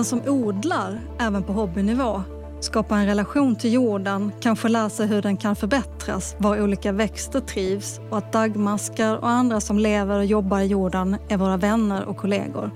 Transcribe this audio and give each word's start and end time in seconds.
Den 0.00 0.04
som 0.04 0.22
odlar, 0.26 1.00
även 1.18 1.42
på 1.42 1.52
hobbynivå, 1.52 2.22
skapar 2.60 2.96
en 2.96 3.06
relation 3.06 3.56
till 3.56 3.72
jorden, 3.72 4.32
kanske 4.40 4.68
lär 4.68 4.88
sig 4.88 5.06
hur 5.06 5.22
den 5.22 5.36
kan 5.36 5.56
förbättras, 5.56 6.36
var 6.38 6.62
olika 6.62 6.92
växter 6.92 7.40
trivs 7.40 8.00
och 8.10 8.18
att 8.18 8.32
dagmaskar 8.32 9.16
och 9.16 9.28
andra 9.28 9.60
som 9.60 9.78
lever 9.78 10.18
och 10.18 10.24
jobbar 10.24 10.60
i 10.60 10.66
jorden 10.66 11.16
är 11.28 11.36
våra 11.36 11.56
vänner 11.56 12.04
och 12.04 12.16
kollegor. 12.16 12.70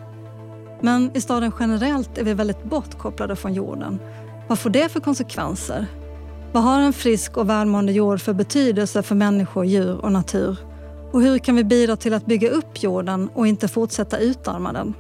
Men 0.81 1.11
i 1.15 1.21
staden 1.21 1.53
generellt 1.61 2.19
är 2.19 2.25
vi 2.25 2.35
väldigt 2.35 2.65
bortkopplade 2.65 3.37
från 3.37 3.55
jorden. 3.55 4.01
Vad 4.49 4.59
får 4.59 4.71
det 4.71 4.89
för 4.89 5.01
konsekvenser? 5.01 5.87
Vad 6.53 6.63
har 6.63 6.81
en 6.81 6.93
frisk 6.93 7.37
och 7.37 7.49
välmående 7.49 7.93
jord 7.93 8.21
för 8.21 8.33
betydelse 8.33 9.03
för 9.03 9.15
människor, 9.15 9.65
djur 9.65 10.01
och 10.01 10.13
natur? 10.13 10.59
Och 11.13 11.23
hur 11.23 11.39
kan 11.39 11.57
vi 11.57 11.65
bidra 11.65 11.97
till 11.97 12.15
att 12.15 12.27
bygga 12.27 12.51
upp 12.51 12.83
jorden 12.83 13.31
och 13.35 13.47
inte 13.47 13.69
fortsätta 13.69 14.19
utarma 14.19 14.73
den? 14.73 14.95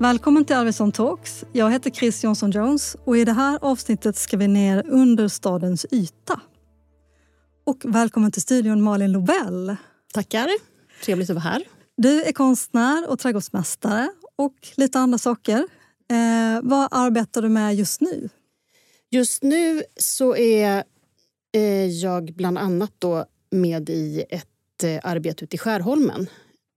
Välkommen 0.00 0.44
till 0.44 0.56
Arvidsson 0.56 0.92
Talks. 0.92 1.44
Jag 1.52 1.70
heter 1.70 1.90
Chris 1.90 2.24
Johnson 2.24 2.50
Jones 2.50 2.96
och 3.04 3.16
i 3.16 3.24
det 3.24 3.32
här 3.32 3.58
avsnittet 3.62 4.16
ska 4.16 4.36
vi 4.36 4.48
ner 4.48 4.86
under 4.86 5.28
stadens 5.28 5.86
yta. 5.90 6.40
Och 7.64 7.82
välkommen 7.84 8.32
till 8.32 8.42
studion 8.42 8.82
Malin 8.82 9.12
Lobell. 9.12 9.76
Tackar. 10.12 10.48
Trevligt 11.04 11.30
att 11.30 11.34
vara 11.34 11.42
här. 11.42 11.64
Du 11.96 12.22
är 12.22 12.32
konstnär 12.32 13.10
och 13.10 13.18
trädgårdsmästare 13.18 14.10
och 14.36 14.54
lite 14.76 14.98
andra 14.98 15.18
saker. 15.18 15.58
Eh, 16.10 16.60
vad 16.62 16.88
arbetar 16.90 17.42
du 17.42 17.48
med 17.48 17.74
just 17.74 18.00
nu? 18.00 18.28
Just 19.10 19.42
nu 19.42 19.82
så 19.96 20.36
är 20.36 20.84
eh, 21.54 21.86
jag 21.86 22.34
bland 22.34 22.58
annat 22.58 22.92
då 22.98 23.24
med 23.50 23.90
i 23.90 24.24
ett 24.30 24.84
eh, 24.84 25.00
arbete 25.02 25.44
ute 25.44 25.56
i 25.56 25.58
Skärholmen. 25.58 26.26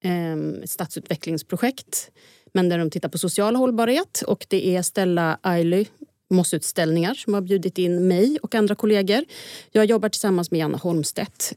Eh, 0.03 0.63
ett 0.63 0.69
stadsutvecklingsprojekt 0.69 2.11
men 2.53 2.69
där 2.69 2.77
de 2.77 2.89
tittar 2.89 3.09
på 3.09 3.17
social 3.17 3.55
hållbarhet. 3.55 4.23
Och 4.27 4.45
det 4.49 4.75
är 4.75 4.81
Stella 4.81 5.39
Ailey 5.41 5.85
Mossutställningar 6.30 7.13
som 7.13 7.33
har 7.33 7.41
bjudit 7.41 7.77
in 7.77 8.07
mig 8.07 8.38
och 8.41 8.55
andra 8.55 8.75
kollegor. 8.75 9.25
Jag 9.71 9.85
jobbar 9.85 10.09
tillsammans 10.09 10.52
med 10.52 10.59
Janna 10.59 10.77
Holmstedt. 10.77 11.53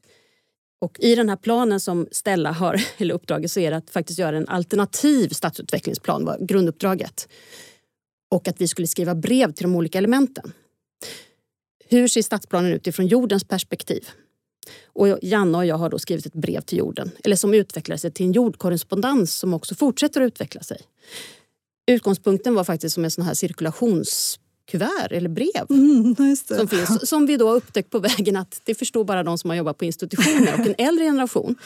Och 0.81 1.01
I 1.01 1.15
den 1.15 1.29
här 1.29 1.37
planen 1.37 1.81
som 1.81 2.09
Stella 2.11 2.53
har, 2.53 2.83
eller 2.99 3.15
uppdraget, 3.15 3.51
så 3.51 3.61
är 3.61 3.71
det 3.71 3.77
att 3.77 3.91
faktiskt 3.91 4.19
göra 4.19 4.37
en 4.37 4.49
alternativ 4.49 5.29
stadsutvecklingsplan, 5.29 6.25
var 6.25 6.39
grunduppdraget. 6.41 7.29
Och 8.31 8.49
att 8.49 8.61
vi 8.61 8.69
skulle 8.69 8.87
skriva 8.87 9.15
brev 9.15 9.53
till 9.53 9.63
de 9.63 9.77
olika 9.77 9.99
elementen. 9.99 10.53
Hur 11.89 12.09
ser 12.09 12.23
stadsplanen 12.23 12.73
ut 12.73 12.87
ifrån 12.87 13.07
jordens 13.07 13.45
perspektiv? 13.45 14.09
Och 14.87 15.19
Janna 15.23 15.59
och 15.59 15.67
jag 15.67 15.77
har 15.77 15.91
då 15.91 15.99
skrivit 15.99 16.27
ett 16.27 16.35
brev 16.35 16.61
till 16.61 16.79
jorden, 16.79 17.11
eller 17.25 17.37
som 17.37 17.55
utvecklar 17.55 17.97
sig 17.97 18.11
till 18.11 18.27
en 18.27 18.33
jordkorrespondens 18.33 19.35
som 19.35 19.55
också 19.55 19.75
fortsätter 19.75 20.21
att 20.21 20.27
utveckla 20.27 20.61
sig. 20.61 20.79
Utgångspunkten 21.87 22.55
var 22.55 22.65
faktiskt 22.65 22.95
som 22.95 23.05
en 23.05 23.11
sån 23.11 23.25
här 23.25 23.35
cirkulationskuvert 23.35 25.09
eller 25.11 25.29
brev 25.29 25.67
mm, 25.71 26.17
som 26.37 26.69
finns. 26.69 27.09
Som 27.09 27.27
vi 27.27 27.37
då 27.37 27.51
upptäckt 27.51 27.91
på 27.91 27.99
vägen 27.99 28.37
att 28.37 28.61
det 28.65 28.75
förstår 28.75 29.05
bara 29.05 29.23
de 29.23 29.39
som 29.39 29.51
har 29.51 29.57
jobbat 29.57 29.79
på 29.79 29.85
institutioner 29.85 30.55
och 30.55 30.61
en 30.67 30.75
äldre 30.79 31.05
generation. 31.05 31.57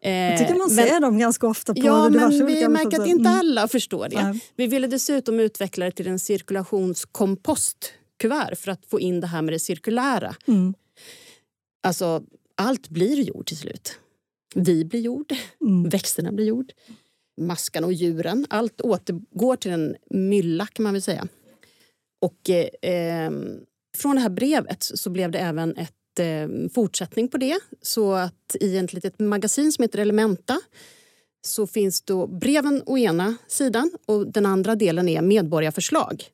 Jag 0.00 0.38
tycker 0.38 0.54
man 0.54 0.70
ser 0.70 0.92
men, 0.92 1.02
dem 1.02 1.18
ganska 1.18 1.46
ofta 1.46 1.74
på 1.74 1.80
Ja, 1.84 2.08
men 2.08 2.46
vi 2.46 2.68
märker 2.68 3.00
att 3.00 3.08
inte 3.08 3.28
mm. 3.28 3.38
alla 3.38 3.68
förstår 3.68 4.08
det. 4.08 4.16
Mm. 4.16 4.38
Vi 4.56 4.66
ville 4.66 4.86
dessutom 4.86 5.40
utveckla 5.40 5.84
det 5.84 5.92
till 5.92 6.06
en 6.06 6.18
cirkulationskompostkuvert 6.18 8.56
för 8.56 8.70
att 8.70 8.86
få 8.86 9.00
in 9.00 9.20
det 9.20 9.26
här 9.26 9.42
med 9.42 9.54
det 9.54 9.58
cirkulära. 9.58 10.34
Mm. 10.46 10.74
Alltså, 11.82 12.22
allt 12.56 12.88
blir 12.88 13.22
jord 13.22 13.46
till 13.46 13.56
slut. 13.56 13.98
Vi 14.54 14.84
blir 14.84 15.00
jord, 15.00 15.32
mm. 15.60 15.88
växterna 15.88 16.32
blir 16.32 16.46
jord, 16.46 16.72
maskarna 17.40 17.86
och 17.86 17.92
djuren. 17.92 18.46
Allt 18.50 18.80
återgår 18.80 19.56
till 19.56 19.70
en 19.70 19.96
mylla 20.10 20.66
kan 20.66 20.82
man 20.82 20.92
väl 20.92 21.02
säga. 21.02 21.28
Och 22.20 22.50
eh, 22.84 23.30
från 23.96 24.16
det 24.16 24.22
här 24.22 24.30
brevet 24.30 24.82
så 24.82 25.10
blev 25.10 25.30
det 25.30 25.38
även 25.38 25.76
ett 25.76 26.18
eh, 26.20 26.48
fortsättning 26.74 27.28
på 27.28 27.36
det. 27.38 27.58
Så 27.82 28.12
att 28.12 28.56
i 28.60 28.76
ett 28.76 28.92
litet 28.92 29.18
magasin 29.18 29.72
som 29.72 29.82
heter 29.82 29.98
Elementa 29.98 30.60
så 31.46 31.66
finns 31.66 32.02
då 32.02 32.26
breven 32.26 32.82
å 32.86 32.98
ena 32.98 33.36
sidan 33.48 33.90
och 34.06 34.32
den 34.32 34.46
andra 34.46 34.74
delen 34.74 35.08
är 35.08 35.22
medborgarförslag. 35.22 36.24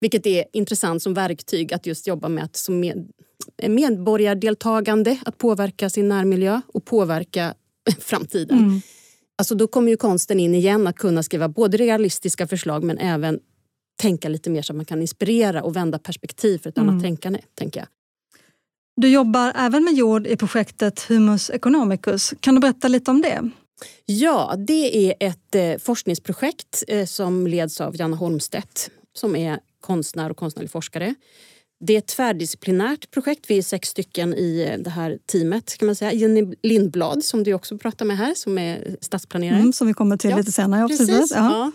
Vilket 0.00 0.26
är 0.26 0.44
intressant 0.52 1.02
som 1.02 1.14
verktyg 1.14 1.74
att 1.74 1.86
just 1.86 2.06
jobba 2.06 2.28
med 2.28 2.44
att 2.44 2.56
som 2.56 2.80
med, 2.80 3.12
medborgardeltagande, 3.68 5.18
att 5.24 5.38
påverka 5.38 5.90
sin 5.90 6.08
närmiljö 6.08 6.60
och 6.66 6.84
påverka 6.84 7.54
framtiden. 7.98 8.58
Mm. 8.58 8.80
Alltså 9.38 9.54
då 9.54 9.66
kommer 9.66 9.90
ju 9.90 9.96
konsten 9.96 10.40
in 10.40 10.54
igen 10.54 10.86
att 10.86 10.96
kunna 10.96 11.22
skriva 11.22 11.48
både 11.48 11.76
realistiska 11.76 12.46
förslag 12.46 12.84
men 12.84 12.98
även 12.98 13.40
tänka 14.00 14.28
lite 14.28 14.50
mer 14.50 14.62
så 14.62 14.72
att 14.72 14.76
man 14.76 14.84
kan 14.84 15.00
inspirera 15.00 15.62
och 15.62 15.76
vända 15.76 15.98
perspektiv 15.98 16.58
för 16.58 16.70
ett 16.70 16.78
mm. 16.78 16.88
annat 16.88 17.02
tänkande. 17.02 17.40
Tänker 17.54 17.80
jag. 17.80 17.88
Du 18.96 19.08
jobbar 19.08 19.52
även 19.56 19.84
med 19.84 19.94
jord 19.94 20.26
i 20.26 20.36
projektet 20.36 21.00
Humus 21.00 21.50
Economicus. 21.50 22.34
Kan 22.40 22.54
du 22.54 22.60
berätta 22.60 22.88
lite 22.88 23.10
om 23.10 23.22
det? 23.22 23.50
Ja, 24.06 24.54
det 24.66 25.10
är 25.10 25.14
ett 25.20 25.54
eh, 25.54 25.78
forskningsprojekt 25.78 26.84
eh, 26.88 27.06
som 27.06 27.46
leds 27.46 27.80
av 27.80 27.96
Janna 27.96 28.16
Holmstedt 28.16 28.90
som 29.12 29.36
är 29.36 29.58
konstnär 29.80 30.30
och 30.30 30.36
konstnärlig 30.36 30.70
forskare. 30.70 31.14
Det 31.80 31.94
är 31.94 31.98
ett 31.98 32.06
tvärdisciplinärt 32.06 33.10
projekt. 33.10 33.44
Vi 33.48 33.58
är 33.58 33.62
sex 33.62 33.88
stycken 33.88 34.34
i 34.34 34.68
eh, 34.70 34.78
det 34.78 34.90
här 34.90 35.18
teamet. 35.26 35.76
kan 35.78 35.86
man 35.86 35.94
säga. 35.94 36.12
Jenny 36.12 36.54
Lindblad, 36.62 37.24
som 37.24 37.44
du 37.44 37.54
också 37.54 37.78
pratar 37.78 38.04
med 38.04 38.18
här, 38.18 38.34
som 38.34 38.58
är 38.58 38.96
stadsplanerare. 39.00 39.58
Mm, 39.58 39.72
som 39.72 39.86
vi 39.86 39.94
kommer 39.94 40.16
till 40.16 40.30
ja, 40.30 40.36
lite 40.36 40.52
senare. 40.52 40.88
Precis, 40.88 41.32
ja. 41.34 41.72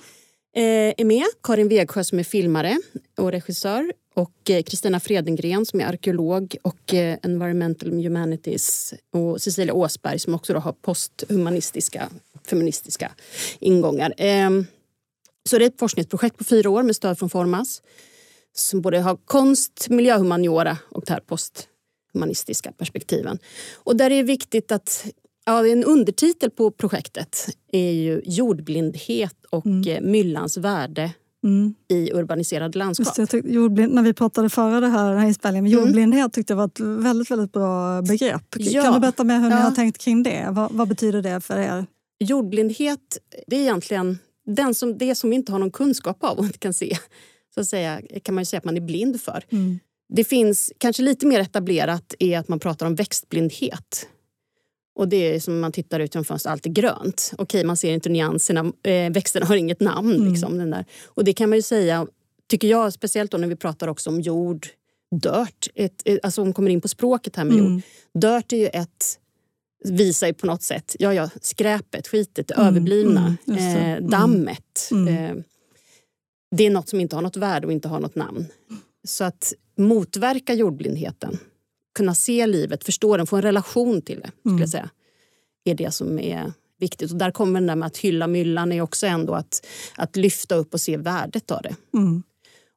Eh, 0.56 0.94
är 0.98 1.06
med. 1.06 1.26
Karin 1.44 1.68
Vegsjö 1.68 2.04
som 2.04 2.20
är 2.20 2.24
filmare 2.24 2.78
och 3.18 3.32
regissör. 3.32 3.94
Och 4.14 4.50
eh, 4.50 4.64
Kristina 4.64 5.00
Fredengren 5.00 5.66
som 5.66 5.82
är 5.82 5.86
arkeolog 5.86 6.56
och 6.62 6.94
environmental 6.94 7.92
humanities. 7.92 8.94
Och 9.12 9.42
Cecilia 9.42 9.74
Åsberg 9.74 10.20
som 10.20 10.36
också 10.36 10.54
har 10.54 10.72
posthumanistiska 10.74 12.10
feministiska 12.48 13.12
ingångar. 13.60 14.14
Ehm, 14.18 14.66
så 15.50 15.58
det 15.58 15.66
är 15.66 15.68
ett 15.68 15.80
forskningsprojekt 15.80 16.38
på 16.38 16.44
fyra 16.44 16.70
år 16.70 16.84
med 16.84 16.96
stöd 16.96 17.20
från 17.20 17.30
Formas 17.30 17.82
som 18.56 18.82
både 18.82 19.00
har 19.00 19.18
konst, 19.26 19.90
miljöhumaniora 19.90 20.78
och 20.90 21.04
det 21.06 21.14
här 21.14 21.20
posthumanistiska 21.20 22.72
perspektiven. 22.72 23.40
Och 23.76 23.96
där 23.96 24.12
är 24.12 24.16
det 24.18 24.24
viktigt 24.24 24.72
att 24.72 25.06
Ja, 25.48 25.68
en 25.68 25.84
undertitel 25.84 26.50
på 26.50 26.72
projektet 26.72 27.48
är 27.72 27.92
ju 27.92 28.22
jordblindhet 28.26 29.46
och 29.50 29.66
mm. 29.66 29.88
Eh, 29.88 30.02
myllans 30.02 30.58
värde 30.58 31.12
mm. 31.44 31.76
i 31.88 32.12
urbaniserade 32.14 32.80
landskap. 32.80 33.18
Just 33.18 33.32
det, 33.32 33.46
jordblind, 33.46 33.94
när 33.94 34.02
vi 34.02 34.14
pratade 34.14 34.50
före 34.50 34.80
det 34.80 34.88
här, 34.88 35.10
den 35.10 35.20
här 35.20 35.28
inspelningen, 35.28 35.74
mm. 35.74 35.86
jordblindhet 35.86 36.34
tyckte 36.34 36.54
jag 36.54 36.58
var 36.58 36.66
ett 36.66 36.80
väldigt, 36.80 37.32
väldigt 37.32 37.52
bra 37.52 38.02
begrepp. 38.02 38.56
Ja. 38.58 38.84
Kan 38.84 38.94
du 38.94 39.00
berätta 39.00 39.24
mer 39.24 39.40
hur 39.40 39.50
ja. 39.50 39.56
ni 39.56 39.62
har 39.62 39.72
tänkt 39.72 39.98
kring 39.98 40.24
det? 40.24 40.48
Vad, 40.52 40.72
vad, 40.72 40.88
betyder 40.88 41.22
det 41.22 41.42
för 41.42 41.58
er? 41.58 41.86
Jordblindhet, 42.20 43.18
det 43.48 43.56
är 43.56 43.62
egentligen 43.62 44.18
den 44.46 44.76
som, 44.76 44.98
det 44.98 45.16
som 45.16 45.30
vi 45.30 45.36
inte 45.36 45.52
har 45.52 45.60
någon 45.60 45.72
kunskap 45.72 46.24
av 46.24 46.38
och 46.38 46.46
inte 46.46 46.58
kan 46.58 46.74
se 46.74 46.98
så 47.56 47.62
att 47.62 47.68
säga, 47.68 48.02
kan 48.24 48.36
man 48.36 48.42
ju 48.42 48.46
säga 48.46 48.58
att 48.58 48.66
man 48.66 48.78
är 48.78 48.82
blind 48.82 49.22
för. 49.22 49.44
Mm. 49.50 49.80
Det 50.10 50.24
finns 50.24 50.74
kanske 50.78 51.04
lite 51.04 51.26
mer 51.26 51.40
etablerat 51.40 52.14
är 52.20 52.40
att 52.40 52.48
man 52.48 52.60
pratar 52.60 52.86
om 52.86 52.96
växtblindhet. 52.96 54.08
Och 54.96 55.08
det 55.08 55.36
är 55.36 55.40
som 55.40 55.60
man 55.60 55.72
tittar 55.72 56.00
ut 56.00 56.16
genom 56.16 56.26
fönstret, 56.26 56.52
allt 56.52 56.66
är 56.66 56.70
grönt. 56.70 57.32
Okej, 57.38 57.64
man 57.64 57.78
ser 57.78 57.94
inte 57.94 58.10
nyanserna, 58.10 58.72
eh, 58.84 59.12
växterna 59.12 59.46
har 59.46 59.56
inget 59.56 59.80
namn. 59.80 60.16
Mm. 60.16 60.32
Liksom, 60.32 60.58
den 60.58 60.72
där. 60.72 60.86
Och 61.06 61.24
det 61.24 61.34
kan 61.34 61.50
man 61.50 61.58
ju 61.58 61.62
säga, 61.62 62.08
tycker 62.50 62.68
jag, 62.68 62.94
speciellt 62.94 63.32
då 63.32 63.38
när 63.38 63.48
vi 63.48 63.56
pratar 63.56 63.88
också 63.88 64.10
om 64.10 64.22
jord, 64.22 64.68
dirt, 65.22 65.68
ett, 65.76 66.04
alltså 66.24 66.42
om 66.42 66.54
kommer 66.54 66.70
in 66.70 66.82
på 66.82 66.88
språket 66.88 67.36
här 67.36 67.46
med 67.46 67.54
mm. 67.54 67.74
jord. 67.74 67.82
Dirt 68.14 68.54
är 68.54 68.58
ju 68.58 68.68
ett 68.68 69.20
visar 69.84 70.28
ju 70.28 70.34
på 70.34 70.48
något 70.48 70.64
sätt, 70.64 70.96
ja 71.00 71.14
ja, 71.14 71.30
skräpet, 71.42 72.08
skitet, 72.08 72.48
det 72.48 72.54
mm. 72.54 72.68
överblivna, 72.68 73.36
mm. 73.48 73.60
Eh, 73.60 73.92
mm. 73.92 74.10
dammet. 74.10 74.90
Eh, 74.92 75.36
det 76.52 76.66
är 76.66 76.70
något 76.70 76.90
som 76.90 77.00
inte 77.00 77.16
har 77.16 77.24
något 77.24 77.38
värde 77.38 77.68
och 77.68 77.74
inte 77.74 77.88
har 77.88 78.00
något 78.00 78.16
namn. 78.16 78.46
Så 79.04 79.24
att 79.24 79.54
motverka 79.78 80.54
jordblindheten, 80.54 81.38
kunna 81.96 82.16
se 82.16 82.48
livet, 82.48 82.84
förstå 82.84 83.18
den, 83.18 83.28
få 83.28 83.36
en 83.36 83.42
relation 83.42 84.02
till 84.02 84.20
det, 84.20 84.28
skulle 84.28 84.54
jag 84.54 84.56
mm. 84.56 84.68
säga, 84.68 84.90
är 85.64 85.76
det 85.76 85.92
som 85.92 86.20
är 86.20 86.54
viktigt. 86.80 87.12
Och 87.12 87.18
där 87.18 87.32
kommer 87.32 87.60
den 87.60 87.68
där 87.68 87.76
med 87.76 87.88
att 87.88 87.98
hylla 87.98 88.28
myllan 88.28 88.72
är 88.72 88.82
också 88.82 89.08
ändå 89.08 89.34
att, 89.34 89.68
att 89.96 90.16
lyfta 90.16 90.56
upp 90.56 90.74
och 90.74 90.82
se 90.82 90.98
värdet 90.98 91.52
av 91.52 91.62
det. 91.62 91.76
Mm. 91.94 92.24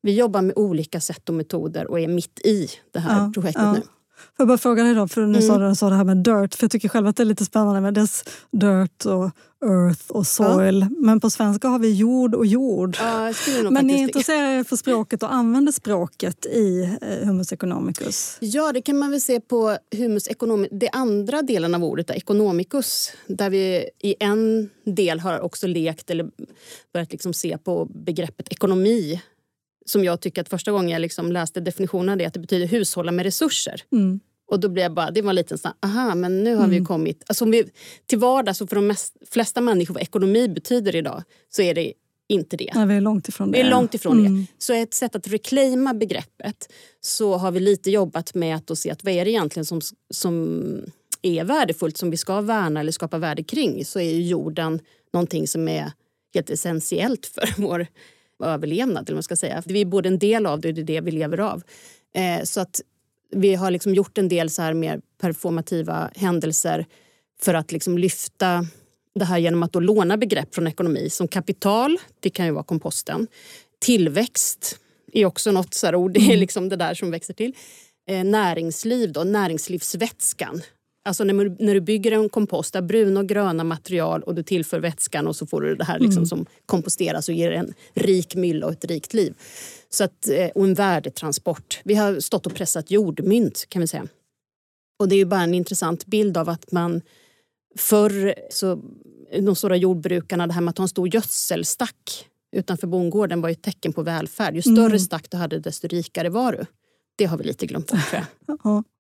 Vi 0.02 0.14
jobbar 0.14 0.42
med 0.42 0.58
olika 0.58 1.00
sätt 1.00 1.28
och 1.28 1.34
metoder 1.34 1.86
och 1.86 2.00
är 2.00 2.08
mitt 2.08 2.40
i 2.44 2.68
det 2.90 3.00
här 3.00 3.24
ja, 3.24 3.32
projektet 3.34 3.62
ja. 3.62 3.72
nu. 3.72 3.82
Får 4.18 4.32
jag 4.36 4.48
bara 4.48 4.58
fråga 4.58 4.82
dig 4.82 4.94
då, 4.94 5.08
för 5.08 5.20
nu 5.20 5.38
mm. 5.38 5.74
sa 5.74 5.88
du 5.88 5.90
det 5.90 5.96
här 5.96 6.04
med 6.04 6.16
dirt, 6.16 6.54
för 6.54 6.64
jag 6.64 6.70
tycker 6.70 6.88
själv 6.88 7.06
att 7.06 7.16
det 7.16 7.22
är 7.22 7.24
lite 7.24 7.44
spännande 7.44 7.80
med 7.80 7.94
dess 7.94 8.24
dirt 8.50 9.04
och 9.04 9.30
earth 9.64 10.10
och 10.10 10.26
soil. 10.26 10.80
Ja. 10.80 10.96
Men 10.98 11.20
på 11.20 11.30
svenska 11.30 11.68
har 11.68 11.78
vi 11.78 11.94
jord 11.94 12.34
och 12.34 12.46
jord. 12.46 12.96
Ja, 13.00 13.32
Men 13.70 13.86
ni 13.86 13.94
är 13.94 13.98
intresserade 13.98 14.64
för 14.64 14.76
språket 14.76 15.22
och 15.22 15.34
använder 15.34 15.72
språket 15.72 16.46
i 16.46 16.98
eh, 17.02 17.26
Humus 17.26 17.52
economicus? 17.52 18.36
Ja, 18.40 18.72
det 18.72 18.82
kan 18.82 18.98
man 18.98 19.10
väl 19.10 19.20
se 19.20 19.40
på 19.40 19.76
Humus 19.96 20.28
economicus. 20.28 20.78
Det 20.80 20.88
andra 20.88 21.42
delen 21.42 21.74
av 21.74 21.84
ordet, 21.84 22.10
economicus, 22.10 23.12
där 23.26 23.50
vi 23.50 23.90
i 23.98 24.14
en 24.20 24.70
del 24.84 25.20
har 25.20 25.40
också 25.40 25.66
lekt 25.66 26.10
eller 26.10 26.30
börjat 26.92 27.12
liksom 27.12 27.34
se 27.34 27.58
på 27.58 27.84
begreppet 27.84 28.48
ekonomi 28.48 29.20
som 29.90 30.04
jag 30.04 30.20
tycker 30.20 30.42
att 30.42 30.48
första 30.48 30.72
gången 30.72 30.88
jag 30.88 31.00
liksom 31.00 31.32
läste 31.32 31.60
definitionen 31.60 32.08
av 32.08 32.16
det, 32.16 32.24
att 32.24 32.34
det 32.34 32.40
betyder 32.40 32.66
hushålla 32.66 33.12
med 33.12 33.24
resurser. 33.24 33.82
Mm. 33.92 34.20
Och 34.50 34.60
då 34.60 34.68
blev 34.68 34.82
jag 34.82 34.94
bara, 34.94 35.10
det 35.10 35.22
var 35.22 35.32
lite 35.32 35.58
sån, 35.58 35.72
aha, 35.82 36.14
men 36.14 36.44
nu 36.44 36.54
har 36.54 36.64
mm. 36.64 36.78
vi 36.78 36.84
kommit... 36.84 37.22
Alltså 37.26 37.44
vi, 37.44 37.64
till 38.06 38.18
vardags 38.18 38.60
och 38.60 38.68
för 38.68 38.76
de 38.76 38.86
mest, 38.86 39.16
flesta 39.30 39.60
människor 39.60 39.94
vad 39.94 40.02
ekonomi 40.02 40.48
betyder 40.48 40.96
idag 40.96 41.22
så 41.48 41.62
är 41.62 41.74
det 41.74 41.92
inte 42.28 42.56
det. 42.56 42.70
Ja, 42.74 42.84
vi 42.84 42.94
är 42.94 43.00
långt 43.00 43.28
ifrån 43.28 43.50
det. 43.50 43.58
Vi 43.58 43.66
är 43.66 43.70
långt 43.70 43.94
ifrån 43.94 44.18
mm. 44.18 44.40
det. 44.40 44.46
Så 44.58 44.72
ett 44.72 44.94
sätt 44.94 45.16
att 45.16 45.28
reclaima 45.28 45.94
begreppet 45.94 46.72
så 47.00 47.36
har 47.36 47.50
vi 47.50 47.60
lite 47.60 47.90
jobbat 47.90 48.34
med 48.34 48.56
att 48.56 48.78
se 48.78 48.90
att 48.90 49.04
vad 49.04 49.14
är 49.14 49.24
det 49.24 49.30
egentligen 49.30 49.64
som, 49.64 49.80
som 50.14 50.84
är 51.22 51.44
värdefullt 51.44 51.96
som 51.96 52.10
vi 52.10 52.16
ska 52.16 52.40
värna 52.40 52.80
eller 52.80 52.92
skapa 52.92 53.18
värde 53.18 53.42
kring 53.42 53.84
så 53.84 54.00
är 54.00 54.12
jorden 54.12 54.80
någonting 55.12 55.48
som 55.48 55.68
är 55.68 55.92
helt 56.34 56.50
essentiellt 56.50 57.26
för 57.26 57.54
vår 57.62 57.86
överlevnad. 58.44 59.08
Eller 59.08 59.16
man 59.16 59.22
ska 59.22 59.36
säga. 59.36 59.62
Vi 59.66 59.80
är 59.80 59.84
både 59.84 60.08
en 60.08 60.18
del 60.18 60.46
av 60.46 60.60
det 60.60 60.68
och 60.68 60.74
det 60.74 60.80
är 60.80 60.84
det 60.84 61.00
vi 61.00 61.10
lever 61.10 61.40
av. 61.40 61.62
Eh, 62.14 62.44
så 62.44 62.60
att 62.60 62.80
vi 63.30 63.54
har 63.54 63.70
liksom 63.70 63.94
gjort 63.94 64.18
en 64.18 64.28
del 64.28 64.50
så 64.50 64.62
här 64.62 64.74
mer 64.74 65.00
performativa 65.20 66.10
händelser 66.14 66.86
för 67.40 67.54
att 67.54 67.72
liksom 67.72 67.98
lyfta 67.98 68.66
det 69.14 69.24
här 69.24 69.38
genom 69.38 69.62
att 69.62 69.72
då 69.72 69.80
låna 69.80 70.16
begrepp 70.16 70.54
från 70.54 70.66
ekonomi 70.66 71.10
som 71.10 71.28
kapital, 71.28 71.98
det 72.20 72.30
kan 72.30 72.46
ju 72.46 72.52
vara 72.52 72.64
komposten. 72.64 73.26
Tillväxt 73.80 74.78
är 75.12 75.24
också 75.24 75.52
något 75.52 75.74
så 75.74 75.94
ord, 75.94 76.12
det 76.12 76.20
är 76.20 76.24
mm. 76.24 76.38
liksom 76.38 76.68
det 76.68 76.76
där 76.76 76.94
som 76.94 77.10
växer 77.10 77.34
till. 77.34 77.54
Eh, 78.08 78.24
näringsliv, 78.24 79.12
då, 79.12 79.24
näringslivsvätskan. 79.24 80.62
Alltså 81.08 81.24
när, 81.24 81.64
när 81.64 81.74
du 81.74 81.80
bygger 81.80 82.12
en 82.12 82.28
kompost 82.28 82.76
av 82.76 82.82
bruna 82.82 83.20
och 83.20 83.26
gröna 83.26 83.64
material 83.64 84.22
och 84.22 84.34
du 84.34 84.42
tillför 84.42 84.80
vätskan 84.80 85.26
och 85.26 85.36
så 85.36 85.46
får 85.46 85.60
du 85.60 85.74
det 85.74 85.84
här 85.84 85.98
liksom 85.98 86.18
mm. 86.18 86.26
som 86.26 86.46
komposteras 86.66 87.28
och 87.28 87.34
ger 87.34 87.50
en 87.50 87.74
rik 87.94 88.34
mylla 88.34 88.66
och 88.66 88.72
ett 88.72 88.84
rikt 88.84 89.14
liv. 89.14 89.34
Så 89.88 90.04
att, 90.04 90.28
eh, 90.28 90.46
och 90.54 90.64
en 90.64 90.74
värdetransport. 90.74 91.80
Vi 91.84 91.94
har 91.94 92.20
stått 92.20 92.46
och 92.46 92.54
pressat 92.54 92.90
jordmynt 92.90 93.66
kan 93.68 93.80
vi 93.80 93.88
säga. 93.88 94.06
Och 94.98 95.08
det 95.08 95.14
är 95.14 95.16
ju 95.16 95.24
bara 95.24 95.42
en 95.42 95.54
intressant 95.54 96.06
bild 96.06 96.36
av 96.36 96.48
att 96.48 96.72
man 96.72 97.02
förr, 97.76 98.34
så, 98.50 98.80
de 99.40 99.56
stora 99.56 99.76
jordbrukarna, 99.76 100.46
det 100.46 100.52
här 100.52 100.60
med 100.60 100.70
att 100.70 100.78
ha 100.78 100.84
en 100.84 100.88
stor 100.88 101.14
gödselstack 101.14 102.26
utanför 102.52 102.86
bondgården 102.86 103.40
var 103.40 103.48
ju 103.48 103.52
ett 103.52 103.62
tecken 103.62 103.92
på 103.92 104.02
välfärd. 104.02 104.54
Ju 104.54 104.62
större 104.62 104.86
mm. 104.86 104.98
stack 104.98 105.30
du 105.30 105.36
hade 105.36 105.58
desto 105.58 105.88
rikare 105.88 106.28
var 106.28 106.52
du. 106.52 106.66
Det 107.16 107.24
har 107.24 107.38
vi 107.38 107.44
lite 107.44 107.66
glömt 107.66 107.90
bort 107.90 108.10
tror 108.10 108.22
jag. 108.64 108.84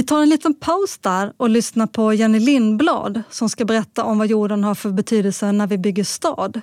Vi 0.00 0.04
tar 0.04 0.22
en 0.22 0.28
liten 0.28 0.54
paus 0.54 0.98
där 0.98 1.32
och 1.36 1.50
lyssnar 1.50 1.86
på 1.86 2.12
Jenny 2.12 2.38
Lindblad 2.38 3.22
som 3.30 3.48
ska 3.48 3.64
berätta 3.64 4.04
om 4.04 4.18
vad 4.18 4.26
jorden 4.26 4.64
har 4.64 4.74
för 4.74 4.90
betydelse 4.90 5.52
när 5.52 5.66
vi 5.66 5.78
bygger 5.78 6.04
stad. 6.04 6.60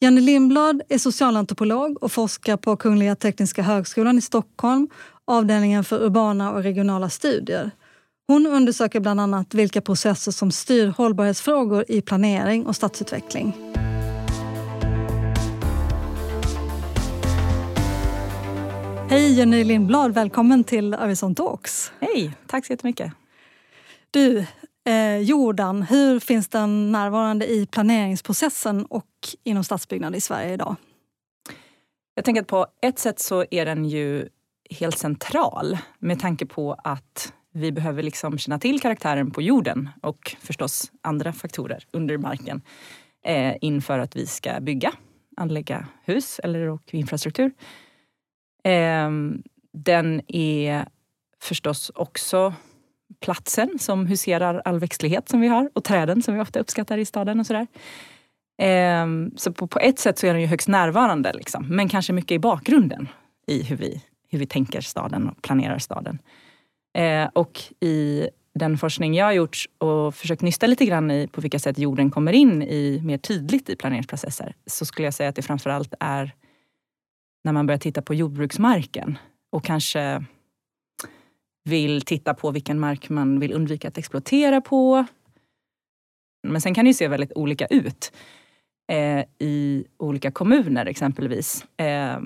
Jenny 0.00 0.20
Lindblad 0.20 0.82
är 0.88 0.98
socialantropolog 0.98 2.02
och 2.02 2.12
forskar 2.12 2.56
på 2.56 2.76
Kungliga 2.76 3.16
Tekniska 3.16 3.62
högskolan 3.62 4.18
i 4.18 4.20
Stockholm, 4.20 4.88
avdelningen 5.24 5.84
för 5.84 6.04
urbana 6.04 6.52
och 6.52 6.62
regionala 6.62 7.10
studier. 7.10 7.70
Hon 8.28 8.46
undersöker 8.46 9.00
bland 9.00 9.20
annat 9.20 9.54
vilka 9.54 9.80
processer 9.80 10.32
som 10.32 10.50
styr 10.50 10.86
hållbarhetsfrågor 10.86 11.84
i 11.88 12.00
planering 12.00 12.66
och 12.66 12.76
stadsutveckling. 12.76 13.56
Hej 19.08 19.32
Jenny 19.32 19.64
Lindblad, 19.64 20.14
välkommen 20.14 20.64
till 20.64 20.94
Arvidsson 20.94 21.34
Talks. 21.34 21.92
Hej, 22.00 22.32
tack 22.46 22.66
så 22.66 22.72
jättemycket. 22.72 23.12
Du, 24.10 24.46
eh, 24.86 25.18
Jordan, 25.18 25.82
hur 25.82 26.20
finns 26.20 26.48
den 26.48 26.92
närvarande 26.92 27.46
i 27.46 27.66
planeringsprocessen 27.66 28.86
och 28.86 29.06
inom 29.44 29.64
stadsbyggnad 29.64 30.16
i 30.16 30.20
Sverige 30.20 30.52
idag? 30.52 30.76
Jag 32.14 32.24
tänker 32.24 32.42
att 32.42 32.48
på 32.48 32.66
ett 32.82 32.98
sätt 32.98 33.20
så 33.20 33.44
är 33.50 33.64
den 33.64 33.84
ju 33.84 34.28
helt 34.70 34.98
central 34.98 35.78
med 35.98 36.20
tanke 36.20 36.46
på 36.46 36.76
att 36.84 37.32
vi 37.52 37.72
behöver 37.72 38.02
liksom 38.02 38.38
känna 38.38 38.58
till 38.58 38.80
karaktären 38.80 39.30
på 39.30 39.42
jorden 39.42 39.88
och 40.02 40.36
förstås 40.40 40.92
andra 41.02 41.32
faktorer 41.32 41.84
under 41.92 42.18
marken 42.18 42.62
eh, 43.24 43.54
inför 43.60 43.98
att 43.98 44.16
vi 44.16 44.26
ska 44.26 44.60
bygga, 44.60 44.92
anlägga 45.36 45.86
hus 46.04 46.38
eller 46.38 46.68
och 46.68 46.94
infrastruktur. 46.94 47.52
Eh, 48.66 49.10
den 49.72 50.20
är 50.28 50.86
förstås 51.42 51.90
också 51.94 52.54
platsen 53.20 53.78
som 53.78 54.06
huserar 54.06 54.62
all 54.64 54.78
växtlighet 54.78 55.28
som 55.28 55.40
vi 55.40 55.48
har 55.48 55.70
och 55.74 55.84
träden 55.84 56.22
som 56.22 56.34
vi 56.34 56.40
ofta 56.40 56.60
uppskattar 56.60 56.98
i 56.98 57.04
staden 57.04 57.40
och 57.40 57.46
sådär. 57.46 57.66
Eh, 58.62 59.06
så 59.36 59.52
på, 59.52 59.66
på, 59.66 59.78
ett 59.78 59.98
sätt 59.98 60.18
så 60.18 60.26
är 60.26 60.32
den 60.32 60.42
ju 60.42 60.46
högst 60.46 60.68
närvarande, 60.68 61.32
liksom, 61.32 61.66
men 61.68 61.88
kanske 61.88 62.12
mycket 62.12 62.32
i 62.32 62.38
bakgrunden 62.38 63.08
i 63.46 63.62
hur 63.62 63.76
vi, 63.76 64.02
hur 64.30 64.38
vi 64.38 64.46
tänker 64.46 64.80
staden 64.80 65.28
och 65.28 65.42
planerar 65.42 65.78
staden. 65.78 66.18
Eh, 66.98 67.28
och 67.32 67.62
i 67.80 68.28
den 68.54 68.78
forskning 68.78 69.14
jag 69.14 69.24
har 69.24 69.32
gjort 69.32 69.64
och 69.78 70.14
försökt 70.14 70.42
nysta 70.42 70.66
lite 70.66 70.84
grann 70.84 71.10
i 71.10 71.28
på 71.28 71.40
vilka 71.40 71.58
sätt 71.58 71.78
jorden 71.78 72.10
kommer 72.10 72.32
in 72.32 72.62
i 72.62 73.00
mer 73.04 73.18
tydligt 73.18 73.70
i 73.70 73.76
planeringsprocesser 73.76 74.54
så 74.66 74.84
skulle 74.84 75.06
jag 75.06 75.14
säga 75.14 75.28
att 75.28 75.36
det 75.36 75.42
framförallt 75.42 75.94
är 76.00 76.34
när 77.46 77.52
man 77.52 77.66
börjar 77.66 77.78
titta 77.78 78.02
på 78.02 78.14
jordbruksmarken 78.14 79.18
och 79.50 79.64
kanske 79.64 80.24
vill 81.64 82.02
titta 82.02 82.34
på 82.34 82.50
vilken 82.50 82.80
mark 82.80 83.08
man 83.08 83.40
vill 83.40 83.52
undvika 83.52 83.88
att 83.88 83.98
exploatera 83.98 84.60
på. 84.60 85.04
Men 86.48 86.60
sen 86.60 86.74
kan 86.74 86.84
det 86.84 86.88
ju 86.88 86.94
se 86.94 87.08
väldigt 87.08 87.32
olika 87.32 87.66
ut 87.66 88.12
eh, 88.92 89.24
i 89.38 89.84
olika 89.98 90.30
kommuner 90.30 90.86
exempelvis. 90.86 91.66
Eh, 91.76 92.18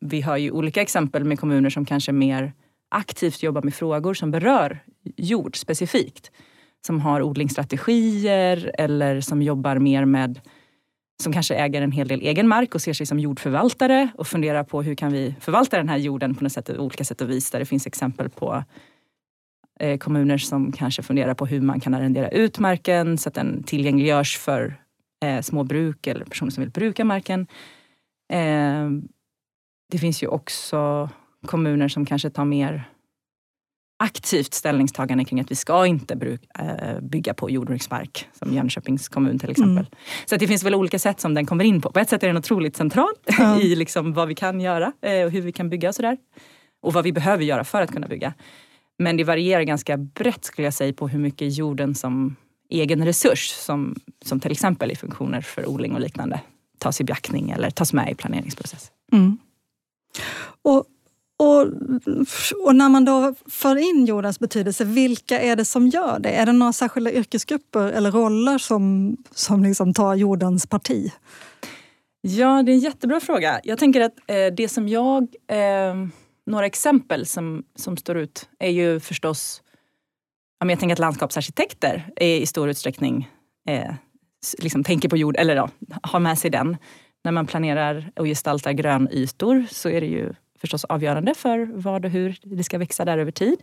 vi 0.00 0.20
har 0.20 0.36
ju 0.36 0.50
olika 0.50 0.82
exempel 0.82 1.24
med 1.24 1.40
kommuner 1.40 1.70
som 1.70 1.84
kanske 1.84 2.12
mer 2.12 2.52
aktivt 2.90 3.42
jobbar 3.42 3.62
med 3.62 3.74
frågor 3.74 4.14
som 4.14 4.30
berör 4.30 4.78
jord 5.16 5.56
specifikt. 5.56 6.30
Som 6.86 7.00
har 7.00 7.22
odlingsstrategier 7.22 8.70
eller 8.78 9.20
som 9.20 9.42
jobbar 9.42 9.78
mer 9.78 10.04
med 10.04 10.40
som 11.22 11.32
kanske 11.32 11.54
äger 11.54 11.82
en 11.82 11.92
hel 11.92 12.08
del 12.08 12.20
egen 12.20 12.48
mark 12.48 12.74
och 12.74 12.82
ser 12.82 12.92
sig 12.92 13.06
som 13.06 13.18
jordförvaltare 13.18 14.08
och 14.14 14.26
funderar 14.26 14.64
på 14.64 14.82
hur 14.82 14.94
kan 14.94 15.12
vi 15.12 15.34
förvalta 15.40 15.76
den 15.76 15.88
här 15.88 15.96
jorden 15.96 16.34
på 16.34 16.44
något 16.44 16.52
sätt, 16.52 16.70
olika 16.70 17.04
sätt 17.04 17.20
och 17.20 17.30
vis. 17.30 17.50
Där 17.50 17.58
det 17.58 17.66
finns 17.66 17.86
exempel 17.86 18.28
på 18.28 18.64
eh, 19.80 19.98
kommuner 19.98 20.38
som 20.38 20.72
kanske 20.72 21.02
funderar 21.02 21.34
på 21.34 21.46
hur 21.46 21.60
man 21.60 21.80
kan 21.80 21.94
arrendera 21.94 22.28
ut 22.28 22.58
marken 22.58 23.18
så 23.18 23.28
att 23.28 23.34
den 23.34 23.62
tillgängliggörs 23.62 24.38
för 24.38 24.74
eh, 25.24 25.40
småbruk 25.40 26.06
eller 26.06 26.24
personer 26.24 26.50
som 26.50 26.60
vill 26.60 26.70
bruka 26.70 27.04
marken. 27.04 27.46
Eh, 28.32 28.90
det 29.92 29.98
finns 29.98 30.22
ju 30.22 30.26
också 30.26 31.10
kommuner 31.46 31.88
som 31.88 32.06
kanske 32.06 32.30
tar 32.30 32.44
mer 32.44 32.84
aktivt 34.02 34.54
ställningstagande 34.54 35.24
kring 35.24 35.40
att 35.40 35.50
vi 35.50 35.54
ska 35.54 35.86
inte 35.86 36.38
äh, 36.58 37.00
bygga 37.00 37.34
på 37.34 37.50
jordbruksmark, 37.50 38.28
som 38.32 38.54
Jönköpings 38.54 39.08
kommun 39.08 39.38
till 39.38 39.50
exempel. 39.50 39.86
Mm. 39.86 39.98
Så 40.26 40.36
det 40.36 40.46
finns 40.46 40.64
väl 40.64 40.74
olika 40.74 40.98
sätt 40.98 41.20
som 41.20 41.34
den 41.34 41.46
kommer 41.46 41.64
in 41.64 41.80
på. 41.80 41.92
På 41.92 42.00
ett 42.00 42.08
sätt 42.08 42.22
är 42.22 42.26
den 42.26 42.36
otroligt 42.36 42.76
central 42.76 43.12
mm. 43.38 43.60
i 43.60 43.76
liksom 43.76 44.12
vad 44.12 44.28
vi 44.28 44.34
kan 44.34 44.60
göra 44.60 44.92
äh, 45.00 45.24
och 45.24 45.30
hur 45.30 45.40
vi 45.40 45.52
kan 45.52 45.70
bygga 45.70 45.88
och 45.88 45.94
sådär. 45.94 46.16
Och 46.82 46.92
vad 46.92 47.04
vi 47.04 47.12
behöver 47.12 47.44
göra 47.44 47.64
för 47.64 47.82
att 47.82 47.92
kunna 47.92 48.08
bygga. 48.08 48.34
Men 48.98 49.16
det 49.16 49.24
varierar 49.24 49.62
ganska 49.62 49.96
brett 49.96 50.44
skulle 50.44 50.66
jag 50.66 50.74
säga 50.74 50.92
på 50.92 51.08
hur 51.08 51.18
mycket 51.18 51.56
jorden 51.56 51.94
som 51.94 52.36
egen 52.70 53.04
resurs, 53.04 53.50
som, 53.50 53.96
som 54.24 54.40
till 54.40 54.52
exempel 54.52 54.90
i 54.90 54.96
funktioner 54.96 55.40
för 55.40 55.68
odling 55.68 55.94
och 55.94 56.00
liknande, 56.00 56.40
tas 56.78 57.00
i 57.00 57.04
beaktning 57.04 57.50
eller 57.50 57.70
tas 57.70 57.92
med 57.92 58.10
i 58.10 58.14
planeringsprocess. 58.14 58.90
Mm. 59.12 59.38
Och 60.62 60.84
och, 61.42 61.60
och, 62.66 62.76
när 62.76 62.88
man 62.88 63.04
då 63.04 63.34
för 63.50 63.76
in 63.76 64.06
jordens 64.06 64.38
betydelse, 64.38 64.84
vilka 64.84 65.40
är 65.40 65.56
det 65.56 65.64
som 65.64 65.88
gör 65.88 66.18
det? 66.18 66.30
Är 66.30 66.46
det 66.46 66.52
några 66.52 66.72
särskilda 66.72 67.12
yrkesgrupper 67.12 67.88
eller 67.88 68.10
roller 68.10 68.58
som, 68.58 69.16
som 69.30 69.64
liksom 69.64 69.94
tar 69.94 70.14
jordens 70.14 70.66
parti? 70.66 71.12
Ja, 72.20 72.62
det 72.62 72.72
är 72.72 72.74
en 72.74 72.78
jättebra 72.78 73.20
fråga. 73.20 73.60
Jag 73.64 73.78
tänker 73.78 74.00
att 74.00 74.14
eh, 74.26 74.46
det 74.56 74.68
som 74.68 74.88
jag... 74.88 75.22
Eh, 75.48 75.94
några 76.46 76.66
exempel 76.66 77.26
som, 77.26 77.64
som 77.76 77.96
står 77.96 78.16
ut 78.16 78.48
är 78.58 78.70
ju 78.70 79.00
förstås... 79.00 79.62
Jag 80.64 80.78
tänker 80.80 80.92
att 80.92 80.98
landskapsarkitekter 80.98 82.10
är 82.16 82.36
i 82.36 82.46
stor 82.46 82.68
utsträckning 82.68 83.30
eh, 83.68 83.94
liksom 84.58 84.84
tänker 84.84 85.08
på 85.08 85.16
jord, 85.16 85.36
eller 85.36 85.56
ja, 85.56 85.70
har 86.02 86.20
med 86.20 86.38
sig 86.38 86.50
den. 86.50 86.76
När 87.24 87.32
man 87.32 87.46
planerar 87.46 88.12
och 88.16 88.24
gestaltar 88.24 88.72
grönytor 88.72 89.66
så 89.70 89.88
är 89.88 90.00
det 90.00 90.06
ju 90.06 90.32
förstås 90.62 90.84
avgörande 90.84 91.34
för 91.34 91.70
vad 91.74 92.04
och 92.04 92.10
hur 92.10 92.38
det 92.42 92.64
ska 92.64 92.78
växa 92.78 93.04
där 93.04 93.18
över 93.18 93.32
tid. 93.32 93.58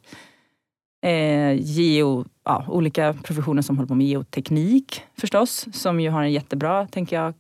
Eh, 1.01 1.53
geo, 1.53 2.25
ja, 2.43 2.65
olika 2.67 3.13
professioner 3.13 3.61
som 3.61 3.77
håller 3.77 3.87
på 3.87 3.95
med 3.95 4.07
geoteknik 4.07 5.03
förstås, 5.17 5.67
som 5.73 5.99
ju 5.99 6.09
har 6.09 6.23
en 6.23 6.31
jättebra, 6.31 6.87
tänker 6.87 7.15
jag, 7.15 7.33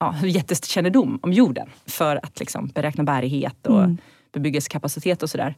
ja, 0.00 0.14
jättekännedom 0.26 1.18
om 1.22 1.32
jorden 1.32 1.68
för 1.86 2.16
att 2.22 2.40
liksom 2.40 2.66
beräkna 2.66 3.04
bärighet 3.04 3.66
och 3.66 3.84
mm. 3.84 3.98
bebyggelsekapacitet 4.32 5.22
och 5.22 5.30
sådär. 5.30 5.54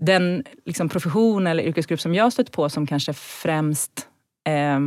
Den 0.00 0.44
liksom 0.64 0.88
profession 0.88 1.46
eller 1.46 1.62
yrkesgrupp 1.62 2.00
som 2.00 2.14
jag 2.14 2.32
stött 2.32 2.52
på 2.52 2.68
som 2.68 2.86
kanske 2.86 3.12
främst 3.12 4.08
eh, 4.48 4.80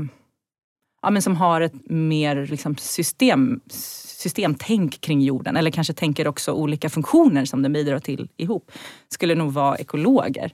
ja, 1.01 1.09
men 1.09 1.21
som 1.21 1.35
har 1.35 1.61
ett 1.61 1.89
mer 1.89 2.45
liksom 2.45 2.77
system, 2.77 3.61
systemtänk 4.21 5.01
kring 5.01 5.21
jorden 5.21 5.57
eller 5.57 5.71
kanske 5.71 5.93
tänker 5.93 6.27
också 6.27 6.51
olika 6.51 6.89
funktioner 6.89 7.45
som 7.45 7.61
den 7.61 7.73
bidrar 7.73 7.99
till 7.99 8.29
ihop 8.37 8.71
skulle 9.09 9.35
nog 9.35 9.53
vara 9.53 9.77
ekologer. 9.77 10.51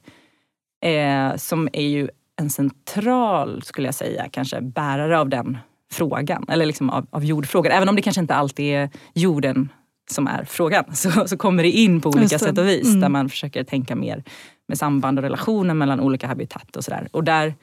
Eh, 0.85 1.35
som 1.35 1.69
är 1.73 1.87
ju 1.87 2.09
en 2.41 2.49
central, 2.49 3.61
skulle 3.63 3.87
jag 3.87 3.95
säga, 3.95 4.29
kanske 4.31 4.61
bärare 4.61 5.19
av 5.19 5.29
den 5.29 5.57
frågan. 5.91 6.45
Eller 6.47 6.65
liksom 6.65 6.89
av, 6.89 7.07
av 7.09 7.25
jordfrågan. 7.25 7.71
Även 7.71 7.89
om 7.89 7.95
det 7.95 8.01
kanske 8.01 8.21
inte 8.21 8.35
alltid 8.35 8.75
är 8.75 8.89
jorden 9.13 9.69
som 10.11 10.27
är 10.27 10.45
frågan 10.45 10.83
så, 10.95 11.27
så 11.27 11.37
kommer 11.37 11.63
det 11.63 11.71
in 11.71 12.01
på 12.01 12.09
olika 12.09 12.39
sätt 12.39 12.57
och 12.57 12.67
vis 12.67 12.87
mm. 12.87 12.99
där 12.99 13.09
man 13.09 13.29
försöker 13.29 13.63
tänka 13.63 13.95
mer 13.95 14.23
med 14.67 14.77
samband 14.77 15.19
och 15.19 15.23
relationer 15.23 15.73
mellan 15.73 15.99
olika 15.99 16.27
habitat 16.27 16.75
och 16.75 16.83
sådär. 16.83 17.07
Och 17.11 17.23
där 17.23 17.53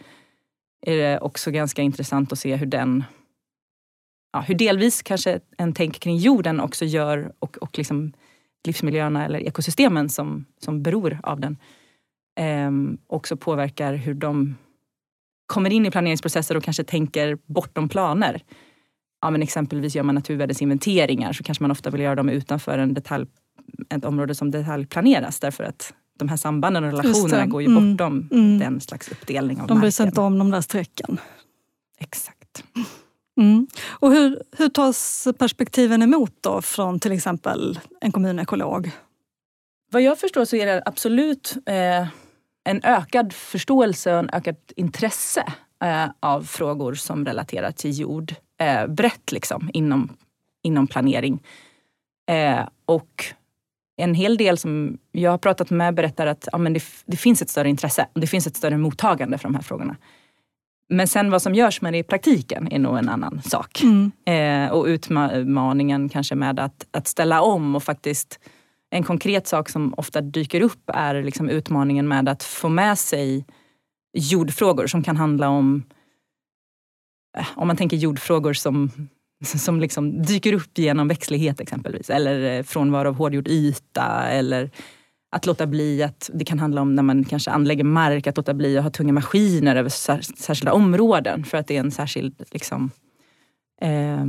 är 0.87 0.96
det 0.96 1.18
också 1.18 1.50
ganska 1.50 1.82
intressant 1.82 2.32
att 2.32 2.38
se 2.38 2.56
hur 2.56 2.66
den 2.66 3.04
ja, 4.35 4.41
hur 4.41 4.55
delvis 4.55 5.03
kanske 5.03 5.41
en 5.59 5.75
tänk 5.75 6.00
kring 6.00 6.17
jorden 6.17 6.61
också 6.61 6.85
gör 6.85 7.33
och, 7.38 7.57
och 7.57 7.79
liksom 7.79 8.12
livsmiljöerna 8.67 9.25
eller 9.25 9.38
ekosystemen 9.38 10.09
som, 10.09 10.45
som 10.61 10.83
beror 10.83 11.19
av 11.23 11.41
den 11.41 11.57
eh, 12.41 12.71
också 13.07 13.37
påverkar 13.37 13.95
hur 13.95 14.14
de 14.14 14.55
kommer 15.47 15.71
in 15.71 15.87
i 15.87 15.91
planeringsprocesser 15.91 16.57
och 16.57 16.64
kanske 16.64 16.85
tänker 16.85 17.38
bortom 17.47 17.88
planer. 17.88 18.43
Ja, 19.21 19.31
men 19.31 19.43
exempelvis 19.43 19.97
gör 19.97 20.03
man 20.03 20.14
naturvärdesinventeringar 20.14 21.33
så 21.33 21.45
kanske 21.45 21.64
man 21.64 21.71
ofta 21.71 21.91
vill 21.91 22.00
göra 22.00 22.14
dem 22.14 22.29
utanför 22.29 22.79
en 22.79 22.95
detalj, 22.95 23.26
ett 23.91 24.05
område 24.05 24.35
som 24.35 24.50
detaljplaneras 24.50 25.41
därför 25.41 25.64
att 25.64 25.95
de 26.19 26.29
här 26.29 26.37
sambanden 26.37 26.85
och 26.85 26.91
relationerna 26.91 27.47
går 27.47 27.62
ju 27.62 27.69
mm. 27.69 27.91
bortom 27.93 28.29
mm. 28.33 28.59
den 28.59 28.81
slags 28.81 29.09
uppdelning 29.09 29.61
av 29.61 29.67
de 29.67 29.75
marken. 29.75 29.91
De 29.91 30.03
bryr 30.05 30.07
inte 30.07 30.21
om 30.21 30.38
de 30.38 30.50
där 30.50 30.61
strecken. 30.61 31.19
Exakt. 31.99 32.64
Mm. 33.41 33.67
Och 33.91 34.12
hur, 34.12 34.43
hur 34.59 34.69
tas 34.69 35.29
perspektiven 35.38 36.03
emot 36.03 36.33
då 36.41 36.62
från 36.62 37.00
till 37.00 37.12
exempel 37.12 37.81
en 38.00 38.12
kommunekolog? 38.12 38.91
Vad 39.91 40.03
jag 40.03 40.19
förstår 40.19 40.45
så 40.45 40.57
är 40.57 40.67
det 40.67 40.83
absolut 40.87 41.55
eh, 41.67 42.09
en 42.64 42.81
ökad 42.83 43.33
förståelse 43.33 44.12
och 44.12 44.19
en 44.19 44.31
ökat 44.33 44.73
intresse 44.76 45.45
eh, 45.85 46.07
av 46.21 46.43
frågor 46.43 46.95
som 46.95 47.25
relaterar 47.25 47.71
till 47.71 48.00
jord. 48.00 48.35
Eh, 48.61 48.87
brett 48.87 49.33
liksom 49.33 49.71
inom, 49.73 50.17
inom 50.62 50.87
planering. 50.87 51.43
Eh, 52.31 52.69
och 52.87 53.25
en 53.97 54.14
hel 54.14 54.37
del 54.37 54.59
som 54.59 54.99
jag 55.12 55.31
har 55.31 55.38
pratat 55.38 55.71
med 55.71 55.95
berättar 55.95 56.26
att 56.26 56.49
ja, 56.53 56.59
men 56.59 56.73
det, 56.73 56.85
det 57.07 57.17
finns 57.17 57.43
ett 57.43 57.50
större 57.50 57.69
intresse. 57.69 58.07
Det 58.14 58.26
finns 58.26 58.47
ett 58.47 58.57
större 58.57 58.76
mottagande 58.76 59.38
för 59.38 59.49
de 59.49 59.55
här 59.55 59.62
frågorna. 59.62 59.97
Men 60.88 61.09
sen 61.09 61.31
vad 61.31 61.43
som 61.43 61.55
görs 61.55 61.81
med 61.81 61.93
det 61.93 61.99
i 61.99 62.03
praktiken 62.03 62.73
är 62.73 62.79
nog 62.79 62.99
en 62.99 63.09
annan 63.09 63.43
sak. 63.43 63.83
Mm. 63.83 64.12
Eh, 64.26 64.73
och 64.73 64.85
utmaningen 64.85 66.09
kanske 66.09 66.35
med 66.35 66.61
att, 66.61 66.87
att 66.91 67.07
ställa 67.07 67.43
om 67.43 67.76
och 67.76 67.83
faktiskt 67.83 68.38
en 68.91 69.03
konkret 69.03 69.47
sak 69.47 69.69
som 69.69 69.95
ofta 69.97 70.21
dyker 70.21 70.61
upp 70.61 70.91
är 70.95 71.23
liksom 71.23 71.49
utmaningen 71.49 72.09
med 72.09 72.29
att 72.29 72.43
få 72.43 72.69
med 72.69 72.99
sig 72.99 73.47
jordfrågor 74.17 74.87
som 74.87 75.03
kan 75.03 75.17
handla 75.17 75.49
om, 75.49 75.83
eh, 77.38 77.47
om 77.55 77.67
man 77.67 77.76
tänker 77.76 77.97
jordfrågor 77.97 78.53
som, 78.53 78.91
som 79.45 79.81
liksom 79.81 80.23
dyker 80.23 80.53
upp 80.53 80.79
genom 80.79 81.09
växtlighet 81.09 81.61
exempelvis. 81.61 82.11
Eller 82.11 82.57
eh, 82.57 82.62
frånvaro 82.62 83.09
av 83.09 83.14
hårdgjord 83.14 83.49
yta 83.49 84.23
eller 84.29 84.71
att 85.35 85.47
låta 85.47 85.67
bli 85.67 86.03
att, 86.03 86.31
det 86.35 86.45
kan 86.45 86.59
handla 86.59 86.81
om 86.81 86.95
när 86.95 87.03
man 87.03 87.25
kanske 87.25 87.50
anlägger 87.50 87.85
mark, 87.85 88.26
att 88.26 88.37
låta 88.37 88.55
bli 88.55 88.79
att 88.79 88.85
ha 88.85 88.91
tunga 88.91 89.12
maskiner 89.12 89.76
över 89.76 89.91
särskilda 89.91 90.73
områden 90.73 91.45
för 91.45 91.59
att 91.59 91.67
det 91.67 91.76
är 91.76 91.81
en 91.81 91.91
särskild 91.91 92.43
liksom, 92.50 92.91
eh, 93.81 94.25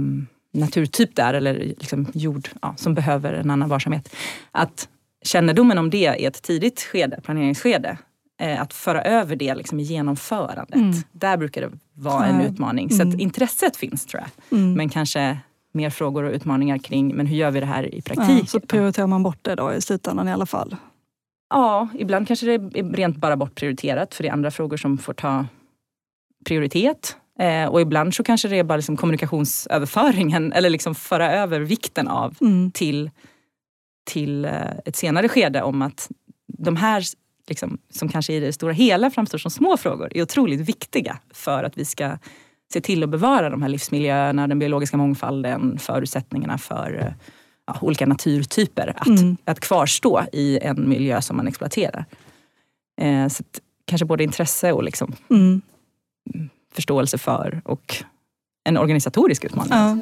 naturtyp 0.54 1.16
där 1.16 1.34
eller 1.34 1.54
liksom 1.54 2.08
jord 2.14 2.50
ja, 2.62 2.74
som 2.78 2.94
behöver 2.94 3.34
en 3.34 3.52
annan 3.52 3.70
varsamhet. 3.70 4.16
Att 4.52 4.90
kännedomen 5.24 5.78
om 5.78 5.90
det 5.90 6.16
i 6.20 6.26
ett 6.26 6.42
tidigt 6.42 6.82
skede, 6.82 7.22
planeringsskede, 7.24 7.98
eh, 8.42 8.62
att 8.62 8.74
föra 8.74 9.04
över 9.04 9.36
det 9.36 9.56
liksom 9.56 9.80
i 9.80 9.84
genomförandet. 9.84 10.76
Mm. 10.76 10.94
Där 11.12 11.38
brukar 11.38 11.62
det 11.62 11.72
vara 11.94 12.26
en 12.26 12.42
utmaning. 12.42 12.90
Så 12.90 13.02
att 13.02 13.08
mm. 13.08 13.20
intresset 13.20 13.76
finns 13.76 14.06
tror 14.06 14.24
jag. 14.24 14.60
Mm. 14.60 14.74
Men 14.74 14.90
kanske 14.90 15.38
mer 15.72 15.90
frågor 15.90 16.24
och 16.24 16.34
utmaningar 16.34 16.78
kring 16.78 17.16
men 17.16 17.28
hur 17.28 17.38
gör 17.38 17.52
vi 17.52 17.60
det 17.60 17.66
här 17.66 17.96
i 17.96 18.02
praktiken? 18.02 18.38
Ja, 18.38 18.46
så 18.46 18.60
prioriterar 18.60 19.08
man 19.08 19.24
bort 19.24 19.40
det 19.42 19.56
då 19.56 19.74
i 19.74 19.82
slutändan 19.82 20.28
i 20.28 20.32
alla 20.32 20.46
fall? 20.46 20.76
Ja, 21.50 21.88
ibland 21.96 22.28
kanske 22.28 22.46
det 22.46 22.80
är 22.80 22.94
rent 22.94 23.18
bara 23.18 23.36
bortprioriterat 23.36 24.16
för 24.16 24.24
det 24.24 24.30
är 24.30 24.34
andra 24.34 24.52
frågor 24.52 24.78
som 24.78 24.98
får 24.98 25.14
ta 25.14 25.46
prioritet. 26.46 27.18
Eh, 27.40 27.66
och 27.66 27.82
ibland 27.82 28.14
så 28.14 28.24
kanske 28.24 28.48
det 28.48 28.60
är 28.60 28.64
bara 28.64 28.76
liksom 28.76 28.98
kommunikationsöverföringen 28.98 30.54
eller 30.56 30.70
liksom 30.70 30.96
föra 30.96 31.32
över 31.32 31.60
vikten 31.60 32.08
av 32.08 32.38
mm. 32.42 32.72
till, 32.72 33.12
till 34.06 34.46
eh, 34.46 34.52
ett 34.86 34.96
senare 34.96 35.30
skede 35.30 35.62
om 35.62 35.82
att 35.82 36.10
de 36.48 36.76
här 36.76 37.04
liksom, 37.48 37.78
som 37.90 38.10
kanske 38.10 38.34
i 38.34 38.40
det 38.40 38.54
stora 38.54 38.74
hela 38.74 39.12
framstår 39.12 39.38
som 39.38 39.52
små 39.52 39.78
frågor 39.78 40.18
är 40.18 40.22
otroligt 40.22 40.62
viktiga 40.62 41.20
för 41.34 41.64
att 41.64 41.78
vi 41.78 41.86
ska 41.86 42.18
se 42.74 42.82
till 42.82 43.04
att 43.04 43.10
bevara 43.10 43.50
de 43.50 43.62
här 43.62 43.70
livsmiljöerna, 43.70 44.48
den 44.48 44.60
biologiska 44.60 44.98
mångfalden, 44.98 45.80
förutsättningarna 45.80 46.58
för 46.58 47.00
eh, 47.02 47.14
ja, 47.68 47.78
olika 47.82 48.06
naturtyper 48.06 48.94
att, 48.98 49.08
mm. 49.08 49.38
att 49.46 49.60
kvarstå 49.60 50.24
i 50.32 50.60
en 50.60 50.90
miljö 50.90 51.22
som 51.22 51.38
man 51.38 51.48
exploaterar. 51.48 52.06
Eh, 53.02 53.28
så 53.28 53.44
att, 53.44 53.62
kanske 53.86 54.06
både 54.06 54.24
intresse 54.24 54.72
och 54.72 54.84
liksom, 54.84 55.16
mm. 55.30 55.62
förståelse 56.74 57.18
för 57.18 57.62
och 57.66 58.04
en 58.64 58.78
organisatorisk 58.78 59.46
utmaning. 59.46 59.74
Ja. 59.74 59.98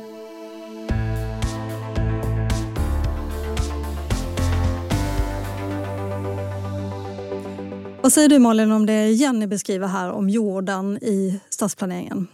Vad 8.04 8.14
säger 8.14 8.30
du 8.30 8.40
Malin 8.40 8.72
om 8.72 8.86
det 8.86 9.12
Jenny 9.12 9.48
beskriver 9.48 9.88
här 9.88 10.12
om 10.12 10.30
jorden 10.30 10.98
i 11.02 11.40
stadsplaneringen? 11.50 12.28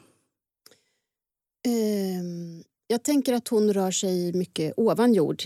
Um, 1.67 2.63
jag 2.91 3.03
tänker 3.03 3.34
att 3.34 3.48
hon 3.48 3.74
rör 3.74 3.91
sig 3.91 4.34
mycket 4.34 4.74
ovan 4.77 5.13
jord 5.13 5.43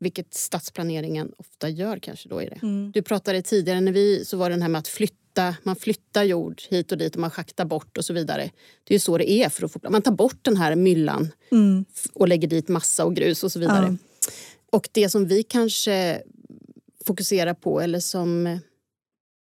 vilket 0.00 0.34
stadsplaneringen 0.34 1.32
ofta 1.36 1.68
gör. 1.68 1.98
kanske 1.98 2.28
då 2.28 2.42
är 2.42 2.50
det. 2.50 2.58
Mm. 2.62 2.92
Du 2.94 3.02
pratade 3.02 3.42
tidigare 3.42 3.80
när 3.80 3.92
vi 3.92 4.24
så 4.24 4.36
var 4.36 4.50
det 4.50 4.62
här 4.62 4.68
med 4.68 4.78
att 4.78 4.88
flytta. 4.88 5.56
Man 5.62 5.76
flyttar 5.76 6.24
jord 6.24 6.62
hit 6.68 6.92
och 6.92 6.98
dit 6.98 7.14
och 7.14 7.20
man 7.20 7.30
schaktar 7.30 7.64
bort 7.64 7.98
och 7.98 8.04
så 8.04 8.12
vidare. 8.12 8.50
Det 8.84 8.94
är 8.94 8.98
så 8.98 9.18
det 9.18 9.30
är. 9.30 9.48
för 9.48 9.64
att 9.64 9.72
få, 9.72 9.80
Man 9.90 10.02
tar 10.02 10.12
bort 10.12 10.38
den 10.42 10.56
här 10.56 10.76
myllan 10.76 11.32
mm. 11.52 11.84
och 12.12 12.28
lägger 12.28 12.48
dit 12.48 12.68
massa 12.68 13.04
och 13.04 13.16
grus 13.16 13.44
och 13.44 13.52
så 13.52 13.58
vidare. 13.58 13.86
Ja. 13.86 14.30
Och 14.72 14.88
det 14.92 15.08
som 15.08 15.26
vi 15.26 15.42
kanske 15.42 16.22
fokuserar 17.04 17.54
på 17.54 17.80
eller 17.80 18.00
som 18.00 18.58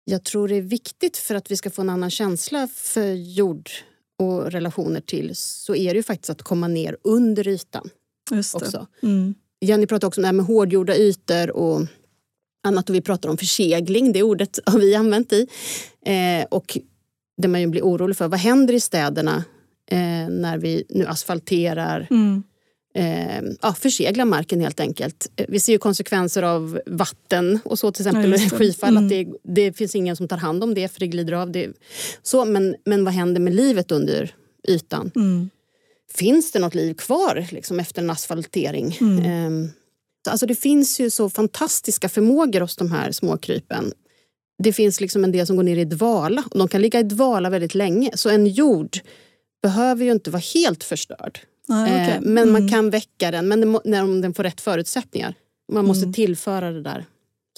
jag 0.05 0.25
tror 0.25 0.53
är 0.53 0.61
viktigt 0.61 1.17
för 1.17 1.35
att 1.35 1.51
vi 1.51 1.57
ska 1.57 1.71
få 1.71 1.83
en 1.83 1.91
annan 1.91 2.11
känsla 2.11 2.69
för 2.69 3.13
jord 3.13 3.71
och 4.19 4.53
relationer 4.53 5.01
till 5.01 5.37
så 5.37 5.75
är 5.75 5.95
det 5.95 5.97
ju 5.97 6.03
faktiskt 6.03 6.31
att 6.31 6.43
komma 6.43 6.69
ner 6.69 6.97
under 7.03 7.49
ytan. 7.49 7.91
Också. 8.55 8.87
Mm. 9.03 9.35
Jenny 9.61 9.87
pratade 9.87 10.07
också 10.07 10.21
om 10.21 10.23
det 10.23 10.27
här 10.27 10.33
med 10.33 10.47
hårdgjorda 10.47 10.97
ytor 10.97 11.51
och 11.51 11.87
annat 12.67 12.89
och 12.89 12.95
vi 12.95 13.01
pratar 13.01 13.29
om 13.29 13.39
försegling, 13.39 14.13
det 14.13 14.23
ordet 14.23 14.59
har 14.67 14.79
vi 14.79 14.95
använt 14.95 15.33
i. 15.33 15.47
Eh, 16.07 16.47
och 16.51 16.79
det 17.43 17.49
man 17.49 17.61
ju 17.61 17.67
blir 17.67 17.83
orolig 17.83 18.17
för, 18.17 18.29
vad 18.29 18.41
händer 18.41 18.75
i 18.75 18.81
städerna 18.81 19.45
eh, 19.91 20.29
när 20.29 20.59
vi 20.59 20.85
nu 20.89 21.07
asfalterar 21.07 22.07
mm. 22.11 22.43
Eh, 22.97 23.43
ja, 23.63 23.75
förseglar 23.75 24.25
marken 24.25 24.61
helt 24.61 24.81
enkelt. 24.81 25.31
Eh, 25.37 25.47
vi 25.49 25.61
ser 25.61 25.73
ju 25.73 25.79
konsekvenser 25.79 26.43
av 26.43 26.81
vatten 26.87 27.59
och 27.65 27.79
så 27.79 27.93
till 27.93 28.07
exempel, 28.07 28.31
ja, 28.31 28.59
skyfall. 28.59 28.97
Mm. 28.97 29.05
Att 29.05 29.11
det, 29.11 29.27
det, 29.43 29.73
finns 29.73 29.95
ingen 29.95 30.17
som 30.17 30.29
tar 30.29 30.37
hand 30.37 30.65
om 30.65 30.75
det 30.75 30.89
för 30.89 31.01
det 31.01 31.07
glider 31.07 31.33
av. 31.33 31.51
Det. 31.51 31.73
Så, 32.23 32.45
men, 32.45 32.77
men 32.85 33.05
vad 33.05 33.15
händer 33.15 33.41
med 33.41 33.55
livet 33.55 33.93
under 33.93 34.35
ytan? 34.69 35.11
Mm. 35.17 35.51
Finns 36.15 36.53
det 36.53 36.59
något 36.59 36.75
liv 36.75 36.95
kvar 36.95 37.47
liksom, 37.51 37.81
efter 37.81 38.03
en 38.03 38.11
asfaltering? 38.11 38.99
Mm. 39.01 39.47
Um, 39.47 39.71
alltså 40.29 40.47
det 40.47 40.55
finns 40.55 41.01
ju 41.01 41.11
så 41.11 41.31
fantastiska 41.31 42.09
förmågor 42.09 42.61
hos 42.61 42.77
de 42.77 42.91
här 42.91 43.13
småkrypen. 43.13 43.93
Det 44.63 44.73
finns 44.73 45.01
liksom 45.01 45.25
en 45.25 45.33
del 45.33 45.47
som 45.47 45.57
går 45.57 45.63
ner 45.63 45.77
i 45.77 45.85
dvala. 45.85 46.45
Och 46.51 46.59
de 46.59 46.69
kan 46.69 46.83
ligga 46.83 47.01
i 47.01 47.03
dvala 47.03 47.51
väldigt 47.51 47.75
länge. 47.75 48.11
Så 48.15 48.31
en 48.31 48.47
jord 48.47 48.99
behöver 49.63 50.05
ju 50.05 50.13
inte 50.13 50.31
vara 50.31 50.43
helt 50.55 50.85
förstörd. 50.85 51.41
Ah, 51.69 51.83
okay. 51.83 52.11
eh, 52.11 52.21
men 52.21 52.49
mm. 52.49 52.53
man 52.53 52.69
kan 52.69 52.91
väcka 52.91 53.31
den 53.31 53.49
men 53.49 53.61
det, 53.61 53.81
när 53.85 54.23
den 54.23 54.35
får 54.35 54.43
rätt 54.43 54.61
förutsättningar. 54.61 55.35
Man 55.73 55.87
måste 55.87 56.05
mm. 56.05 56.13
tillföra 56.13 56.73
det 56.73 56.83
där 56.83 57.07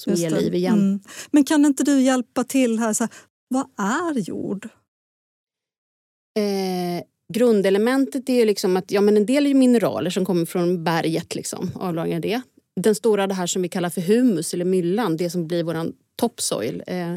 som 0.01 0.11
Just 0.11 0.23
ger 0.23 0.31
det. 0.31 0.41
liv 0.41 0.55
igen. 0.55 0.79
Mm. 0.79 1.01
Men 1.31 1.45
kan 1.45 1.65
inte 1.65 1.83
du 1.85 2.01
hjälpa 2.01 2.45
till 2.45 2.79
här? 2.79 2.93
Så 2.93 3.05
här, 3.05 3.13
vad 3.49 3.67
är 3.77 4.19
jord? 4.19 4.69
Eh, 6.39 7.05
grundelementet 7.33 8.29
är 8.29 8.47
liksom 8.47 8.77
att 8.77 8.91
ja, 8.91 9.01
men 9.01 9.17
en 9.17 9.27
del 9.27 9.47
är 9.47 9.55
mineraler 9.55 10.11
som 10.11 10.25
kommer 10.25 10.47
från 10.47 10.85
berget. 10.85 11.35
Liksom, 11.35 11.71
det. 12.23 12.41
Den 12.81 12.95
stora, 12.95 13.27
det 13.27 13.35
här 13.35 13.47
som 13.47 13.63
vi 13.63 13.69
kallar 13.69 13.91
för 13.91 14.01
humus 14.01 14.55
eller 14.55 14.65
myllan, 14.65 15.17
det 15.17 15.31
som 15.31 15.49
blir 15.49 15.63
vår 15.63 15.93
topsoil. 16.17 16.83
Eh, 16.87 17.15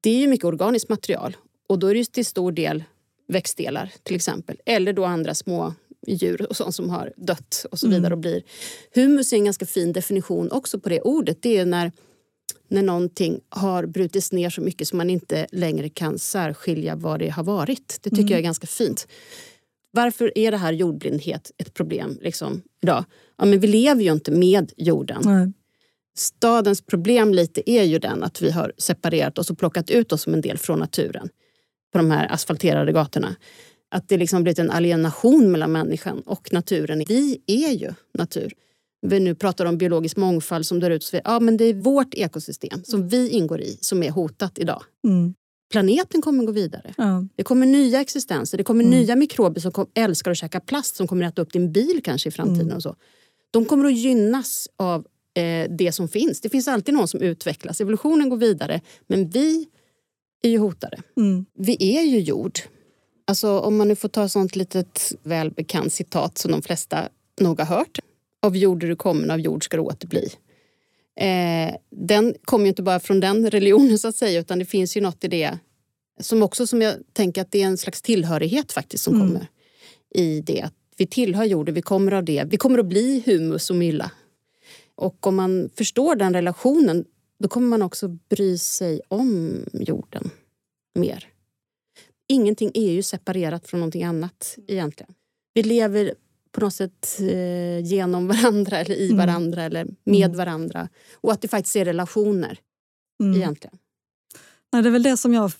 det 0.00 0.10
är 0.10 0.18
ju 0.18 0.28
mycket 0.28 0.44
organiskt 0.44 0.88
material 0.88 1.36
och 1.68 1.78
då 1.78 1.86
är 1.86 1.94
det 1.94 2.12
till 2.12 2.26
stor 2.26 2.52
del 2.52 2.84
växtdelar 3.28 3.92
till 4.02 4.16
exempel. 4.16 4.60
Eller 4.66 4.92
då 4.92 5.04
andra 5.04 5.34
små 5.34 5.74
djur 6.06 6.46
och 6.50 6.56
sånt 6.56 6.74
som 6.74 6.90
har 6.90 7.12
dött 7.16 7.66
och 7.70 7.78
så 7.78 7.86
vidare. 7.86 8.06
Mm. 8.06 8.12
Och 8.12 8.18
blir. 8.18 8.42
Humus 8.94 9.32
är 9.32 9.36
en 9.36 9.44
ganska 9.44 9.66
fin 9.66 9.92
definition 9.92 10.50
också 10.50 10.80
på 10.80 10.88
det 10.88 11.00
ordet. 11.00 11.42
Det 11.42 11.56
är 11.56 11.66
när, 11.66 11.92
när 12.68 12.82
någonting 12.82 13.40
har 13.48 13.86
brutits 13.86 14.32
ner 14.32 14.50
så 14.50 14.60
mycket 14.60 14.88
som 14.88 14.98
man 14.98 15.10
inte 15.10 15.46
längre 15.52 15.88
kan 15.88 16.18
särskilja 16.18 16.96
vad 16.96 17.18
det 17.18 17.28
har 17.28 17.44
varit. 17.44 17.98
Det 18.02 18.10
tycker 18.10 18.22
mm. 18.22 18.30
jag 18.30 18.38
är 18.38 18.44
ganska 18.44 18.66
fint. 18.66 19.06
Varför 19.90 20.38
är 20.38 20.50
det 20.50 20.56
här 20.56 20.72
jordblindhet 20.72 21.52
ett 21.58 21.74
problem 21.74 22.18
liksom, 22.20 22.62
idag? 22.82 23.04
Ja, 23.38 23.44
men 23.44 23.60
vi 23.60 23.66
lever 23.66 24.02
ju 24.02 24.12
inte 24.12 24.30
med 24.30 24.72
jorden. 24.76 25.22
Nej. 25.24 25.52
Stadens 26.14 26.80
problem 26.80 27.34
lite 27.34 27.70
är 27.70 27.82
ju 27.82 27.98
den 27.98 28.22
att 28.22 28.42
vi 28.42 28.50
har 28.50 28.72
separerat 28.78 29.38
oss 29.38 29.50
och 29.50 29.58
plockat 29.58 29.90
ut 29.90 30.12
oss 30.12 30.22
som 30.22 30.34
en 30.34 30.40
del 30.40 30.58
från 30.58 30.78
naturen 30.78 31.28
på 31.92 31.98
de 31.98 32.10
här 32.10 32.32
asfalterade 32.32 32.92
gatorna. 32.92 33.36
Att 33.92 34.08
det 34.08 34.16
liksom 34.16 34.42
blivit 34.42 34.58
en 34.58 34.70
alienation 34.70 35.52
mellan 35.52 35.72
människan 35.72 36.20
och 36.20 36.52
naturen. 36.52 37.04
Vi 37.08 37.40
är 37.46 37.70
ju 37.70 37.92
natur. 38.18 38.52
Vi 39.06 39.20
nu 39.20 39.34
pratar 39.34 39.66
om 39.66 39.78
biologisk 39.78 40.16
mångfald 40.16 40.66
som 40.66 40.80
dör 40.80 40.90
ut. 40.90 41.14
Ja, 41.24 41.40
men 41.40 41.56
det 41.56 41.64
är 41.64 41.74
vårt 41.74 42.14
ekosystem 42.14 42.84
som 42.84 43.08
vi 43.08 43.28
ingår 43.28 43.60
i 43.60 43.78
som 43.80 44.02
är 44.02 44.10
hotat 44.10 44.58
idag. 44.58 44.82
Mm. 45.04 45.34
Planeten 45.70 46.22
kommer 46.22 46.44
gå 46.44 46.52
vidare. 46.52 46.94
Ja. 46.96 47.26
Det 47.36 47.42
kommer 47.42 47.66
nya 47.66 48.00
existenser. 48.00 48.58
Det 48.58 48.64
kommer 48.64 48.84
mm. 48.84 48.98
nya 48.98 49.16
mikrober 49.16 49.60
som 49.60 49.86
älskar 49.94 50.30
att 50.30 50.36
käka 50.36 50.60
plast 50.60 50.96
som 50.96 51.06
kommer 51.06 51.26
att 51.26 51.32
äta 51.32 51.42
upp 51.42 51.52
din 51.52 51.72
bil 51.72 52.00
kanske 52.04 52.28
i 52.28 52.32
framtiden. 52.32 52.66
Mm. 52.66 52.76
och 52.76 52.82
så. 52.82 52.96
De 53.50 53.64
kommer 53.64 53.84
att 53.84 53.96
gynnas 53.96 54.68
av 54.76 55.06
eh, 55.34 55.70
det 55.70 55.92
som 55.92 56.08
finns. 56.08 56.40
Det 56.40 56.48
finns 56.48 56.68
alltid 56.68 56.94
någon 56.94 57.08
som 57.08 57.20
utvecklas. 57.20 57.80
Evolutionen 57.80 58.28
går 58.28 58.36
vidare. 58.36 58.80
Men 59.06 59.30
vi 59.30 59.66
är 60.42 60.50
ju 60.50 60.58
hotade. 60.58 60.98
Mm. 61.16 61.46
Vi 61.58 61.96
är 61.96 62.02
ju 62.02 62.20
jord. 62.20 62.58
Alltså, 63.24 63.58
om 63.58 63.76
man 63.76 63.88
nu 63.88 63.96
får 63.96 64.08
ta 64.08 64.28
sånt 64.28 64.56
litet 64.56 65.12
välbekant 65.22 65.92
citat 65.92 66.38
som 66.38 66.50
de 66.50 66.62
flesta 66.62 67.08
nog 67.40 67.60
har 67.60 67.66
hört. 67.66 67.98
Av 68.40 68.56
jord 68.56 68.84
är 68.84 68.88
du 68.88 68.96
kommen, 68.96 69.30
av 69.30 69.40
jord 69.40 69.64
ska 69.64 69.76
du 69.76 69.82
återbli. 69.82 70.28
Eh, 71.16 71.74
den 71.90 72.34
kommer 72.44 72.64
ju 72.64 72.68
inte 72.68 72.82
bara 72.82 73.00
från 73.00 73.20
den 73.20 73.50
religionen 73.50 73.98
så 73.98 74.08
att 74.08 74.16
säga 74.16 74.40
utan 74.40 74.58
det 74.58 74.64
finns 74.64 74.96
ju 74.96 75.00
något 75.00 75.24
i 75.24 75.28
det 75.28 75.58
som 76.20 76.42
också 76.42 76.66
som 76.66 76.82
jag 76.82 76.94
tänker 77.12 77.42
att 77.42 77.50
det 77.50 77.62
är 77.62 77.66
en 77.66 77.78
slags 77.78 78.02
tillhörighet 78.02 78.72
faktiskt 78.72 79.04
som 79.04 79.14
mm. 79.14 79.26
kommer 79.26 79.46
i 80.14 80.40
det. 80.40 80.62
Att 80.62 80.74
vi 80.96 81.06
tillhör 81.06 81.44
jorden, 81.44 81.74
vi 81.74 81.82
kommer 81.82 82.12
av 82.12 82.24
det. 82.24 82.44
Vi 82.50 82.56
kommer 82.56 82.78
att 82.78 82.86
bli 82.86 83.22
humus 83.26 83.70
och 83.70 83.76
mylla. 83.76 84.10
Och 84.94 85.26
om 85.26 85.36
man 85.36 85.70
förstår 85.76 86.16
den 86.16 86.34
relationen 86.34 87.04
då 87.38 87.48
kommer 87.48 87.68
man 87.68 87.82
också 87.82 88.08
bry 88.08 88.58
sig 88.58 89.00
om 89.08 89.56
jorden 89.72 90.30
mer. 90.94 91.31
Ingenting 92.28 92.70
är 92.74 92.92
ju 92.92 93.02
separerat 93.02 93.66
från 93.66 93.80
någonting 93.80 94.04
annat 94.04 94.56
egentligen. 94.68 95.14
Vi 95.54 95.62
lever 95.62 96.14
på 96.52 96.60
något 96.60 96.74
sätt 96.74 97.18
eh, 97.20 97.84
genom 97.84 98.28
varandra 98.28 98.78
eller 98.78 98.94
i 98.94 99.06
mm. 99.06 99.26
varandra 99.26 99.62
eller 99.62 99.86
med 100.04 100.24
mm. 100.24 100.36
varandra. 100.36 100.88
Och 101.14 101.32
att 101.32 101.40
det 101.40 101.48
faktiskt 101.48 101.76
är 101.76 101.84
relationer 101.84 102.58
mm. 103.22 103.36
egentligen. 103.36 103.78
Nej, 104.72 104.82
det 104.82 104.88
är 104.88 104.90
väl 104.90 105.02
det 105.02 105.16
som 105.16 105.34
jag 105.34 105.52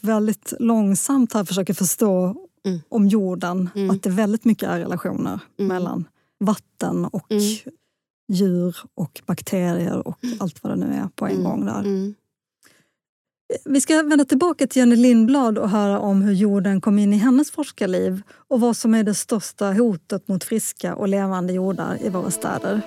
väldigt 0.00 0.52
långsamt 0.58 1.32
här 1.32 1.44
försöker 1.44 1.74
förstå 1.74 2.36
mm. 2.66 2.80
om 2.88 3.08
jorden. 3.08 3.70
Mm. 3.74 3.90
Att 3.90 4.02
det 4.02 4.10
väldigt 4.10 4.44
mycket 4.44 4.68
är 4.68 4.78
relationer 4.78 5.40
mm. 5.58 5.68
mellan 5.68 6.08
vatten 6.40 7.04
och 7.04 7.26
djur 8.32 8.76
och 8.94 9.22
bakterier 9.26 10.08
och 10.08 10.18
allt 10.38 10.62
vad 10.62 10.72
det 10.72 10.86
nu 10.86 10.94
är 10.94 11.08
på 11.14 11.26
en 11.26 11.44
gång 11.44 11.66
där. 11.66 12.14
Vi 13.64 13.80
ska 13.80 14.02
vända 14.02 14.24
tillbaka 14.24 14.66
till 14.66 14.80
Jenny 14.80 14.96
Lindblad 14.96 15.58
och 15.58 15.70
höra 15.70 15.98
om 15.98 16.22
hur 16.22 16.32
jorden 16.32 16.80
kom 16.80 16.98
in 16.98 17.12
i 17.12 17.16
hennes 17.16 17.50
forskarliv 17.50 18.22
och 18.28 18.60
vad 18.60 18.76
som 18.76 18.94
är 18.94 19.02
det 19.02 19.14
största 19.14 19.72
hotet 19.72 20.28
mot 20.28 20.44
friska 20.44 20.94
och 20.94 21.08
levande 21.08 21.52
jordar 21.52 21.98
i 22.02 22.08
våra 22.08 22.30
städer. 22.30 22.80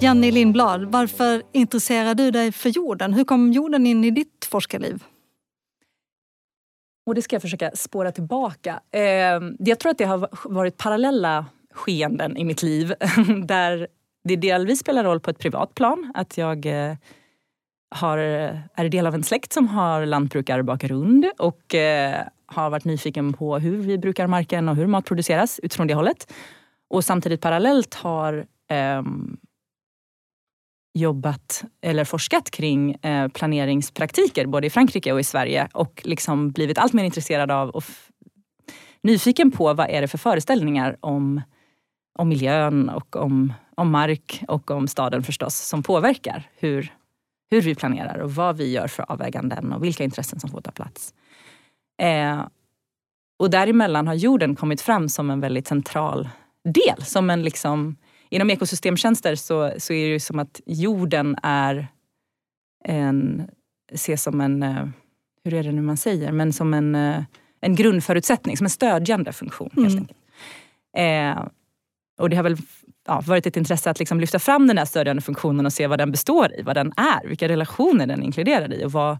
Jenny 0.00 0.30
Lindblad, 0.30 0.84
varför 0.84 1.42
intresserar 1.52 2.14
du 2.14 2.30
dig 2.30 2.52
för 2.52 2.68
jorden? 2.68 3.12
Hur 3.12 3.24
kom 3.24 3.52
jorden 3.52 3.86
in 3.86 4.04
i 4.04 4.10
ditt 4.10 4.44
forskarliv? 4.50 5.04
Och 7.06 7.14
det 7.14 7.22
ska 7.22 7.34
jag 7.34 7.42
försöka 7.42 7.70
spåra 7.74 8.12
tillbaka. 8.12 8.80
Eh, 8.90 9.00
jag 9.58 9.78
tror 9.78 9.90
att 9.90 9.98
det 9.98 10.04
har 10.04 10.28
varit 10.48 10.76
parallella 10.76 11.46
skeenden 11.74 12.36
i 12.36 12.44
mitt 12.44 12.62
liv 12.62 12.94
där 13.46 13.88
det 14.28 14.36
delvis 14.36 14.80
spelar 14.80 15.04
roll 15.04 15.20
på 15.20 15.30
ett 15.30 15.38
privat 15.38 15.74
plan. 15.74 16.12
Att 16.14 16.38
jag 16.38 16.66
eh, 16.66 16.96
har, 17.90 18.18
eh, 18.18 18.58
är 18.74 18.88
del 18.88 19.06
av 19.06 19.14
en 19.14 19.24
släkt 19.24 19.52
som 19.52 19.68
har 19.68 20.06
lantbrukarbakgrund 20.06 21.26
och 21.38 21.74
eh, 21.74 22.26
har 22.46 22.70
varit 22.70 22.84
nyfiken 22.84 23.32
på 23.32 23.58
hur 23.58 23.76
vi 23.76 23.98
brukar 23.98 24.26
marken 24.26 24.68
och 24.68 24.76
hur 24.76 24.86
mat 24.86 25.04
produceras 25.04 25.60
utifrån 25.62 25.86
det 25.86 25.94
hållet. 25.94 26.32
Och 26.90 27.04
samtidigt 27.04 27.40
parallellt 27.40 27.94
har 27.94 28.46
eh, 28.70 29.02
jobbat 30.94 31.64
eller 31.82 32.04
forskat 32.04 32.50
kring 32.50 32.94
eh, 32.94 33.28
planeringspraktiker 33.28 34.46
både 34.46 34.66
i 34.66 34.70
Frankrike 34.70 35.12
och 35.12 35.20
i 35.20 35.24
Sverige 35.24 35.68
och 35.72 36.02
liksom 36.04 36.50
blivit 36.50 36.78
allt 36.78 36.92
mer 36.92 37.04
intresserad 37.04 37.50
av 37.50 37.70
och 37.70 37.84
nyfiken 39.02 39.50
på 39.50 39.74
vad 39.74 39.90
är 39.90 40.00
det 40.00 40.08
för 40.08 40.18
föreställningar 40.18 40.96
om, 41.00 41.40
om 42.18 42.28
miljön 42.28 42.88
och 42.88 43.16
om 43.16 43.52
om 43.76 43.90
mark 43.90 44.44
och 44.48 44.70
om 44.70 44.88
staden 44.88 45.22
förstås 45.22 45.56
som 45.56 45.82
påverkar 45.82 46.50
hur, 46.56 46.92
hur 47.50 47.60
vi 47.60 47.74
planerar 47.74 48.18
och 48.18 48.34
vad 48.34 48.56
vi 48.56 48.72
gör 48.72 48.88
för 48.88 49.12
avväganden 49.12 49.72
och 49.72 49.84
vilka 49.84 50.04
intressen 50.04 50.40
som 50.40 50.50
får 50.50 50.60
ta 50.60 50.70
plats. 50.70 51.14
Eh, 52.02 52.46
och 53.38 53.50
däremellan 53.50 54.06
har 54.06 54.14
jorden 54.14 54.56
kommit 54.56 54.80
fram 54.80 55.08
som 55.08 55.30
en 55.30 55.40
väldigt 55.40 55.66
central 55.66 56.28
del. 56.64 57.04
Som 57.04 57.30
en 57.30 57.42
liksom, 57.42 57.96
inom 58.30 58.50
ekosystemtjänster 58.50 59.34
så, 59.34 59.72
så 59.78 59.92
är 59.92 60.12
det 60.12 60.20
som 60.20 60.38
att 60.38 60.60
jorden 60.66 61.36
är 61.42 61.88
en, 62.84 63.50
ses 63.92 64.22
som 64.22 64.40
en, 64.40 64.62
eh, 64.62 64.88
hur 65.44 65.54
är 65.54 65.62
det 65.62 65.72
nu 65.72 65.82
man 65.82 65.96
säger, 65.96 66.32
men 66.32 66.52
som 66.52 66.74
en, 66.74 66.94
eh, 66.94 67.22
en 67.60 67.74
grundförutsättning, 67.74 68.56
som 68.56 68.64
en 68.64 68.70
stödjande 68.70 69.32
funktion. 69.32 69.70
helt 69.74 69.88
mm. 69.88 69.98
enkelt. 69.98 70.18
Eh, 70.96 71.48
och 72.18 72.30
det 72.30 72.36
har 72.36 72.42
väl 72.42 72.56
ja, 73.06 73.22
varit 73.26 73.46
ett 73.46 73.56
intresse 73.56 73.90
att 73.90 73.98
liksom 73.98 74.20
lyfta 74.20 74.38
fram 74.38 74.66
den 74.66 74.78
här 74.78 74.84
stödjande 74.84 75.22
funktionen 75.22 75.66
och 75.66 75.72
se 75.72 75.86
vad 75.86 75.98
den 75.98 76.10
består 76.10 76.52
i, 76.58 76.62
vad 76.62 76.76
den 76.76 76.92
är, 76.96 77.28
vilka 77.28 77.48
relationer 77.48 78.06
den 78.06 78.22
inkluderar 78.22 78.74
i 78.74 78.84
och 78.84 78.92
vad, 78.92 79.18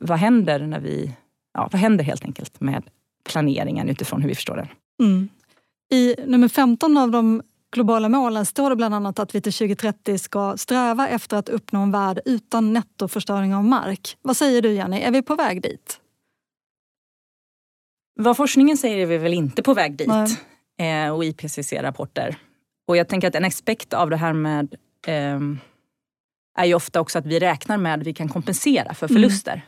vad 0.00 0.18
händer 0.18 0.66
när 0.66 0.80
vi, 0.80 1.14
ja, 1.54 1.68
vad 1.72 1.80
händer 1.80 2.04
helt 2.04 2.24
enkelt 2.24 2.60
med 2.60 2.84
planeringen 3.28 3.88
utifrån 3.88 4.22
hur 4.22 4.28
vi 4.28 4.34
förstår 4.34 4.56
den. 4.56 4.68
Mm. 5.02 5.28
I 5.92 6.14
nummer 6.26 6.48
15 6.48 6.96
av 6.96 7.10
de 7.10 7.42
globala 7.70 8.08
målen 8.08 8.46
står 8.46 8.70
det 8.70 8.76
bland 8.76 8.94
annat 8.94 9.18
att 9.18 9.34
vi 9.34 9.40
till 9.40 9.52
2030 9.52 10.18
ska 10.18 10.56
sträva 10.56 11.08
efter 11.08 11.36
att 11.36 11.48
uppnå 11.48 11.80
en 11.80 11.90
värld 11.90 12.20
utan 12.24 12.72
nettoförstöring 12.72 13.54
av 13.54 13.64
mark. 13.64 14.16
Vad 14.22 14.36
säger 14.36 14.62
du 14.62 14.72
Jenny, 14.72 15.00
är 15.00 15.10
vi 15.10 15.22
på 15.22 15.34
väg 15.34 15.62
dit? 15.62 16.00
Vad 18.20 18.36
forskningen 18.36 18.76
säger 18.76 18.98
är 18.98 19.06
vi 19.06 19.18
väl 19.18 19.34
inte 19.34 19.62
på 19.62 19.74
väg 19.74 19.96
dit. 19.96 20.08
Eh, 20.78 21.14
och 21.14 21.24
IPCC-rapporter. 21.24 22.36
Och 22.88 22.96
jag 22.96 23.08
tänker 23.08 23.28
att 23.28 23.34
en 23.34 23.44
aspekt 23.44 23.92
av 23.92 24.10
det 24.10 24.16
här 24.16 24.32
med 24.32 24.74
eh, 25.06 25.40
är 26.58 26.64
ju 26.64 26.74
ofta 26.74 27.00
också 27.00 27.18
att 27.18 27.26
vi 27.26 27.38
räknar 27.38 27.78
med 27.78 28.00
att 28.00 28.06
vi 28.06 28.14
kan 28.14 28.28
kompensera 28.28 28.94
för 28.94 29.10
mm. 29.10 29.14
förluster. 29.14 29.52
Mm. 29.52 29.64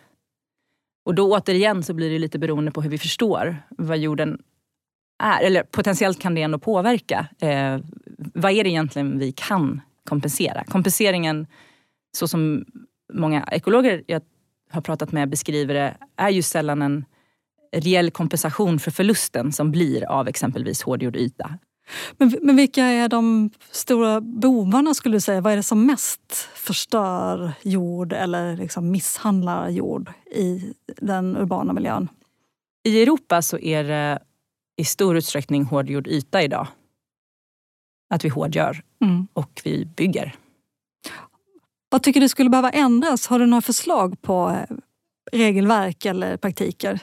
Och 1.05 1.15
då 1.15 1.33
återigen 1.33 1.83
så 1.83 1.95
blir 1.95 2.11
det 2.11 2.19
lite 2.19 2.39
beroende 2.39 2.71
på 2.71 2.83
hur 2.83 2.91
vi 2.91 2.99
förstår 2.99 3.57
vad 3.69 3.99
jorden 3.99 4.43
är. 5.23 5.43
Eller 5.43 5.63
potentiellt 5.63 6.21
kan 6.21 6.35
det 6.35 6.43
ändå 6.43 6.59
påverka. 6.59 7.27
Eh, 7.41 7.79
vad 8.35 8.53
är 8.53 8.65
det 8.65 8.71
egentligen 8.71 9.19
vi 9.19 9.33
kan 9.33 9.81
kompensera? 10.05 10.65
Kompenseringen, 10.65 11.47
så 12.17 12.29
som 12.29 12.65
många 13.13 13.49
ekologer 13.53 14.03
jag 14.07 14.23
har 14.71 14.81
pratat 14.81 15.13
med 15.13 15.29
beskriver 15.29 15.75
det, 15.75 15.97
är 16.17 16.31
ju 16.31 16.43
sällan 16.43 16.83
en 16.83 17.05
reell 17.77 18.11
kompensation 18.11 18.79
för 18.79 18.91
förlusten 18.91 19.53
som 19.53 19.71
blir 19.71 20.05
av 20.05 20.29
exempelvis 20.29 20.83
hårdgjord 20.83 21.17
yta. 21.17 21.59
Men, 22.17 22.39
men 22.43 22.57
vilka 22.57 22.85
är 22.85 23.09
de 23.09 23.51
stora 23.71 24.21
bovarna 24.21 24.95
skulle 24.95 25.17
du 25.17 25.21
säga? 25.21 25.41
Vad 25.41 25.53
är 25.53 25.57
det 25.57 25.63
som 25.63 25.87
mest 25.87 26.49
förstör 26.55 27.53
jord 27.63 28.13
eller 28.13 28.57
liksom 28.57 28.91
misshandlar 28.91 29.69
jord 29.69 30.13
i 30.35 30.75
den 30.97 31.37
urbana 31.37 31.73
miljön? 31.73 32.09
I 32.85 33.03
Europa 33.03 33.43
så 33.43 33.59
är 33.59 33.85
det 33.85 34.19
i 34.77 34.85
stor 34.85 35.17
utsträckning 35.17 35.65
hårdgjord 35.65 36.07
yta 36.07 36.43
idag. 36.43 36.67
Att 38.15 38.25
vi 38.25 38.29
hårdgör 38.29 38.83
mm. 39.05 39.29
och 39.33 39.61
vi 39.65 39.85
bygger. 39.85 40.35
Vad 41.89 42.03
tycker 42.03 42.21
du 42.21 42.29
skulle 42.29 42.51
behöva 42.51 42.71
ändras? 42.71 43.27
Har 43.27 43.39
du 43.39 43.47
några 43.47 43.63
förslag 43.63 44.23
på 44.23 44.57
regelverk 45.33 46.05
eller 46.05 46.37
praktiker? 46.37 47.01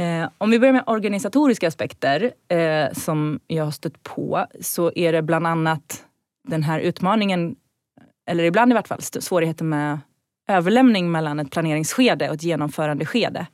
Eh, 0.00 0.28
om 0.38 0.50
vi 0.50 0.58
börjar 0.58 0.72
med 0.72 0.84
organisatoriska 0.86 1.68
aspekter 1.68 2.32
eh, 2.48 2.92
som 2.92 3.40
jag 3.46 3.64
har 3.64 3.70
stött 3.70 4.02
på 4.02 4.46
så 4.60 4.92
är 4.94 5.12
det 5.12 5.22
bland 5.22 5.46
annat 5.46 6.04
den 6.48 6.62
här 6.62 6.80
utmaningen, 6.80 7.56
eller 8.30 8.44
ibland 8.44 8.72
i 8.72 8.74
vart 8.74 8.88
fall 8.88 9.02
svårigheten 9.02 9.68
med 9.68 9.98
överlämning 10.48 11.10
mellan 11.10 11.40
ett 11.40 11.50
planeringsskede 11.50 12.28
och 12.28 12.34
ett 12.34 12.42
genomförandeskede. 12.42 13.46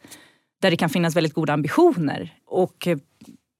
Där 0.62 0.70
det 0.70 0.77
kan 0.77 0.90
finnas 0.90 1.16
väldigt 1.16 1.35
goda 1.35 1.53
ambitioner 1.53 2.35
och 2.46 2.87
eh, 2.87 2.98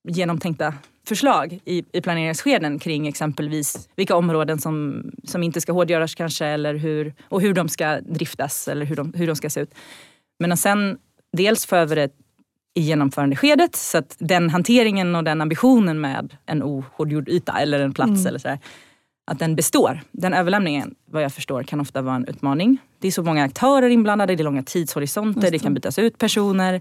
genomtänkta 0.09 0.75
förslag 1.09 1.61
i, 1.65 1.85
i 1.93 2.01
planeringsskeden 2.01 2.79
kring 2.79 3.09
exempelvis 3.09 3.89
vilka 3.97 4.17
områden 4.17 4.59
som, 4.59 5.05
som 5.25 5.43
inte 5.43 5.61
ska 5.61 5.73
hårdgöras 5.73 6.15
kanske 6.15 6.47
eller 6.47 6.75
hur, 6.75 7.15
och 7.29 7.41
hur 7.41 7.55
de 7.55 7.69
ska 7.69 8.01
driftas 8.01 8.69
eller 8.69 8.87
hur 8.87 8.97
de, 8.97 9.13
hur 9.15 9.27
de 9.27 9.37
ska 9.37 9.51
se 9.51 9.61
ut. 9.61 9.75
Men 10.39 10.53
att 10.53 10.59
sen 10.59 10.99
dels 11.33 11.67
få 11.67 11.77
över 11.77 11.97
ett 11.97 12.15
i 12.79 12.81
genomförandeskedet 12.81 13.77
så 13.77 13.99
att 13.99 14.17
den 14.19 14.51
hanteringen 14.51 15.17
och 15.17 15.25
den 15.25 15.41
ambitionen 15.41 16.01
med 16.01 16.37
en 16.47 16.63
ohårdgjord 16.63 17.29
yta 17.29 17.61
eller 17.61 17.81
en 17.81 17.95
plats 17.95 18.11
mm. 18.11 18.27
eller 18.27 18.39
så 18.39 18.59
att 19.27 19.39
den 19.39 19.57
består. 19.57 20.01
Den 20.13 20.35
överlämningen, 20.35 20.95
vad 21.11 21.23
jag 21.23 21.33
förstår, 21.33 21.63
kan 21.63 21.81
ofta 21.81 22.03
vara 22.03 22.17
en 22.17 22.29
utmaning. 22.29 22.79
Det 22.99 23.09
är 23.09 23.13
så 23.13 23.23
många 23.23 23.45
aktörer 23.45 23.89
inblandade, 23.89 24.37
det 24.37 24.43
är 24.43 24.45
långa 24.45 24.63
tidshorisonter, 24.63 25.41
det. 25.41 25.51
det 25.51 25.59
kan 25.59 25.75
bytas 25.75 25.99
ut 25.99 26.19
personer. 26.19 26.81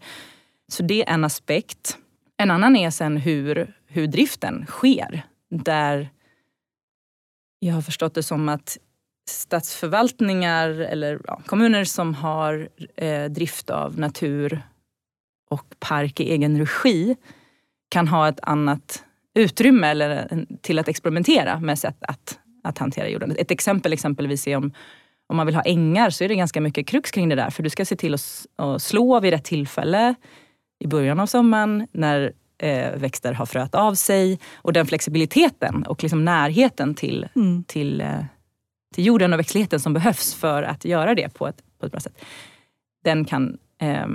Så 0.67 0.83
det 0.83 1.09
är 1.09 1.13
en 1.13 1.23
aspekt. 1.23 1.97
En 2.37 2.51
annan 2.51 2.75
är 2.75 2.89
sen 2.89 3.17
hur, 3.17 3.73
hur 3.87 4.07
driften 4.07 4.65
sker. 4.67 5.21
Där 5.49 6.09
jag 7.59 7.73
har 7.73 7.81
förstått 7.81 8.13
det 8.13 8.23
som 8.23 8.49
att 8.49 8.77
statsförvaltningar 9.29 10.69
eller 10.69 11.19
ja, 11.27 11.41
kommuner 11.45 11.83
som 11.83 12.13
har 12.13 12.69
eh, 12.95 13.25
drift 13.25 13.69
av 13.69 13.99
natur 13.99 14.61
och 15.49 15.65
park 15.79 16.19
i 16.19 16.31
egen 16.31 16.59
regi 16.59 17.15
kan 17.89 18.07
ha 18.07 18.29
ett 18.29 18.39
annat 18.41 19.03
utrymme 19.33 19.87
eller, 19.87 20.45
till 20.61 20.79
att 20.79 20.87
experimentera 20.87 21.59
med 21.59 21.79
sätt 21.79 21.97
att, 22.01 22.39
att 22.63 22.77
hantera 22.77 23.09
jorden. 23.09 23.35
Ett 23.37 23.51
exempel 23.51 23.93
exempelvis 23.93 24.47
är 24.47 24.57
om, 24.57 24.71
om 25.27 25.37
man 25.37 25.45
vill 25.45 25.55
ha 25.55 25.61
ängar 25.61 26.09
så 26.09 26.23
är 26.23 26.27
det 26.27 26.35
ganska 26.35 26.61
mycket 26.61 26.87
krux 26.87 27.11
kring 27.11 27.29
det 27.29 27.35
där. 27.35 27.49
För 27.49 27.63
du 27.63 27.69
ska 27.69 27.85
se 27.85 27.95
till 27.95 28.13
att, 28.13 28.45
att 28.55 28.81
slå 28.81 29.19
vid 29.19 29.33
rätt 29.33 29.43
tillfälle 29.43 30.15
i 30.79 30.87
början 30.87 31.19
av 31.19 31.25
sommaren 31.25 31.87
när 31.91 32.33
eh, 32.57 32.91
växter 32.95 33.33
har 33.33 33.45
fröat 33.45 33.75
av 33.75 33.95
sig. 33.95 34.39
Och 34.55 34.73
den 34.73 34.85
flexibiliteten 34.85 35.83
och 35.83 36.03
liksom 36.03 36.25
närheten 36.25 36.95
till, 36.95 37.27
mm. 37.35 37.63
till, 37.63 38.01
eh, 38.01 38.25
till 38.95 39.05
jorden 39.05 39.33
och 39.33 39.39
växtligheten 39.39 39.79
som 39.79 39.93
behövs 39.93 40.33
för 40.33 40.63
att 40.63 40.85
göra 40.85 41.15
det 41.15 41.33
på 41.33 41.47
ett, 41.47 41.63
på 41.79 41.85
ett 41.85 41.91
bra 41.91 42.01
sätt. 42.01 42.21
Den 43.03 43.25
kan 43.25 43.57
eh, 43.81 44.07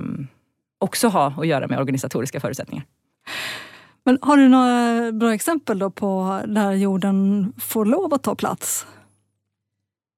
också 0.83 1.09
ha 1.09 1.35
att 1.37 1.47
göra 1.47 1.67
med 1.67 1.79
organisatoriska 1.79 2.41
förutsättningar. 2.41 2.87
Men 4.05 4.19
har 4.23 4.37
du 4.37 4.49
några 4.49 5.13
bra 5.13 5.35
exempel 5.35 5.79
då 5.79 5.91
på 5.91 6.41
där 6.47 6.73
jorden 6.73 7.53
får 7.59 7.85
lov 7.85 8.15
att 8.15 8.23
ta 8.23 8.35
plats? 8.35 8.87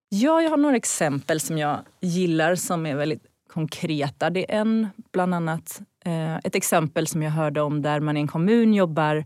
Ja, 0.09 0.43
jag 0.43 0.51
har 0.51 0.57
några 0.57 0.77
exempel 0.77 1.41
som 1.41 1.59
jag 1.59 1.79
gillar 2.01 2.55
som 2.55 2.87
är 2.87 2.97
väldigt 2.97 3.23
konkreta. 3.53 4.31
Det 4.31 4.53
är 4.53 4.61
en, 4.61 4.89
bland 5.13 5.35
annat 5.35 5.83
eh, 6.05 6.37
ett 6.37 6.55
exempel 6.55 7.07
som 7.07 7.23
jag 7.23 7.31
hörde 7.31 7.61
om 7.61 7.83
där 7.83 8.01
man 8.01 8.17
i 8.17 8.21
en 8.21 8.29
kommun 8.29 8.75
jobbar 8.75 9.25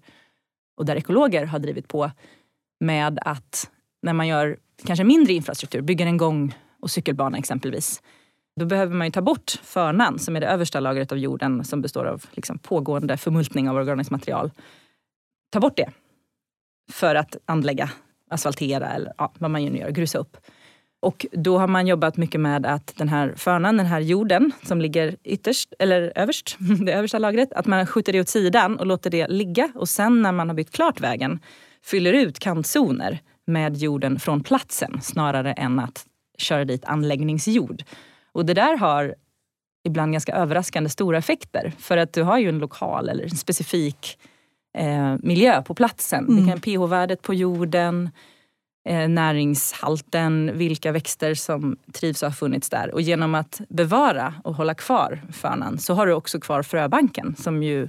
och 0.77 0.85
där 0.85 0.96
ekologer 0.96 1.44
har 1.44 1.59
drivit 1.59 1.88
på 1.88 2.11
med 2.81 3.18
att 3.22 3.70
när 4.03 4.12
man 4.12 4.29
gör 4.29 4.57
kanske 4.85 5.05
mindre 5.05 5.33
infrastruktur, 5.33 5.81
bygger 5.81 6.07
en 6.07 6.16
gång 6.16 6.57
och 6.81 6.90
cykelbana 6.90 7.38
exempelvis, 7.38 8.03
då 8.59 8.66
behöver 8.66 8.94
man 8.94 9.07
ju 9.07 9.11
ta 9.11 9.23
bort 9.23 9.51
förnan 9.62 10.18
som 10.18 10.37
är 10.37 10.40
det 10.40 10.47
översta 10.47 10.81
lagret 10.81 11.12
av 11.12 11.18
jorden 11.18 11.64
som 11.64 11.83
består 11.83 12.05
av 12.05 12.25
liksom 12.33 12.59
pågående 12.59 13.16
förmultning 13.16 13.68
av 13.71 13.77
organiskt 13.77 14.11
material. 14.11 14.51
Ta 15.51 15.61
bort 15.61 15.77
det 15.77 15.90
för 16.92 17.14
att 17.14 17.37
anlägga, 17.47 17.90
asfaltera 18.31 18.88
eller 18.88 19.12
ja, 19.18 19.33
vad 19.38 19.51
man 19.51 19.64
nu 19.64 19.79
gör, 19.79 19.90
grusa 19.90 20.18
upp. 20.18 20.37
Och 21.01 21.27
då 21.33 21.59
har 21.59 21.66
man 21.66 21.87
jobbat 21.87 22.16
mycket 22.16 22.40
med 22.40 22.66
att 22.66 22.92
den 22.97 23.09
här 23.09 23.35
förnan, 23.37 23.77
den 23.77 23.87
här 23.87 24.01
jorden 24.01 24.53
som 24.62 24.81
ligger 24.81 25.16
ytterst, 25.25 25.75
eller 25.79 26.12
överst, 26.14 26.57
det 26.87 26.92
översta 26.92 27.18
lagret, 27.18 27.53
att 27.53 27.66
man 27.66 27.87
skjuter 27.87 28.12
det 28.12 28.21
åt 28.21 28.29
sidan 28.29 28.79
och 28.79 28.87
låter 28.87 29.11
det 29.11 29.29
ligga. 29.29 29.73
Och 29.75 29.88
sen 29.88 30.23
när 30.23 30.33
man 30.33 30.49
har 30.49 30.55
byggt 30.55 30.75
klart 30.75 31.01
vägen 31.01 31.40
fyller 31.85 32.12
ut 32.12 32.38
kantzoner 32.38 33.21
med 33.47 33.77
jorden 33.77 34.21
från 34.21 34.42
platsen 34.42 35.01
snarare 35.01 35.53
än 35.53 35.79
att 35.79 36.07
köra 36.38 36.64
dit 36.64 36.85
anläggningsjord. 36.85 37.83
Och 38.38 38.46
det 38.46 38.55
där 38.55 38.77
har 38.77 39.14
ibland 39.85 40.12
ganska 40.12 40.33
överraskande 40.33 40.90
stora 40.90 41.18
effekter. 41.18 41.72
För 41.79 41.96
att 41.96 42.12
du 42.12 42.22
har 42.22 42.38
ju 42.38 42.48
en 42.48 42.59
lokal 42.59 43.09
eller 43.09 43.24
en 43.24 43.31
specifik 43.31 44.18
eh, 44.79 45.16
miljö 45.22 45.62
på 45.62 45.74
platsen. 45.74 46.29
Mm. 46.29 46.46
Det 46.46 46.51
kan 46.51 46.61
pH-värdet 46.61 47.22
på 47.22 47.35
jorden, 47.35 48.11
eh, 48.88 49.09
näringshalten, 49.09 50.51
vilka 50.55 50.92
växter 50.92 51.35
som 51.35 51.77
trivs 51.92 52.22
och 52.22 52.29
har 52.29 52.35
funnits 52.35 52.70
där. 52.70 52.94
Och 52.94 53.01
genom 53.01 53.35
att 53.35 53.61
bevara 53.68 54.35
och 54.44 54.55
hålla 54.55 54.74
kvar 54.74 55.22
förnan 55.33 55.79
så 55.79 55.94
har 55.94 56.07
du 56.07 56.12
också 56.12 56.40
kvar 56.40 56.62
fröbanken 56.62 57.35
som 57.38 57.62
ju 57.62 57.88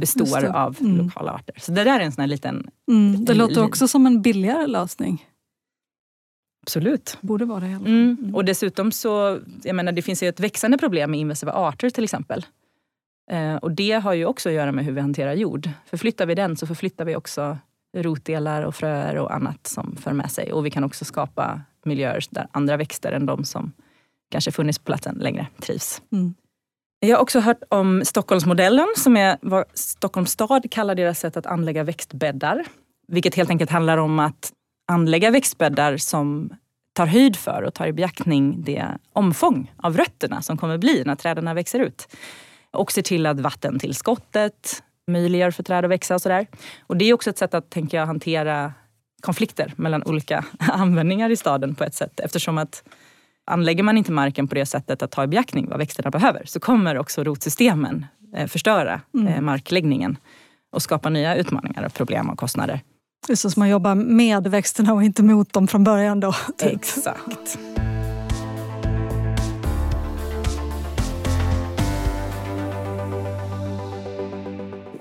består 0.00 0.44
av 0.44 0.76
mm. 0.80 0.96
lokala 0.96 1.32
arter. 1.32 1.54
Så 1.58 1.72
det 1.72 1.84
där 1.84 2.00
är 2.00 2.04
en 2.04 2.12
sån 2.12 2.22
här 2.22 2.28
liten... 2.28 2.70
Mm. 2.88 3.24
Det 3.24 3.34
låter 3.34 3.64
också 3.64 3.88
som 3.88 4.06
en 4.06 4.22
billigare 4.22 4.66
lösning. 4.66 5.26
Absolut. 6.62 7.18
Borde 7.20 7.44
vara 7.44 7.60
det. 7.60 7.66
Mm. 7.66 8.16
Mm. 8.20 8.34
Och 8.34 8.44
dessutom 8.44 8.92
så, 8.92 9.40
jag 9.62 9.76
menar 9.76 9.92
det 9.92 10.02
finns 10.02 10.22
ju 10.22 10.28
ett 10.28 10.40
växande 10.40 10.78
problem 10.78 11.10
med 11.10 11.20
invasiva 11.20 11.52
arter 11.52 11.90
till 11.90 12.04
exempel. 12.04 12.46
Eh, 13.30 13.56
och 13.56 13.72
det 13.72 13.92
har 13.92 14.14
ju 14.14 14.26
också 14.26 14.48
att 14.48 14.54
göra 14.54 14.72
med 14.72 14.84
hur 14.84 14.92
vi 14.92 15.00
hanterar 15.00 15.34
jord. 15.34 15.68
Förflyttar 15.86 16.26
vi 16.26 16.34
den 16.34 16.56
så 16.56 16.66
förflyttar 16.66 17.04
vi 17.04 17.16
också 17.16 17.58
rotdelar 17.96 18.62
och 18.62 18.74
fröer 18.74 19.16
och 19.16 19.34
annat 19.34 19.66
som 19.66 19.96
för 19.96 20.12
med 20.12 20.30
sig. 20.30 20.52
Och 20.52 20.66
vi 20.66 20.70
kan 20.70 20.84
också 20.84 21.04
skapa 21.04 21.60
miljöer 21.84 22.24
där 22.30 22.46
andra 22.52 22.76
växter 22.76 23.12
än 23.12 23.26
de 23.26 23.44
som 23.44 23.72
kanske 24.30 24.52
funnits 24.52 24.78
på 24.78 24.84
platsen 24.84 25.14
längre 25.20 25.46
trivs. 25.60 26.02
Mm. 26.12 26.34
Jag 27.00 27.16
har 27.16 27.22
också 27.22 27.40
hört 27.40 27.62
om 27.68 28.02
Stockholmsmodellen 28.04 28.88
som 28.96 29.16
är 29.16 29.38
vad 29.40 29.64
Stockholms 29.74 30.30
stad 30.30 30.70
kallar 30.70 30.94
deras 30.94 31.20
sätt 31.20 31.36
att 31.36 31.46
anlägga 31.46 31.84
växtbäddar. 31.84 32.64
Vilket 33.08 33.34
helt 33.34 33.50
enkelt 33.50 33.70
handlar 33.70 33.98
om 33.98 34.18
att 34.18 34.52
anlägga 34.90 35.30
växtbäddar 35.30 35.96
som 35.96 36.50
tar 36.92 37.06
höjd 37.06 37.36
för 37.36 37.62
och 37.62 37.74
tar 37.74 37.86
i 37.86 37.92
beaktning 37.92 38.62
det 38.64 38.86
omfång 39.12 39.72
av 39.76 39.96
rötterna 39.96 40.42
som 40.42 40.56
kommer 40.56 40.78
bli 40.78 41.02
när 41.06 41.16
träden 41.16 41.54
växer 41.54 41.80
ut. 41.80 42.08
Och 42.70 42.92
ser 42.92 43.02
till 43.02 43.26
att 43.26 43.40
vattentillskottet 43.40 44.82
möjliggör 45.06 45.50
för 45.50 45.62
träd 45.62 45.84
att 45.84 45.90
växa 45.90 46.14
och 46.14 46.22
sådär. 46.22 46.46
Och 46.86 46.96
det 46.96 47.04
är 47.04 47.14
också 47.14 47.30
ett 47.30 47.38
sätt 47.38 47.54
att, 47.54 47.70
tänker 47.70 47.98
jag, 47.98 48.06
hantera 48.06 48.72
konflikter 49.20 49.72
mellan 49.76 50.02
olika 50.02 50.44
användningar 50.58 51.30
i 51.30 51.36
staden 51.36 51.74
på 51.74 51.84
ett 51.84 51.94
sätt. 51.94 52.20
Eftersom 52.20 52.58
att 52.58 52.82
anlägger 53.46 53.82
man 53.82 53.98
inte 53.98 54.12
marken 54.12 54.48
på 54.48 54.54
det 54.54 54.66
sättet 54.66 55.02
att 55.02 55.10
ta 55.10 55.24
i 55.24 55.26
beaktning 55.26 55.68
vad 55.68 55.78
växterna 55.78 56.10
behöver 56.10 56.42
så 56.46 56.60
kommer 56.60 56.98
också 56.98 57.24
rotsystemen 57.24 58.06
eh, 58.36 58.46
förstöra 58.46 59.00
mm. 59.14 59.26
Eh, 59.26 59.40
markläggningen 59.40 60.16
och 60.72 60.82
skapa 60.82 61.08
nya 61.08 61.36
utmaningar, 61.36 61.88
problem 61.88 62.30
och 62.30 62.38
kostnader. 62.38 62.80
Så 63.34 63.50
man 63.56 63.68
jobbar 63.68 63.94
med 63.94 64.46
växterna 64.46 64.94
och 64.94 65.02
inte 65.02 65.22
mot 65.22 65.52
dem 65.52 65.68
från 65.68 65.84
början 65.84 66.20
då. 66.20 66.34
Exakt. 66.62 67.58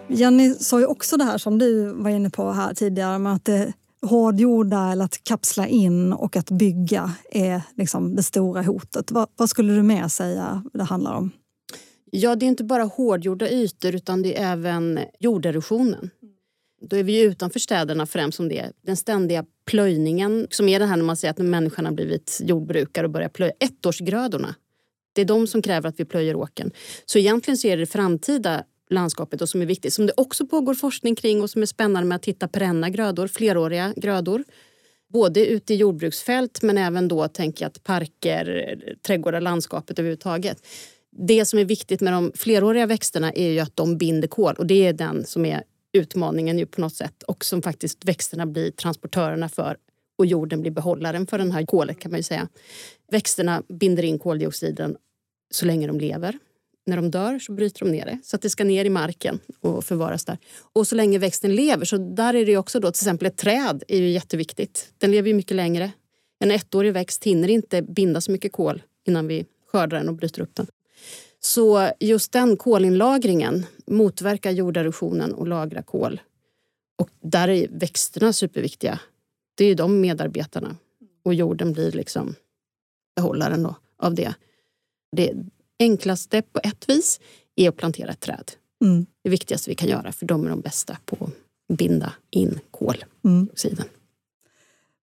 Jenny 0.07 0.53
sa 0.53 0.79
ju 0.79 0.85
också 0.85 1.17
det 1.17 1.23
här 1.23 1.37
som 1.37 1.59
du 1.59 1.93
var 1.93 2.09
inne 2.09 2.29
på 2.29 2.51
här 2.51 2.73
tidigare 2.73 3.19
med 3.19 3.33
att 3.33 3.45
det 3.45 3.73
hårdgjorda 4.01 4.91
eller 4.91 5.05
att 5.05 5.23
kapsla 5.23 5.67
in 5.67 6.13
och 6.13 6.35
att 6.35 6.51
bygga 6.51 7.11
är 7.31 7.61
liksom 7.75 8.15
det 8.15 8.23
stora 8.23 8.61
hotet. 8.61 9.11
Vad, 9.11 9.29
vad 9.35 9.49
skulle 9.49 9.73
du 9.73 9.83
mer 9.83 10.07
säga 10.07 10.63
det 10.73 10.83
handlar 10.83 11.13
om? 11.13 11.31
Ja, 12.11 12.35
det 12.35 12.45
är 12.45 12.47
inte 12.47 12.63
bara 12.63 12.83
hårdgjorda 12.83 13.49
ytor 13.49 13.95
utan 13.95 14.21
det 14.21 14.39
är 14.39 14.51
även 14.51 14.99
jorderosionen. 15.19 16.09
Då 16.81 16.95
är 16.95 17.03
vi 17.03 17.19
ju 17.19 17.23
utanför 17.23 17.59
städerna 17.59 18.05
främst 18.05 18.35
som 18.35 18.49
det 18.49 18.71
Den 18.81 18.97
ständiga 18.97 19.45
plöjningen 19.65 20.47
som 20.49 20.69
är 20.69 20.79
det 20.79 20.85
här 20.85 20.97
när 20.97 21.03
man 21.03 21.17
säger 21.17 21.31
att 21.31 21.37
människan 21.37 21.85
har 21.85 21.91
blivit 21.91 22.39
jordbrukare 22.43 23.05
och 23.05 23.11
börjar 23.11 23.29
plöja. 23.29 23.53
Ettårsgrödorna. 23.59 24.55
Det 25.13 25.21
är 25.21 25.25
de 25.25 25.47
som 25.47 25.61
kräver 25.61 25.89
att 25.89 25.99
vi 25.99 26.05
plöjer 26.05 26.35
åken. 26.35 26.71
Så 27.05 27.19
egentligen 27.19 27.57
så 27.57 27.67
är 27.67 27.77
det 27.77 27.83
det 27.83 27.91
framtida 27.91 28.63
landskapet 28.89 29.41
och 29.41 29.49
som 29.49 29.61
är 29.61 29.65
viktigt. 29.65 29.93
Som 29.93 30.05
det 30.05 30.13
också 30.17 30.47
pågår 30.47 30.73
forskning 30.73 31.15
kring 31.15 31.41
och 31.41 31.49
som 31.49 31.61
är 31.61 31.65
spännande 31.65 32.07
med 32.07 32.15
att 32.15 32.25
hitta 32.25 32.47
perenna 32.47 32.89
grödor, 32.89 33.27
fleråriga 33.27 33.93
grödor. 33.95 34.43
Både 35.13 35.45
ute 35.45 35.73
i 35.73 35.77
jordbruksfält 35.77 36.61
men 36.61 36.77
även 36.77 37.07
då 37.07 37.27
tänker 37.27 37.65
jag 37.65 37.69
att 37.69 37.83
parker, 37.83 38.75
trädgårdar, 39.01 39.41
landskapet 39.41 39.99
överhuvudtaget. 39.99 40.67
Det 41.11 41.45
som 41.45 41.59
är 41.59 41.65
viktigt 41.65 42.01
med 42.01 42.13
de 42.13 42.31
fleråriga 42.35 42.85
växterna 42.85 43.31
är 43.31 43.49
ju 43.49 43.59
att 43.59 43.75
de 43.75 43.97
binder 43.97 44.27
kol 44.27 44.55
och 44.57 44.65
det 44.65 44.87
är 44.87 44.93
den 44.93 45.25
som 45.25 45.45
är 45.45 45.63
utmaningen 45.93 46.59
ju 46.59 46.65
på 46.65 46.81
något 46.81 46.95
sätt 46.95 47.23
och 47.23 47.45
som 47.45 47.61
faktiskt 47.61 48.05
växterna 48.05 48.45
blir 48.45 48.71
transportörerna 48.71 49.49
för 49.49 49.77
och 50.17 50.25
jorden 50.25 50.61
blir 50.61 50.71
behållaren 50.71 51.27
för 51.27 51.37
den 51.37 51.51
här 51.51 51.65
kolet 51.65 51.99
kan 51.99 52.11
man 52.11 52.19
ju 52.19 52.23
säga. 52.23 52.47
Växterna 53.11 53.63
binder 53.79 54.03
in 54.03 54.19
koldioxiden 54.19 54.97
så 55.51 55.65
länge 55.65 55.87
de 55.87 55.99
lever. 55.99 56.39
När 56.85 56.95
de 56.95 57.11
dör 57.11 57.39
så 57.39 57.51
bryter 57.51 57.85
de 57.85 57.91
ner 57.91 58.05
det 58.05 58.19
så 58.23 58.35
att 58.35 58.41
det 58.41 58.49
ska 58.49 58.63
ner 58.63 58.85
i 58.85 58.89
marken 58.89 59.39
och 59.61 59.85
förvaras 59.85 60.25
där. 60.25 60.37
Och 60.73 60.87
så 60.87 60.95
länge 60.95 61.17
växten 61.17 61.55
lever, 61.55 61.85
så 61.85 61.97
där 61.97 62.33
är 62.33 62.45
det 62.45 62.57
också 62.57 62.79
då 62.79 62.91
till 62.91 63.01
exempel 63.01 63.27
ett 63.27 63.37
träd 63.37 63.83
är 63.87 63.97
ju 63.97 64.09
jätteviktigt. 64.09 64.93
Den 64.97 65.11
lever 65.11 65.27
ju 65.27 65.33
mycket 65.33 65.55
längre. 65.55 65.91
En 66.39 66.51
ettårig 66.51 66.93
växt 66.93 67.23
hinner 67.23 67.47
inte 67.47 67.81
binda 67.81 68.21
så 68.21 68.31
mycket 68.31 68.51
kol 68.51 68.81
innan 69.07 69.27
vi 69.27 69.45
skördar 69.71 69.97
den 69.97 70.09
och 70.09 70.15
bryter 70.15 70.41
upp 70.41 70.55
den. 70.55 70.67
Så 71.39 71.91
just 71.99 72.31
den 72.31 72.57
kolinlagringen 72.57 73.65
motverkar 73.87 74.51
jorderosionen 74.51 75.33
och 75.33 75.47
lagrar 75.47 75.81
kol. 75.81 76.21
Och 76.97 77.09
där 77.21 77.47
är 77.47 77.67
växterna 77.71 78.33
superviktiga. 78.33 78.99
Det 79.55 79.65
är 79.65 79.75
de 79.75 80.01
medarbetarna. 80.01 80.75
Och 81.23 81.33
jorden 81.33 81.73
blir 81.73 81.91
liksom 81.91 82.35
behållaren 83.15 83.63
då, 83.63 83.75
av 83.97 84.15
det. 84.15 84.33
Det 85.11 85.33
enklaste 85.79 86.41
på 86.41 86.59
ett 86.63 86.89
vis 86.89 87.19
är 87.55 87.69
att 87.69 87.77
plantera 87.77 88.11
ett 88.11 88.19
träd. 88.19 88.51
Mm. 88.81 89.05
Det 89.23 89.29
viktigaste 89.29 89.69
vi 89.69 89.75
kan 89.75 89.89
göra, 89.89 90.11
för 90.11 90.25
de 90.25 90.45
är 90.45 90.49
de 90.49 90.61
bästa 90.61 90.97
på 91.05 91.29
att 91.69 91.77
binda 91.77 92.13
in 92.29 92.59
koldioxiden. 92.71 93.77
Mm. 93.77 93.89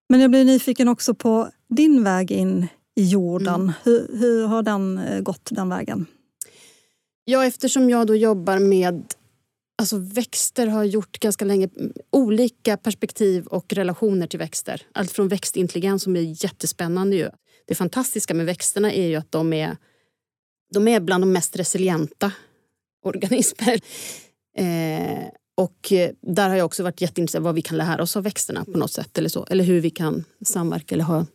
Men 0.10 0.20
jag 0.20 0.30
blir 0.30 0.46
nyfiken 0.46 0.88
också 0.88 1.14
på 1.14 1.50
din 1.68 2.04
väg 2.04 2.32
in 2.32 2.68
i 2.96 3.04
jorden. 3.10 3.62
Mm. 3.62 3.74
Hur, 3.84 4.18
hur 4.18 4.48
har 4.48 4.64
den 4.64 4.98
eh, 4.98 5.22
gått 5.22 5.50
den 5.52 5.70
vägen? 5.70 6.06
Ja, 7.26 7.46
eftersom 7.46 7.90
jag 7.90 8.08
då 8.08 8.16
jobbar 8.16 8.60
med 8.60 9.04
Alltså 9.78 9.98
växter 9.98 10.68
har 10.68 10.84
gjort 10.84 11.20
ganska 11.20 11.46
länge 11.46 11.70
olika 12.12 12.78
perspektiv 12.78 13.48
och 13.48 13.74
relationer 13.74 14.28
till 14.28 14.40
växter. 14.40 14.82
Allt 14.94 15.12
från 15.12 15.28
växtintelligens 15.28 16.04
som 16.04 16.16
är 16.16 16.44
jättespännande. 16.44 17.16
Ju. 17.16 17.30
Det 17.68 17.76
fantastiska 17.76 18.34
med 18.34 18.46
växterna 18.46 18.94
är 18.94 19.08
ju 19.08 19.16
att 19.16 19.32
de 19.32 19.54
är, 19.54 19.78
de 20.74 20.88
är 20.88 21.00
bland 21.00 21.24
de 21.24 21.32
mest 21.32 21.56
resilienta 21.56 22.32
organismer. 23.04 23.80
Eh, 24.58 25.24
och 25.58 25.94
där 26.22 26.50
har 26.50 26.56
jag 26.56 26.66
också 26.66 26.84
varit 26.84 27.02
jätteintresserad 27.02 27.42
av 27.42 27.44
vad 27.44 27.56
vi 27.56 27.62
kan 27.62 27.78
lära 27.78 28.04
oss 28.04 28.18
av 28.18 28.24
växterna 28.24 28.66
på 28.66 28.78
något 28.78 28.92
sätt. 28.92 29.18
Eller, 29.18 29.30
så. 29.30 29.46
eller 29.50 29.64
hur 29.64 29.82
vi 29.82 29.90
kan 29.90 30.24
samverka 30.46 30.96
eller 30.96 31.04
ha 31.04 31.26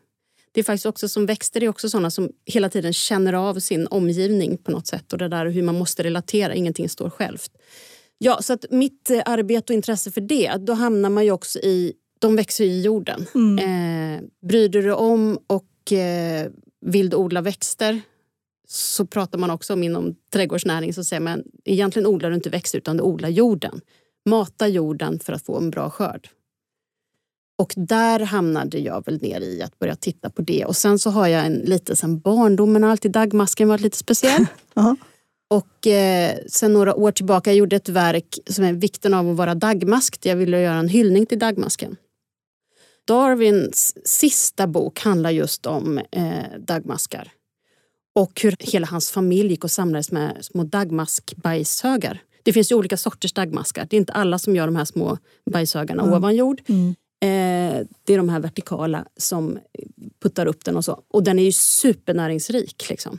det 0.53 0.61
är 0.61 0.65
faktiskt 0.65 0.87
också 0.87 1.09
som 1.09 1.27
växter 1.27 1.63
är 1.63 1.69
också 1.69 1.89
sådana 1.89 2.11
som 2.11 2.31
hela 2.47 2.71
tiden 2.71 2.93
känner 2.93 3.33
av 3.33 3.61
sin 3.61 3.87
omgivning 3.87 4.59
på 4.59 4.71
något 4.71 4.87
sätt 4.87 5.13
och 5.13 5.19
det 5.19 5.29
där 5.29 5.47
hur 5.47 5.63
man 5.63 5.79
måste 5.79 6.03
relatera, 6.03 6.55
ingenting 6.55 6.89
står 6.89 7.11
självt. 7.11 7.51
Ja, 8.19 8.43
så 8.43 8.53
att 8.53 8.65
mitt 8.71 9.11
eh, 9.11 9.23
arbete 9.25 9.73
och 9.73 9.75
intresse 9.75 10.11
för 10.11 10.21
det, 10.21 10.53
då 10.59 10.73
hamnar 10.73 11.11
man 11.11 11.25
ju 11.25 11.31
också 11.31 11.59
i, 11.59 11.93
de 12.19 12.37
växer 12.37 12.65
i 12.65 12.83
jorden. 12.83 13.27
Mm. 13.35 13.59
Eh, 13.59 14.23
bryr 14.49 14.69
du 14.69 14.83
dig 14.83 14.93
om 14.93 15.39
och 15.47 15.93
eh, 15.93 16.51
vill 16.81 17.11
du 17.11 17.17
odla 17.17 17.41
växter 17.41 18.01
så 18.69 19.07
pratar 19.07 19.39
man 19.39 19.51
också 19.51 19.73
om 19.73 19.83
inom 19.83 20.15
trädgårdsnäring 20.33 20.95
så 20.95 21.05
säger 21.05 21.21
man 21.21 21.43
egentligen 21.65 22.07
odlar 22.07 22.31
du 22.31 22.37
inte 22.37 22.51
växter 22.51 22.79
utan 22.79 22.97
du 22.97 23.03
odlar 23.03 23.29
jorden. 23.29 23.81
Mata 24.29 24.69
jorden 24.69 25.21
för 25.21 25.33
att 25.33 25.47
få 25.47 25.59
en 25.59 25.71
bra 25.71 25.91
skörd. 25.91 26.29
Och 27.61 27.75
där 27.77 28.21
hamnade 28.21 28.79
jag 28.79 29.07
väl 29.07 29.23
ner 29.23 29.41
i 29.41 29.63
att 29.63 29.79
börja 29.79 29.97
titta 29.97 30.31
på 30.31 30.43
det. 30.43 30.65
Och 30.65 30.77
sen 30.77 30.99
så 30.99 31.11
har 31.11 31.27
jag 31.29 31.47
en 31.47 31.55
lite 31.55 31.97
sen 31.97 32.19
barndomen 32.19 32.83
har 32.83 32.91
alltid 32.91 33.11
dagmasken 33.11 33.69
varit 33.69 33.81
lite 33.81 33.97
speciell. 33.97 34.47
Och 35.51 35.87
eh, 35.87 36.37
sen 36.47 36.73
några 36.73 36.95
år 36.95 37.13
tillbaka 37.13 37.51
jag 37.51 37.57
gjorde 37.57 37.77
ett 37.77 37.89
verk 37.89 38.39
som 38.47 38.65
är 38.65 38.73
vikten 38.73 39.15
av 39.15 39.31
att 39.31 39.37
vara 39.37 39.55
dagmask. 39.55 40.27
Jag 40.27 40.37
ville 40.37 40.61
göra 40.61 40.75
en 40.75 40.89
hyllning 40.89 41.27
till 41.27 41.39
dagmasken. 41.39 41.97
Darwins 43.07 43.95
sista 44.05 44.67
bok 44.67 45.01
handlar 45.01 45.31
just 45.31 45.67
om 45.67 45.99
eh, 45.99 46.59
dagmaskar. 46.59 47.33
Och 48.15 48.41
hur 48.43 48.57
hela 48.59 48.87
hans 48.87 49.11
familj 49.11 49.51
gick 49.51 49.65
och 49.65 49.71
samlades 49.71 50.13
med 50.13 50.45
små 50.45 50.65
dagmaskbajshögar. 50.65 52.23
Det 52.43 52.53
finns 52.53 52.73
ju 52.73 52.77
olika 52.77 52.97
sorters 52.97 53.33
dagmaskar. 53.33 53.87
Det 53.91 53.97
är 53.97 53.99
inte 53.99 54.13
alla 54.13 54.39
som 54.39 54.57
gör 54.57 54.67
de 54.67 54.77
här 54.77 54.85
små 54.85 55.19
bajshögarna 55.51 56.03
mm. 56.03 56.15
ovan 56.15 56.37
jord. 56.37 56.63
Mm. 56.67 56.95
Eh, 57.23 57.87
det 58.05 58.15
är 58.15 58.17
de 58.17 58.29
här 58.29 58.41
vertikala 58.41 59.05
som 59.17 59.59
puttar 60.23 60.47
upp 60.47 60.65
den 60.65 60.77
och 60.77 60.85
så. 60.85 61.03
Och 61.09 61.23
den 61.23 61.39
är 61.39 61.43
ju 61.43 61.53
supernäringsrik. 61.53 62.87
Liksom. 62.91 63.19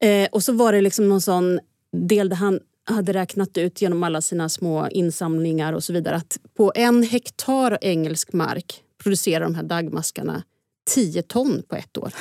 Eh, 0.00 0.28
och 0.32 0.42
så 0.42 0.52
var 0.52 0.72
det 0.72 0.80
liksom 0.80 1.08
någon 1.08 1.20
sån 1.20 1.60
del 1.92 2.28
där 2.28 2.36
han 2.36 2.60
hade 2.86 3.12
räknat 3.12 3.58
ut 3.58 3.82
genom 3.82 4.02
alla 4.02 4.20
sina 4.20 4.48
små 4.48 4.88
insamlingar 4.88 5.72
och 5.72 5.84
så 5.84 5.92
vidare 5.92 6.16
att 6.16 6.38
på 6.56 6.72
en 6.74 7.02
hektar 7.02 7.78
engelsk 7.80 8.32
mark 8.32 8.82
producerar 9.02 9.44
de 9.44 9.54
här 9.54 9.62
dagmaskarna 9.62 10.42
10 10.90 11.22
ton 11.22 11.62
på 11.68 11.76
ett 11.76 11.98
år. 11.98 12.12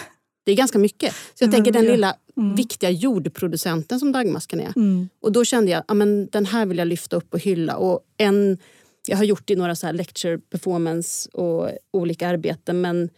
Det 0.45 0.51
är 0.51 0.55
ganska 0.55 0.79
mycket. 0.79 1.13
Så 1.13 1.43
jag 1.43 1.51
tänker 1.51 1.71
den 1.71 1.85
lilla 1.85 2.15
mm. 2.37 2.55
viktiga 2.55 2.89
jordproducenten 2.89 3.99
som 3.99 4.11
dagmasken 4.11 4.59
är. 4.59 4.73
Mm. 4.75 5.09
Och 5.21 5.31
då 5.31 5.45
kände 5.45 5.71
jag 5.71 5.83
att 5.87 6.31
den 6.31 6.45
här 6.45 6.65
vill 6.65 6.77
jag 6.77 6.87
lyfta 6.87 7.15
upp 7.15 7.33
och 7.33 7.39
hylla. 7.39 7.75
Och 7.75 7.99
en 8.17 8.57
jag 9.07 9.17
har 9.17 9.23
gjort 9.23 9.47
det 9.47 9.53
i 9.53 9.55
några 9.55 9.75
så 9.75 9.91
lecture 9.91 10.37
performance 10.37 11.29
och 11.29 11.71
olika 11.91 12.27
arbeten 12.27 12.81
men 12.81 13.09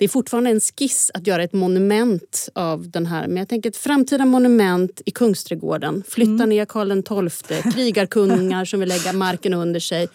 det 0.00 0.04
är 0.04 0.08
fortfarande 0.08 0.50
en 0.50 0.60
skiss 0.60 1.10
att 1.14 1.26
göra 1.26 1.42
ett 1.42 1.52
monument 1.52 2.48
av 2.54 2.90
den 2.90 3.06
här. 3.06 3.28
Men 3.28 3.36
jag 3.36 3.48
tänker 3.48 3.70
ett 3.70 3.76
framtida 3.76 4.24
monument 4.24 5.02
i 5.06 5.10
Kungsträdgården. 5.10 6.02
Flytta 6.08 6.30
mm. 6.30 6.48
ner 6.48 6.64
Karl 6.64 7.28
XII, 7.28 7.72
krigarkungar 7.72 8.64
som 8.64 8.80
vill 8.80 8.88
lägga 8.88 9.12
marken 9.12 9.54
under 9.54 9.80
sig 9.80 10.08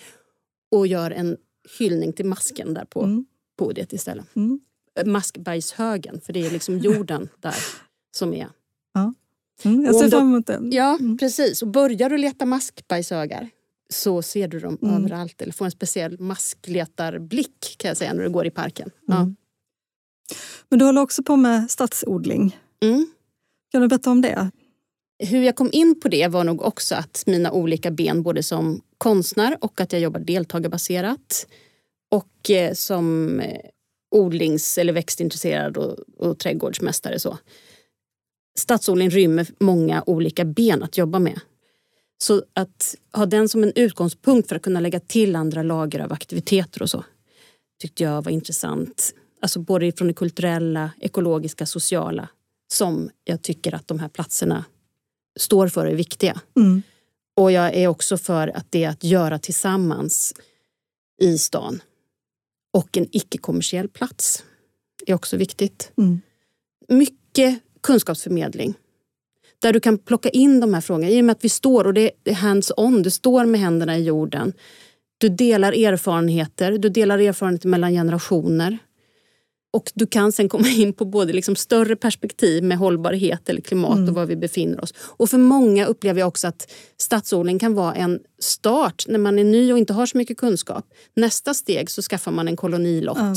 och 0.72 0.88
gör 0.88 1.12
en 1.12 1.38
hyllning 1.80 2.14
till 2.14 2.26
masken 2.26 2.74
där 2.74 2.86
på 2.86 3.04
mm. 3.04 3.26
podiet 3.58 3.94
istället. 3.94 4.36
Mm. 4.36 4.60
Maskbajshögen, 5.06 6.22
för 6.22 6.34
det 6.34 6.46
är 6.46 6.52
liksom 6.52 6.78
jorden 6.78 7.30
där 7.40 7.56
som 8.18 8.34
är. 8.34 8.48
Ja. 8.94 9.14
Mm, 9.64 9.86
jag 9.86 9.96
ser 9.96 10.10
fram 10.10 10.22
emot 10.22 10.48
den. 10.48 10.72
Ja, 10.72 10.98
mm. 11.00 11.18
precis. 11.18 11.62
Och 11.62 11.68
börjar 11.68 12.10
du 12.10 12.18
leta 12.18 12.46
maskbajshögar 12.46 13.50
så 13.90 14.22
ser 14.22 14.48
du 14.48 14.60
dem 14.60 14.78
mm. 14.82 14.96
överallt. 14.96 15.42
Eller 15.42 15.54
får 15.54 15.66
en 15.66 15.72
speciell 15.72 16.20
maskletarblick 16.20 17.76
kan 17.78 17.90
jag 17.90 17.98
säga 17.98 18.14
när 18.14 18.24
du 18.24 18.30
går 18.30 18.46
i 18.46 18.52
parken. 18.52 18.90
Ja. 19.08 19.16
Mm. 19.16 19.36
Men 20.70 20.80
du 20.80 20.86
håller 20.86 21.02
också 21.02 21.24
på 21.24 21.36
med 21.36 21.72
stadsodling. 21.72 22.60
Mm. 22.82 23.08
Kan 23.72 23.82
du 23.82 23.88
berätta 23.88 24.12
om 24.12 24.22
det? 24.22 24.52
Hur 25.20 25.44
jag 25.44 25.56
kom 25.56 25.70
in 25.72 26.00
på 26.00 26.08
det 26.08 26.28
var 26.28 26.44
nog 26.44 26.62
också 26.62 26.96
att 26.96 27.24
mina 27.26 27.52
olika 27.52 27.92
ben 27.92 28.24
både 28.24 28.44
som 28.44 28.82
konstnär 28.98 29.58
och 29.62 29.82
att 29.82 29.94
jag 29.94 30.02
jobbar 30.02 30.20
deltagarbaserat 30.20 31.48
och 32.12 32.50
eh, 32.50 32.74
som 32.74 33.40
eh, 33.40 33.60
odlings 34.16 34.78
eller 34.78 34.94
växtintresserad 34.94 35.78
och, 35.78 36.00
och 36.18 36.40
trädgårdsmästare. 36.40 37.20
Så. 37.20 37.38
Stadsodling 38.60 39.10
rymmer 39.10 39.48
många 39.60 40.04
olika 40.06 40.46
ben 40.46 40.84
att 40.84 40.98
jobba 40.98 41.20
med. 41.20 41.40
Så 42.18 42.44
att 42.54 42.96
ha 43.14 43.26
den 43.26 43.50
som 43.50 43.64
en 43.64 43.72
utgångspunkt 43.76 44.50
för 44.50 44.56
att 44.56 44.62
kunna 44.62 44.80
lägga 44.80 45.00
till 45.00 45.36
andra 45.36 45.64
lager 45.64 46.00
av 46.00 46.14
aktiviteter 46.14 46.82
och 46.82 46.90
så 46.90 47.04
tyckte 47.82 48.04
jag 48.04 48.22
var 48.22 48.32
intressant. 48.32 49.14
Alltså 49.42 49.60
både 49.60 49.92
från 49.92 50.08
det 50.08 50.14
kulturella, 50.14 50.92
ekologiska, 51.00 51.66
sociala 51.66 52.30
som 52.68 53.10
jag 53.24 53.42
tycker 53.42 53.76
att 53.76 53.88
de 53.88 54.00
här 54.00 54.10
platserna 54.10 54.66
står 55.40 55.68
för 55.68 55.86
och 55.86 55.92
är 55.92 55.96
viktiga. 55.96 56.42
Mm. 56.56 56.82
Och 57.36 57.52
jag 57.52 57.74
är 57.76 57.88
också 57.88 58.18
för 58.18 58.48
att 58.48 58.66
det 58.70 58.84
är 58.84 58.90
att 58.90 59.04
göra 59.04 59.40
tillsammans 59.40 60.34
i 61.22 61.38
stan. 61.38 61.82
Och 62.74 62.98
en 62.98 63.08
icke-kommersiell 63.12 63.88
plats 63.90 64.44
är 65.08 65.14
också 65.14 65.38
viktigt. 65.38 65.92
Mm. 65.98 66.22
Mycket 66.88 67.60
kunskapsförmedling 67.82 68.74
där 69.60 69.74
du 69.74 69.80
kan 69.80 69.98
plocka 69.98 70.30
in 70.30 70.60
de 70.60 70.74
här 70.74 70.82
frågorna. 70.82 71.10
I 71.10 71.22
och 71.22 71.26
med 71.26 71.34
att 71.34 71.46
vi 71.46 71.50
står, 71.50 71.88
och 71.88 71.94
det 71.94 72.12
är 72.24 72.34
hands-on, 72.34 73.04
du 73.04 73.10
står 73.10 73.46
med 73.46 73.60
händerna 73.60 73.98
i 73.98 74.04
jorden. 74.04 74.54
Du 75.18 75.30
delar 75.30 75.72
erfarenheter, 75.72 76.78
du 76.78 76.90
delar 76.90 77.20
erfarenheter 77.20 77.68
mellan 77.68 77.92
generationer. 77.92 78.78
Och 79.74 79.92
du 79.96 80.06
kan 80.06 80.32
sen 80.32 80.50
komma 80.50 80.68
in 80.68 80.94
på 80.94 81.06
både 81.06 81.34
liksom 81.34 81.56
större 81.56 81.96
perspektiv 81.96 82.64
med 82.64 82.78
hållbarhet 82.78 83.50
eller 83.50 83.62
klimat 83.62 83.98
mm. 83.98 84.10
och 84.10 84.16
var 84.16 84.26
vi 84.26 84.36
befinner 84.36 84.84
oss. 84.84 84.94
Och 84.98 85.30
för 85.30 85.38
många 85.38 85.86
upplever 85.86 86.20
jag 86.20 86.28
också 86.28 86.48
att 86.48 86.72
stadsodling 86.98 87.60
kan 87.60 87.74
vara 87.74 87.94
en 87.96 88.20
start 88.40 89.06
när 89.08 89.20
man 89.20 89.40
är 89.40 89.44
ny 89.44 89.72
och 89.72 89.78
inte 89.78 89.94
har 89.94 90.06
så 90.06 90.18
mycket 90.18 90.38
kunskap. 90.38 90.86
Nästa 91.14 91.54
steg 91.54 91.90
så 91.90 92.02
skaffar 92.02 92.32
man 92.32 92.48
en 92.48 92.56
kolonilott 92.56 93.18
mm. 93.18 93.36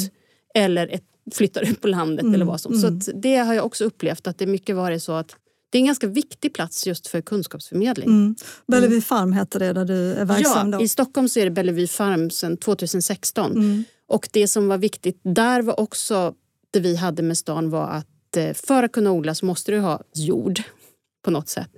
eller 0.55 0.89
ett, 0.89 1.05
flyttar 1.33 1.63
ut 1.71 1.81
på 1.81 1.89
landet 1.89 2.23
mm. 2.23 2.35
eller 2.35 2.45
vad 2.45 2.61
som. 2.61 2.75
Så 2.75 2.87
mm. 2.87 3.01
det 3.15 3.37
har 3.37 3.55
jag 3.55 3.67
också 3.67 3.85
upplevt 3.85 4.27
att 4.27 4.39
det 4.39 4.47
mycket 4.47 4.77
varit 4.77 5.03
så 5.03 5.13
att 5.13 5.37
det 5.71 5.79
är 5.79 5.81
en 5.81 5.87
ganska 5.87 6.07
viktig 6.07 6.55
plats 6.55 6.87
just 6.87 7.07
för 7.07 7.21
kunskapsförmedling. 7.21 8.09
Mm. 8.09 8.35
Bellevue 8.67 8.95
mm. 8.95 9.03
Farm 9.03 9.33
heter 9.33 9.59
det 9.59 9.73
där 9.73 9.85
du 9.85 10.13
är 10.13 10.25
verksam? 10.25 10.73
Ja, 10.73 10.79
då. 10.79 10.85
i 10.85 10.89
Stockholm 10.89 11.29
så 11.29 11.41
är 11.41 11.45
det 11.45 11.51
Bellevue 11.51 11.87
Farm 11.87 12.31
sedan 12.31 12.57
2016. 12.57 13.53
Mm. 13.53 13.85
Och 14.09 14.29
det 14.33 14.49
som 14.49 14.69
var 14.69 14.79
viktigt 14.79 15.21
där 15.23 15.63
var 15.63 15.81
också 15.81 16.35
det 16.71 16.81
vi 16.81 16.97
hade 16.97 17.23
med 17.23 17.39
stan 17.39 17.71
var 17.71 17.89
att 17.89 18.37
eh, 18.37 18.53
för 18.55 18.83
att 18.83 18.93
kunna 18.93 19.13
odla 19.13 19.35
så 19.35 19.47
måste 19.47 19.73
du 19.73 19.79
ha 19.79 20.03
jord. 20.15 20.63
på 21.25 21.31
något 21.31 21.49
sätt. 21.49 21.71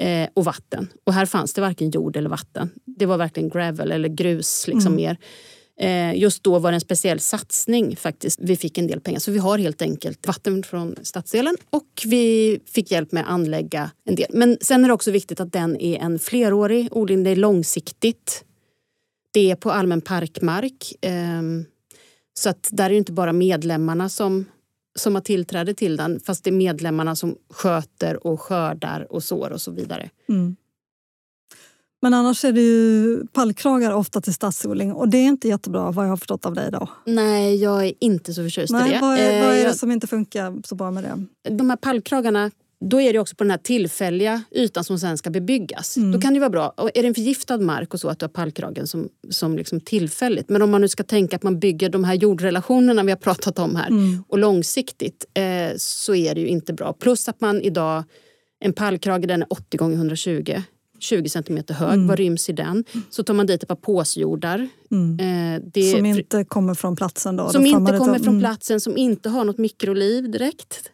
Eh, 0.00 0.28
och 0.34 0.44
vatten. 0.44 0.88
Och 1.04 1.12
här 1.12 1.26
fanns 1.26 1.54
det 1.54 1.60
varken 1.60 1.90
jord 1.90 2.16
eller 2.16 2.30
vatten. 2.30 2.70
Det 2.84 3.06
var 3.06 3.18
verkligen 3.18 3.48
gravel 3.48 3.92
eller 3.92 4.08
grus 4.08 4.66
liksom 4.66 4.92
mm. 4.92 4.96
mer. 4.96 5.16
Eh, 5.80 6.18
just 6.18 6.42
då 6.42 6.58
var 6.58 6.70
det 6.70 6.76
en 6.76 6.80
speciell 6.80 7.20
satsning 7.20 7.96
faktiskt. 7.96 8.40
Vi 8.42 8.56
fick 8.56 8.78
en 8.78 8.86
del 8.86 9.00
pengar. 9.00 9.18
Så 9.18 9.30
vi 9.30 9.38
har 9.38 9.58
helt 9.58 9.82
enkelt 9.82 10.26
vatten 10.26 10.62
från 10.62 10.96
stadsdelen 11.02 11.56
och 11.70 12.02
vi 12.04 12.58
fick 12.66 12.90
hjälp 12.90 13.12
med 13.12 13.22
att 13.22 13.28
anlägga 13.28 13.90
en 14.04 14.14
del. 14.14 14.26
Men 14.30 14.58
sen 14.60 14.84
är 14.84 14.88
det 14.88 14.94
också 14.94 15.10
viktigt 15.10 15.40
att 15.40 15.52
den 15.52 15.80
är 15.80 15.98
en 15.98 16.18
flerårig 16.18 16.88
odling. 16.90 17.24
Det 17.24 17.30
är 17.30 17.36
långsiktigt. 17.36 18.44
Det 19.32 19.50
är 19.50 19.56
på 19.56 19.70
allmän 19.70 20.00
parkmark. 20.00 20.94
Ehm, 21.00 21.64
så 22.38 22.50
att 22.50 22.68
där 22.72 22.84
är 22.84 22.90
det 22.90 22.96
inte 22.96 23.12
bara 23.12 23.32
medlemmarna 23.32 24.08
som, 24.08 24.44
som 24.98 25.14
har 25.14 25.22
tillträde 25.22 25.74
till 25.74 25.96
den 25.96 26.20
fast 26.20 26.44
det 26.44 26.50
är 26.50 26.52
medlemmarna 26.52 27.16
som 27.16 27.36
sköter 27.50 28.26
och 28.26 28.40
skördar 28.40 29.12
och 29.12 29.24
sår 29.24 29.50
och 29.50 29.60
så 29.60 29.70
vidare. 29.70 30.10
Mm. 30.28 30.56
Men 32.02 32.14
annars 32.14 32.44
är 32.44 32.52
det 32.52 32.60
ju 32.60 33.26
pallkragar 33.26 33.92
ofta 33.92 34.20
till 34.20 34.34
stadsodling 34.34 34.92
och 34.92 35.08
det 35.08 35.18
är 35.18 35.26
inte 35.26 35.48
jättebra 35.48 35.90
vad 35.90 36.04
jag 36.04 36.10
har 36.10 36.16
förstått 36.16 36.46
av 36.46 36.54
dig 36.54 36.70
då. 36.70 36.88
Nej, 37.04 37.56
jag 37.56 37.86
är 37.86 37.92
inte 38.00 38.34
så 38.34 38.42
förtjust 38.42 38.72
Nej, 38.72 38.90
i 38.90 38.94
det. 38.94 39.00
Vad 39.00 39.18
är, 39.18 39.44
vad 39.44 39.54
är 39.54 39.62
det 39.62 39.66
eh, 39.66 39.72
som 39.72 39.90
inte 39.90 40.06
funkar 40.06 40.56
så 40.64 40.74
bra 40.74 40.90
med 40.90 41.04
det? 41.04 41.50
De 41.50 41.70
här 41.70 41.76
pallkragarna 41.76 42.50
då 42.80 43.00
är 43.00 43.12
det 43.12 43.18
också 43.18 43.36
på 43.36 43.44
den 43.44 43.50
här 43.50 43.58
tillfälliga 43.58 44.42
ytan 44.50 44.84
som 44.84 44.98
sen 44.98 45.18
ska 45.18 45.30
bebyggas. 45.30 45.96
Mm. 45.96 46.12
Då 46.12 46.20
kan 46.20 46.34
det 46.34 46.40
vara 46.40 46.50
bra. 46.50 46.72
Och 46.76 46.90
är 46.94 47.02
det 47.02 47.08
en 47.08 47.14
förgiftad 47.14 47.58
mark 47.58 47.94
och 47.94 48.00
så 48.00 48.08
att 48.08 48.18
du 48.18 48.24
har 48.24 48.30
pallkragen 48.30 48.86
som, 48.86 49.08
som 49.30 49.56
liksom 49.56 49.80
tillfälligt. 49.80 50.48
Men 50.48 50.62
om 50.62 50.70
man 50.70 50.80
nu 50.80 50.88
ska 50.88 51.02
tänka 51.02 51.36
att 51.36 51.42
man 51.42 51.58
bygger 51.58 51.88
de 51.88 52.04
här 52.04 52.14
jordrelationerna 52.14 53.02
vi 53.02 53.10
har 53.10 53.16
pratat 53.16 53.58
om 53.58 53.76
här 53.76 53.88
mm. 53.88 54.24
och 54.28 54.38
långsiktigt 54.38 55.24
eh, 55.34 55.76
så 55.76 56.14
är 56.14 56.34
det 56.34 56.40
ju 56.40 56.46
inte 56.46 56.72
bra. 56.72 56.92
Plus 56.92 57.28
att 57.28 57.40
man 57.40 57.60
idag, 57.60 58.04
en 58.60 58.72
pallkrage 58.72 59.26
den 59.26 59.42
är 59.42 59.52
80 59.52 59.76
gånger 59.76 59.96
120 59.96 60.62
20 60.98 61.28
centimeter 61.28 61.74
hög. 61.74 61.94
Mm. 61.94 62.06
Vad 62.06 62.18
ryms 62.18 62.48
i 62.48 62.52
den? 62.52 62.84
Så 63.10 63.22
tar 63.22 63.34
man 63.34 63.46
dit 63.46 63.62
ett 63.62 63.68
par 63.68 63.76
påsjordar. 63.76 64.68
Mm. 64.90 65.54
Eh, 65.54 65.62
det, 65.74 65.90
som 65.90 66.06
inte 66.06 66.44
kommer 66.44 66.74
från 66.74 66.96
platsen? 66.96 67.36
Då, 67.36 67.48
som 67.48 67.62
då 67.62 67.68
inte 67.68 67.98
kommer 67.98 68.18
från 68.18 68.28
mm. 68.28 68.40
platsen, 68.40 68.80
som 68.80 68.96
inte 68.96 69.28
har 69.28 69.44
något 69.44 69.58
mikroliv 69.58 70.30
direkt. 70.30 70.90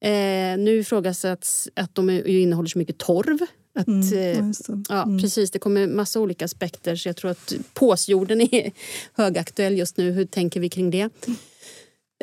Eh, 0.00 0.58
nu 0.58 0.78
ifrågasätts 0.78 1.68
att 1.76 1.94
de 1.94 2.10
innehåller 2.10 2.68
så 2.68 2.78
mycket 2.78 2.98
torv. 2.98 3.38
Att, 3.78 3.86
mm, 3.86 4.12
eh, 4.12 4.52
ja, 4.88 5.02
mm. 5.02 5.18
precis, 5.18 5.50
det 5.50 5.58
kommer 5.58 5.86
massa 5.86 6.20
olika 6.20 6.44
aspekter. 6.44 6.96
Så 6.96 7.08
jag 7.08 7.16
tror 7.16 7.30
att 7.30 7.52
påsjorden 7.74 8.40
är 8.40 8.72
högaktuell 9.12 9.78
just 9.78 9.96
nu. 9.96 10.10
Hur 10.10 10.24
tänker 10.24 10.60
vi 10.60 10.68
kring 10.68 10.90
det? 10.90 11.08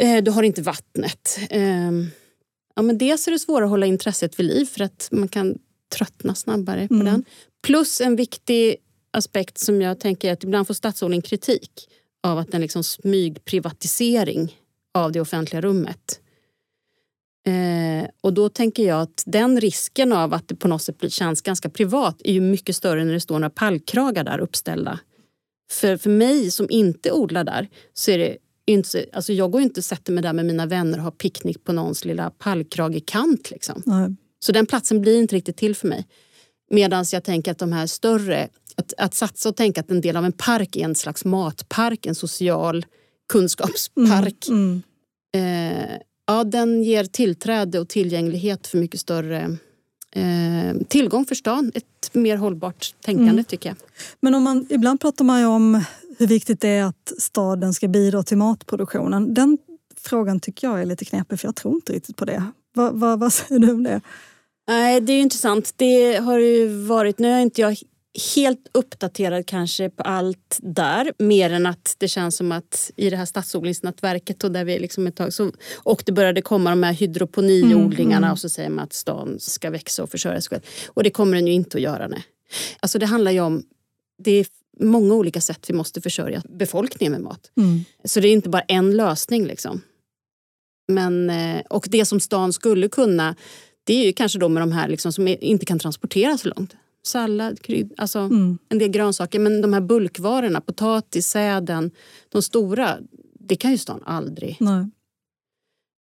Eh, 0.01 0.23
du 0.23 0.31
har 0.31 0.43
inte 0.43 0.61
vattnet. 0.61 1.39
Eh, 1.49 1.91
ja, 2.75 2.81
men 2.81 2.97
dels 2.97 3.27
är 3.27 3.31
det 3.31 3.39
svårare 3.39 3.65
att 3.65 3.69
hålla 3.69 3.85
intresset 3.85 4.39
vid 4.39 4.45
liv 4.45 4.65
för 4.65 4.83
att 4.83 5.07
man 5.11 5.27
kan 5.27 5.57
tröttna 5.97 6.36
snabbare 6.36 6.88
på 6.88 6.93
mm. 6.93 7.06
den. 7.06 7.25
Plus 7.63 8.01
en 8.01 8.15
viktig 8.15 8.75
aspekt 9.12 9.58
som 9.58 9.82
jag 9.82 9.99
tänker 9.99 10.29
är 10.29 10.34
att 10.34 10.43
ibland 10.43 10.67
får 10.67 10.73
stadsodling 10.73 11.21
kritik 11.21 11.89
av 12.23 12.38
att 12.38 12.51
den 12.51 12.62
liksom 12.62 12.84
smygprivatisering 12.84 14.58
av 14.93 15.12
det 15.12 15.21
offentliga 15.21 15.62
rummet. 15.62 16.19
Eh, 17.47 18.10
och 18.21 18.34
då 18.34 18.49
tänker 18.49 18.84
jag 18.84 19.01
att 19.01 19.23
den 19.25 19.62
risken 19.62 20.13
av 20.13 20.34
att 20.34 20.47
det 20.47 20.56
på 20.56 20.67
något 20.67 20.82
sätt 20.82 21.13
känns 21.13 21.41
ganska 21.41 21.69
privat 21.69 22.21
är 22.23 22.34
ju 22.34 22.41
mycket 22.41 22.75
större 22.75 23.06
när 23.06 23.13
det 23.13 23.19
står 23.19 23.39
några 23.39 23.49
pallkragar 23.49 24.23
där 24.23 24.39
uppställda. 24.39 24.99
För, 25.71 25.97
för 25.97 26.10
mig 26.10 26.51
som 26.51 26.67
inte 26.69 27.12
odlar 27.12 27.43
där 27.43 27.69
så 27.93 28.12
är 28.12 28.17
det 28.17 28.38
inte, 28.65 29.06
alltså 29.13 29.34
jag 29.34 29.51
går 29.51 29.62
inte 29.62 29.79
och 29.79 29.86
sätter 29.86 30.13
mig 30.13 30.23
där 30.23 30.34
med 30.34 30.45
mina 30.45 30.65
vänner 30.65 30.97
och 30.97 31.03
har 31.03 31.12
picknick 31.12 31.63
på 31.63 31.73
någons 31.73 32.06
lilla 32.06 32.29
pallkragekant. 32.29 33.51
Liksom. 33.51 33.82
Nej. 33.86 34.15
Så 34.43 34.51
den 34.51 34.65
platsen 34.65 35.01
blir 35.01 35.19
inte 35.19 35.36
riktigt 35.36 35.58
till 35.58 35.75
för 35.75 35.88
mig. 35.88 36.08
Medan 36.69 37.06
jag 37.12 37.23
tänker 37.23 37.51
att 37.51 37.58
de 37.58 37.71
här 37.73 37.88
större, 37.88 38.49
att, 38.75 38.93
att 38.97 39.13
satsa 39.13 39.49
och 39.49 39.56
tänka 39.56 39.82
att 39.82 39.91
en 39.91 40.01
del 40.01 40.17
av 40.17 40.25
en 40.25 40.32
park 40.32 40.75
är 40.75 40.86
en 40.86 40.95
slags 40.95 41.25
matpark, 41.25 42.06
en 42.06 42.15
social 42.15 42.86
kunskapspark. 43.32 44.47
Mm, 44.47 44.82
mm. 45.36 45.82
Eh, 45.91 45.97
ja, 46.27 46.43
den 46.43 46.84
ger 46.84 47.03
tillträde 47.03 47.79
och 47.79 47.89
tillgänglighet 47.89 48.67
för 48.67 48.77
mycket 48.77 48.99
större 48.99 49.58
eh, 50.12 50.77
tillgång 50.88 51.25
för 51.25 51.36
stan. 51.36 51.71
Ett 51.75 52.13
mer 52.13 52.38
hållbart 52.38 52.95
tänkande 53.01 53.32
mm. 53.32 53.43
tycker 53.43 53.69
jag. 53.69 53.77
Men 54.19 54.36
om 54.36 54.43
man, 54.43 54.67
ibland 54.69 55.01
pratar 55.01 55.25
man 55.25 55.39
ju 55.39 55.45
om 55.45 55.84
hur 56.17 56.27
viktigt 56.27 56.62
det 56.62 56.69
är 56.69 56.84
att 56.84 57.13
staden 57.17 57.73
ska 57.73 57.88
bidra 57.88 58.23
till 58.23 58.38
matproduktionen. 58.38 59.34
Den 59.34 59.58
frågan 59.97 60.39
tycker 60.39 60.67
jag 60.67 60.82
är 60.82 60.86
lite 60.86 61.06
knepig 61.06 61.39
för 61.39 61.47
jag 61.47 61.56
tror 61.56 61.75
inte 61.75 61.93
riktigt 61.93 62.17
på 62.17 62.25
det. 62.25 62.43
Va, 62.75 62.91
va, 62.91 63.15
vad 63.15 63.34
säger 63.34 63.60
du 63.60 63.71
om 63.71 63.84
det? 63.84 64.01
Nej, 64.67 65.02
det 65.02 65.13
är 65.13 65.21
intressant. 65.21 65.73
Det 65.76 66.15
har 66.15 66.39
ju 66.39 66.67
varit, 66.67 67.19
nu 67.19 67.28
är 67.28 67.39
inte 67.39 67.62
jag 67.62 67.78
helt 68.36 68.67
uppdaterad 68.71 69.45
kanske 69.45 69.89
på 69.89 70.04
allt 70.04 70.60
där. 70.62 71.13
Mer 71.17 71.49
än 71.49 71.65
att 71.65 71.95
det 71.97 72.08
känns 72.08 72.38
som 72.38 72.52
att 72.52 72.91
i 72.95 73.10
det 73.10 73.17
här 73.17 73.26
stadsodlingsnätverket 73.26 74.43
och 74.43 74.52
där 74.52 74.65
vi 74.65 74.80
liksom 74.80 75.08
ett 75.08 75.15
tag 75.15 75.34
så, 75.34 75.52
och 75.76 76.04
det 76.06 76.12
började 76.12 76.41
komma 76.41 76.69
de 76.69 76.84
här 76.84 76.93
hydroponiodlingarna 76.93 78.17
mm, 78.17 78.32
och 78.32 78.39
så 78.39 78.49
säger 78.49 78.69
man 78.69 78.84
att 78.84 78.93
stan 78.93 79.39
ska 79.39 79.69
växa 79.69 80.04
och 80.04 80.10
försörja 80.10 80.41
sig 80.41 80.49
själv. 80.49 80.62
Och 80.88 81.04
det 81.04 81.10
kommer 81.10 81.36
den 81.36 81.47
ju 81.47 81.54
inte 81.54 81.78
att 81.78 81.84
göra. 81.84 82.08
Nej. 82.08 82.23
Alltså 82.80 82.99
det 82.99 83.06
handlar 83.06 83.32
ju 83.32 83.39
om 83.39 83.63
det 84.23 84.32
är 84.32 84.45
många 84.80 85.13
olika 85.13 85.41
sätt 85.41 85.69
vi 85.69 85.73
måste 85.73 86.02
försörja 86.02 86.41
befolkningen 86.49 87.12
med 87.12 87.21
mat. 87.21 87.52
Mm. 87.58 87.80
Så 88.04 88.19
det 88.19 88.28
är 88.28 88.34
inte 88.34 88.49
bara 88.49 88.62
en 88.62 88.97
lösning. 88.97 89.45
liksom. 89.45 89.82
Men, 90.88 91.30
eh, 91.30 91.62
och 91.69 91.86
det 91.89 92.06
som 92.06 92.19
stan 92.19 92.54
skulle 92.54 92.88
kunna 92.89 93.36
det 93.83 93.93
är 93.93 94.05
ju 94.05 94.13
kanske 94.13 94.39
då 94.39 94.49
med 94.49 94.61
de 94.61 94.71
här 94.71 94.87
liksom 94.87 95.13
som 95.13 95.27
inte 95.27 95.65
kan 95.65 95.79
transporteras 95.79 96.41
så 96.41 96.49
långt. 96.55 96.75
Sallad, 97.05 97.61
krydd, 97.61 97.93
alltså 97.97 98.19
mm. 98.19 98.57
en 98.69 98.77
del 98.77 98.89
grönsaker. 98.89 99.39
Men 99.39 99.61
de 99.61 99.73
här 99.73 99.81
bulkvarorna, 99.81 100.61
potatis, 100.61 101.27
säden, 101.27 101.91
de 102.29 102.41
stora, 102.41 102.97
det 103.39 103.55
kan 103.55 103.71
ju 103.71 103.77
stan 103.77 104.03
aldrig 104.05 104.57
Nej. 104.59 104.89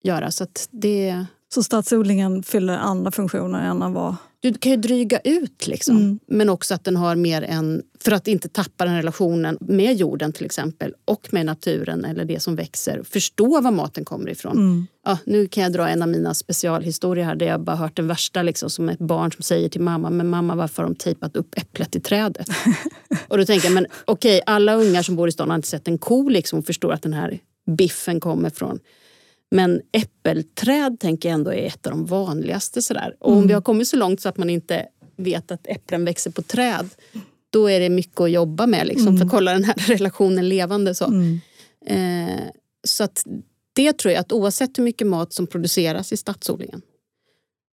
göra. 0.03 0.31
Så 0.31 0.47
det... 0.71 1.27
Så 1.55 1.63
stadsodlingen 1.63 2.43
fyller 2.43 2.79
andra 2.79 3.11
funktioner 3.11 3.71
än 3.71 3.93
vad 3.93 4.17
du 4.43 4.55
kan 4.55 4.73
ju 4.73 4.77
dryga 4.77 5.19
ut 5.25 5.67
liksom. 5.67 5.97
Mm. 5.97 6.19
Men 6.27 6.49
också 6.49 6.75
att 6.75 6.85
den 6.85 6.97
har 6.97 7.17
mer 7.17 7.43
en, 7.43 7.83
för 8.01 8.13
att 8.13 8.29
inte 8.29 8.49
tappa 8.49 8.85
den 8.85 8.97
relationen 8.97 9.59
med 9.61 9.97
jorden 9.97 10.33
till 10.33 10.47
exempel 10.47 10.95
och 11.05 11.29
med 11.31 11.47
naturen 11.47 12.05
eller 12.05 12.25
det 12.25 12.41
som 12.41 12.57
växer. 12.57 13.03
Förstå 13.03 13.61
var 13.61 13.71
maten 13.71 14.05
kommer 14.05 14.31
ifrån. 14.31 14.57
Mm. 14.57 14.87
Ja, 15.05 15.19
nu 15.25 15.47
kan 15.47 15.63
jag 15.63 15.73
dra 15.73 15.89
en 15.89 16.03
av 16.03 16.09
mina 16.09 16.35
specialhistorier 16.35 17.25
här 17.25 17.35
där 17.35 17.47
jag 17.47 17.61
bara 17.61 17.77
hört 17.77 17.97
den 17.97 18.07
värsta 18.07 18.43
liksom, 18.43 18.71
som 18.71 18.89
ett 18.89 18.99
barn 18.99 19.33
som 19.33 19.43
säger 19.43 19.69
till 19.69 19.81
mamma, 19.81 20.11
men 20.11 20.29
mamma 20.29 20.55
varför 20.55 20.83
har 20.83 20.91
de 20.91 20.97
tejpat 20.97 21.37
upp 21.37 21.55
äpplet 21.57 21.97
i 21.97 22.01
trädet? 22.01 22.49
och 23.29 23.39
då 23.39 23.45
tänker 23.45 23.67
jag, 23.67 23.75
men 23.75 23.87
okej, 24.05 24.37
okay, 24.37 24.55
alla 24.55 24.75
ungar 24.75 25.03
som 25.03 25.17
bor 25.17 25.29
i 25.29 25.33
stan 25.33 25.51
har 25.51 25.57
inte 25.57 25.69
sett 25.69 25.89
en 25.89 25.99
ko 25.99 26.29
liksom 26.29 26.59
och 26.59 26.67
förstår 26.67 26.93
att 26.93 27.03
den 27.03 27.13
här 27.13 27.39
biffen 27.77 28.21
kommer 28.21 28.51
från 28.51 28.79
men 29.53 29.81
äppelträd 29.93 31.01
tänker 31.01 31.29
jag 31.29 31.35
ändå 31.35 31.53
är 31.53 31.67
ett 31.67 31.87
av 31.87 31.93
de 31.93 32.07
vanligaste. 32.07 32.83
Sådär. 32.83 33.17
Och 33.21 33.31
mm. 33.31 33.43
om 33.43 33.47
vi 33.47 33.55
har 33.55 33.63
kommit 33.63 33.89
så 33.89 33.97
långt 33.97 34.21
så 34.21 34.29
att 34.29 34.37
man 34.37 34.51
inte 34.51 34.87
vet 35.17 35.51
att 35.51 35.67
äpplen 35.67 36.05
växer 36.05 36.31
på 36.31 36.43
träd 36.43 36.89
då 37.51 37.71
är 37.71 37.81
det 37.81 37.89
mycket 37.89 38.21
att 38.21 38.31
jobba 38.31 38.67
med 38.67 38.87
liksom, 38.87 39.07
mm. 39.07 39.19
för 39.19 39.25
att 39.25 39.31
kolla 39.31 39.53
den 39.53 39.65
här 39.65 39.75
relationen 39.87 40.49
levande. 40.49 40.95
Så, 40.95 41.05
mm. 41.05 41.41
eh, 41.87 42.41
så 42.85 43.05
att 43.05 43.27
det 43.73 43.93
tror 43.99 44.13
jag 44.13 44.21
att 44.21 44.33
oavsett 44.33 44.79
hur 44.79 44.85
mycket 44.85 45.07
mat 45.07 45.33
som 45.33 45.47
produceras 45.47 46.13
i 46.13 46.17
stadsodlingen 46.17 46.83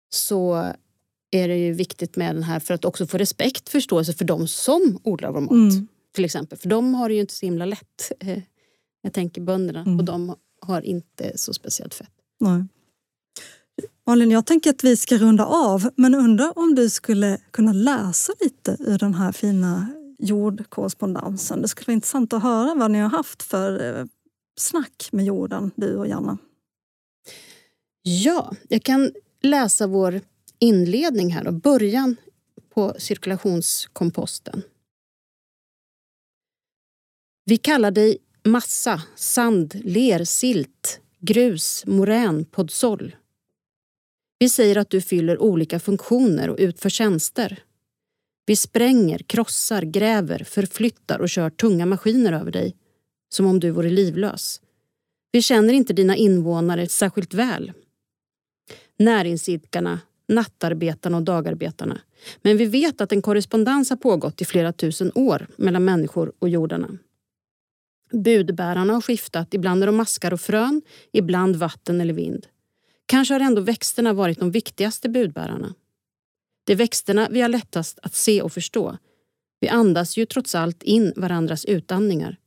så 0.09 0.73
är 1.31 1.47
det 1.47 1.57
ju 1.57 1.73
viktigt 1.73 2.15
med 2.15 2.35
den 2.35 2.43
här 2.43 2.59
för 2.59 2.73
att 2.73 2.85
också 2.85 3.07
få 3.07 3.17
respekt 3.17 3.69
förståelse 3.69 4.13
för 4.13 4.25
de 4.25 4.47
som 4.47 4.99
odlar 5.03 5.31
vår 5.31 5.41
mat. 5.41 5.51
Mm. 5.51 5.87
Till 6.15 6.25
exempel. 6.25 6.57
För 6.57 6.69
de 6.69 6.93
har 6.93 7.09
det 7.09 7.15
ju 7.15 7.21
inte 7.21 7.33
så 7.33 7.45
himla 7.45 7.65
lätt. 7.65 8.11
Eh, 8.19 8.39
jag 9.01 9.13
tänker 9.13 9.41
bönderna 9.41 9.81
mm. 9.81 9.99
och 9.99 10.05
de 10.05 10.35
har 10.61 10.81
inte 10.81 11.37
så 11.37 11.53
speciellt 11.53 11.93
fett. 11.93 12.11
Nej. 12.39 12.63
Malin, 14.05 14.31
jag 14.31 14.45
tänker 14.45 14.69
att 14.69 14.83
vi 14.83 14.97
ska 14.97 15.17
runda 15.17 15.45
av, 15.45 15.89
men 15.95 16.15
undrar 16.15 16.57
om 16.59 16.75
du 16.75 16.89
skulle 16.89 17.37
kunna 17.51 17.73
läsa 17.73 18.33
lite 18.39 18.77
ur 18.79 18.97
den 18.97 19.13
här 19.13 19.31
fina 19.31 19.87
jordkorrespondensen. 20.19 21.61
Det 21.61 21.67
skulle 21.67 21.85
vara 21.85 21.93
intressant 21.93 22.33
att 22.33 22.43
höra 22.43 22.75
vad 22.75 22.91
ni 22.91 22.99
har 22.99 23.09
haft 23.09 23.43
för 23.43 23.99
eh, 23.99 24.05
snack 24.59 25.09
med 25.11 25.25
jorden, 25.25 25.71
du 25.75 25.95
och 25.95 26.07
Janna. 26.07 26.37
Ja, 28.01 28.53
jag 28.69 28.83
kan 28.83 29.11
läsa 29.41 29.87
vår 29.87 30.21
inledning 30.59 31.33
här 31.33 31.47
och 31.47 31.53
början 31.53 32.15
på 32.73 32.95
cirkulationskomposten. 32.97 34.61
Vi 37.45 37.57
kallar 37.57 37.91
dig 37.91 38.17
massa, 38.51 39.01
sand, 39.15 39.81
ler, 39.83 40.23
silt, 40.23 41.01
grus, 41.19 41.83
morän, 41.85 42.45
podsol. 42.45 43.15
Vi 44.39 44.49
säger 44.49 44.77
att 44.77 44.89
du 44.89 45.01
fyller 45.01 45.41
olika 45.41 45.79
funktioner 45.79 46.49
och 46.49 46.57
utför 46.59 46.89
tjänster. 46.89 47.63
Vi 48.45 48.55
spränger, 48.55 49.19
krossar, 49.19 49.81
gräver, 49.81 50.43
förflyttar 50.43 51.19
och 51.19 51.29
kör 51.29 51.49
tunga 51.49 51.85
maskiner 51.85 52.33
över 52.33 52.51
dig, 52.51 52.75
som 53.29 53.45
om 53.45 53.59
du 53.59 53.71
vore 53.71 53.89
livlös. 53.89 54.61
Vi 55.31 55.41
känner 55.41 55.73
inte 55.73 55.93
dina 55.93 56.15
invånare 56.15 56.87
särskilt 56.87 57.33
väl. 57.33 57.71
Näringsidkarna, 58.97 59.99
nattarbetarna 60.27 61.17
och 61.17 61.23
dagarbetarna. 61.23 62.01
Men 62.41 62.57
vi 62.57 62.65
vet 62.65 63.01
att 63.01 63.11
en 63.11 63.21
korrespondens 63.21 63.89
har 63.89 63.97
pågått 63.97 64.41
i 64.41 64.45
flera 64.45 64.73
tusen 64.73 65.11
år 65.15 65.47
mellan 65.55 65.85
människor 65.85 66.33
och 66.39 66.49
jordarna. 66.49 66.97
Budbärarna 68.11 68.93
har 68.93 69.01
skiftat, 69.01 69.53
ibland 69.53 69.83
är 69.83 69.87
de 69.87 69.95
maskar 69.95 70.33
och 70.33 70.41
frön, 70.41 70.81
ibland 71.11 71.55
vatten 71.55 72.01
eller 72.01 72.13
vind. 72.13 72.47
Kanske 73.05 73.33
har 73.33 73.39
ändå 73.39 73.61
växterna 73.61 74.13
varit 74.13 74.39
de 74.39 74.51
viktigaste 74.51 75.09
budbärarna. 75.09 75.73
Det 76.63 76.73
är 76.73 76.77
växterna 76.77 77.27
vi 77.31 77.41
har 77.41 77.49
lättast 77.49 77.99
att 78.03 78.13
se 78.13 78.41
och 78.41 78.51
förstå. 78.51 78.97
Vi 79.59 79.67
andas 79.69 80.17
ju 80.17 80.25
trots 80.25 80.55
allt 80.55 80.83
in 80.83 81.13
varandras 81.15 81.65
utandningar. 81.65 82.37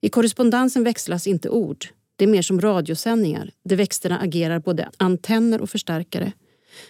I 0.00 0.08
korrespondensen 0.08 0.84
växlas 0.84 1.26
inte 1.26 1.48
ord. 1.48 1.86
Det 2.16 2.24
är 2.24 2.28
mer 2.28 2.42
som 2.42 2.60
radiosändningar 2.60 3.50
där 3.64 3.76
växterna 3.76 4.18
agerar 4.18 4.58
både 4.58 4.90
antenner 4.96 5.60
och 5.60 5.70
förstärkare. 5.70 6.32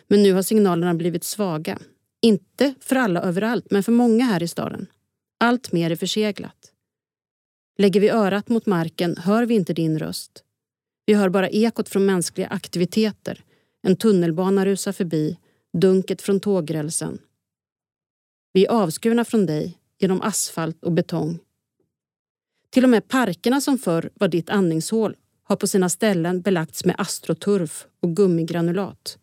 Men 0.08 0.22
nu 0.22 0.32
har 0.32 0.42
signalerna 0.42 0.94
blivit 0.94 1.24
svaga. 1.24 1.78
Inte 2.20 2.74
för 2.80 2.96
alla 2.96 3.22
överallt, 3.22 3.70
men 3.70 3.82
för 3.82 3.92
många 3.92 4.24
här 4.24 4.42
i 4.42 4.48
staden. 4.48 4.86
Allt 5.38 5.72
mer 5.72 5.90
är 5.90 5.96
förseglat. 5.96 6.71
Lägger 7.78 8.00
vi 8.00 8.08
örat 8.08 8.48
mot 8.48 8.66
marken 8.66 9.16
hör 9.16 9.46
vi 9.46 9.54
inte 9.54 9.72
din 9.72 9.98
röst. 9.98 10.44
Vi 11.06 11.14
hör 11.14 11.28
bara 11.28 11.48
ekot 11.48 11.88
från 11.88 12.06
mänskliga 12.06 12.46
aktiviteter. 12.46 13.44
En 13.82 13.96
tunnelbana 13.96 14.64
rusar 14.64 14.92
förbi, 14.92 15.38
dunket 15.72 16.22
från 16.22 16.40
tågrälsen. 16.40 17.18
Vi 18.52 18.66
är 18.66 18.70
avskurna 18.70 19.24
från 19.24 19.46
dig 19.46 19.78
genom 19.98 20.22
asfalt 20.22 20.84
och 20.84 20.92
betong. 20.92 21.38
Till 22.70 22.84
och 22.84 22.90
med 22.90 23.08
parkerna 23.08 23.60
som 23.60 23.78
förr 23.78 24.10
var 24.14 24.28
ditt 24.28 24.50
andningshål 24.50 25.16
har 25.42 25.56
på 25.56 25.66
sina 25.66 25.88
ställen 25.88 26.40
belagts 26.40 26.84
med 26.84 26.94
astroturf 26.98 27.86
och 28.00 28.16
gummigranulat. 28.16 29.18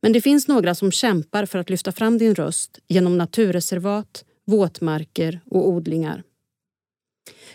Men 0.00 0.12
det 0.12 0.20
finns 0.20 0.48
några 0.48 0.74
som 0.74 0.92
kämpar 0.92 1.46
för 1.46 1.58
att 1.58 1.70
lyfta 1.70 1.92
fram 1.92 2.18
din 2.18 2.34
röst 2.34 2.78
genom 2.88 3.18
naturreservat, 3.18 4.24
våtmarker 4.44 5.40
och 5.50 5.68
odlingar. 5.68 6.22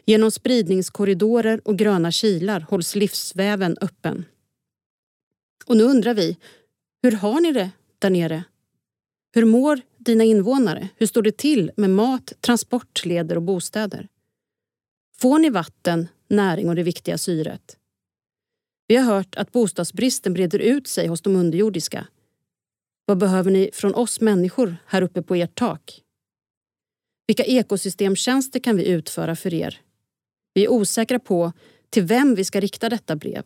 Genom 0.06 0.32
spridningskorridorer 0.32 1.62
och 1.66 1.78
gröna 1.78 2.12
kilar 2.12 2.60
hålls 2.60 2.96
livsväven 2.96 3.78
öppen. 3.82 4.26
Och 5.66 5.78
nu 5.78 5.84
undrar 5.84 6.14
vi, 6.14 6.38
hur 7.04 7.12
har 7.12 7.42
ni 7.42 7.52
det 7.52 7.72
där 8.00 8.10
nere? 8.10 8.44
Hur 9.34 9.46
mår 9.46 9.82
dina 9.98 10.24
invånare? 10.24 10.90
Hur 10.96 11.08
står 11.08 11.22
det 11.22 11.38
till 11.38 11.72
med 11.78 11.90
mat, 11.90 12.34
transportleder 12.42 13.36
och 13.36 13.42
bostäder? 13.42 14.08
Får 15.18 15.40
ni 15.40 15.50
vatten, 15.50 16.08
näring 16.28 16.70
och 16.70 16.76
det 16.76 16.84
viktiga 16.84 17.18
syret? 17.18 17.78
Vi 18.88 18.96
har 18.96 19.04
hört 19.16 19.36
att 19.36 19.52
bostadsbristen 19.52 20.34
breder 20.34 20.60
ut 20.60 20.88
sig 20.88 21.08
hos 21.08 21.22
de 21.22 21.36
underjordiska. 21.36 22.08
Vad 23.06 23.18
behöver 23.18 23.52
ni 23.52 23.70
från 23.74 23.96
oss 23.96 24.22
människor 24.22 24.78
här 24.86 25.02
uppe 25.02 25.22
på 25.22 25.36
ert 25.36 25.56
tak? 25.56 26.02
Vilka 27.30 27.44
ekosystemtjänster 27.44 28.60
kan 28.60 28.76
vi 28.76 28.88
utföra 28.88 29.36
för 29.36 29.54
er? 29.54 29.82
Vi 30.54 30.66
är 30.66 30.72
osäkra 30.72 31.20
på 31.20 31.54
till 31.90 32.04
vem 32.04 32.36
vi 32.36 32.46
ska 32.46 32.60
rikta 32.60 32.90
detta 32.90 33.16
brev. 33.16 33.44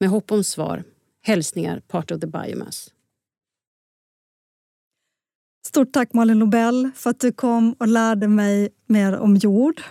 Med 0.00 0.08
hopp 0.08 0.32
om 0.32 0.44
svar. 0.44 0.84
Hälsningar 1.22 1.80
Part 1.80 2.10
of 2.10 2.20
the 2.20 2.26
Biomass. 2.26 2.90
Stort 5.66 5.92
tack 5.92 6.12
Malin 6.12 6.38
Nobel 6.38 6.90
för 6.94 7.10
att 7.10 7.20
du 7.20 7.32
kom 7.32 7.72
och 7.72 7.88
lärde 7.88 8.28
mig 8.28 8.68
mer 8.86 9.16
om 9.16 9.36
jord. 9.36 9.82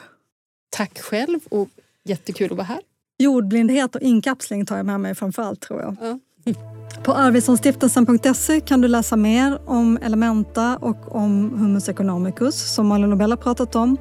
Tack 0.69 0.99
själv 0.99 1.39
och 1.49 1.69
jättekul 2.03 2.51
att 2.51 2.57
vara 2.57 2.67
här. 2.67 2.81
Jordblindhet 3.17 3.95
och 3.95 4.01
inkapsling 4.01 4.65
tar 4.65 4.77
jag 4.77 4.85
med 4.85 4.99
mig 4.99 5.15
framför 5.15 5.43
allt 5.43 5.61
tror 5.61 5.81
jag. 5.81 5.95
Ja. 6.01 6.70
På 7.03 7.13
arvidssonstiftelsen.se 7.13 8.59
kan 8.59 8.81
du 8.81 8.87
läsa 8.87 9.15
mer 9.15 9.59
om 9.65 9.97
Elementa 10.01 10.77
och 10.81 11.15
om 11.15 11.59
Humus 11.59 11.89
economicus 11.89 12.73
som 12.73 12.87
Malin 12.87 13.09
Nobel 13.09 13.31
har 13.31 13.37
pratat 13.37 13.75
om. 13.75 13.97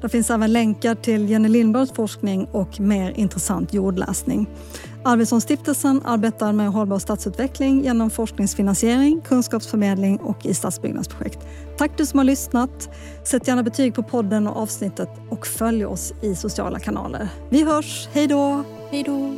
Där 0.00 0.08
finns 0.08 0.30
även 0.30 0.52
länkar 0.52 0.94
till 0.94 1.30
Jenny 1.30 1.48
Lindbergs 1.48 1.92
forskning 1.92 2.48
och 2.52 2.80
mer 2.80 3.10
intressant 3.10 3.74
jordläsning. 3.74 4.46
Arvidssonstiftelsen 5.04 6.00
arbetar 6.04 6.52
med 6.52 6.68
hållbar 6.68 6.98
stadsutveckling 6.98 7.84
genom 7.84 8.10
forskningsfinansiering, 8.10 9.20
kunskapsförmedling 9.20 10.16
och 10.16 10.46
i 10.46 10.54
stadsbyggnadsprojekt. 10.54 11.38
Tack 11.78 11.98
du 11.98 12.06
som 12.06 12.18
har 12.18 12.24
lyssnat. 12.24 12.88
Sätt 13.24 13.48
gärna 13.48 13.62
betyg 13.62 13.94
på 13.94 14.02
podden 14.02 14.46
och 14.46 14.56
avsnittet 14.56 15.10
och 15.30 15.46
följ 15.46 15.84
oss 15.84 16.12
i 16.22 16.34
sociala 16.34 16.78
kanaler. 16.78 17.28
Vi 17.50 17.64
hörs. 17.64 18.08
Hej 18.12 18.26
då! 18.26 18.64
Hej 18.90 19.02
då! 19.02 19.32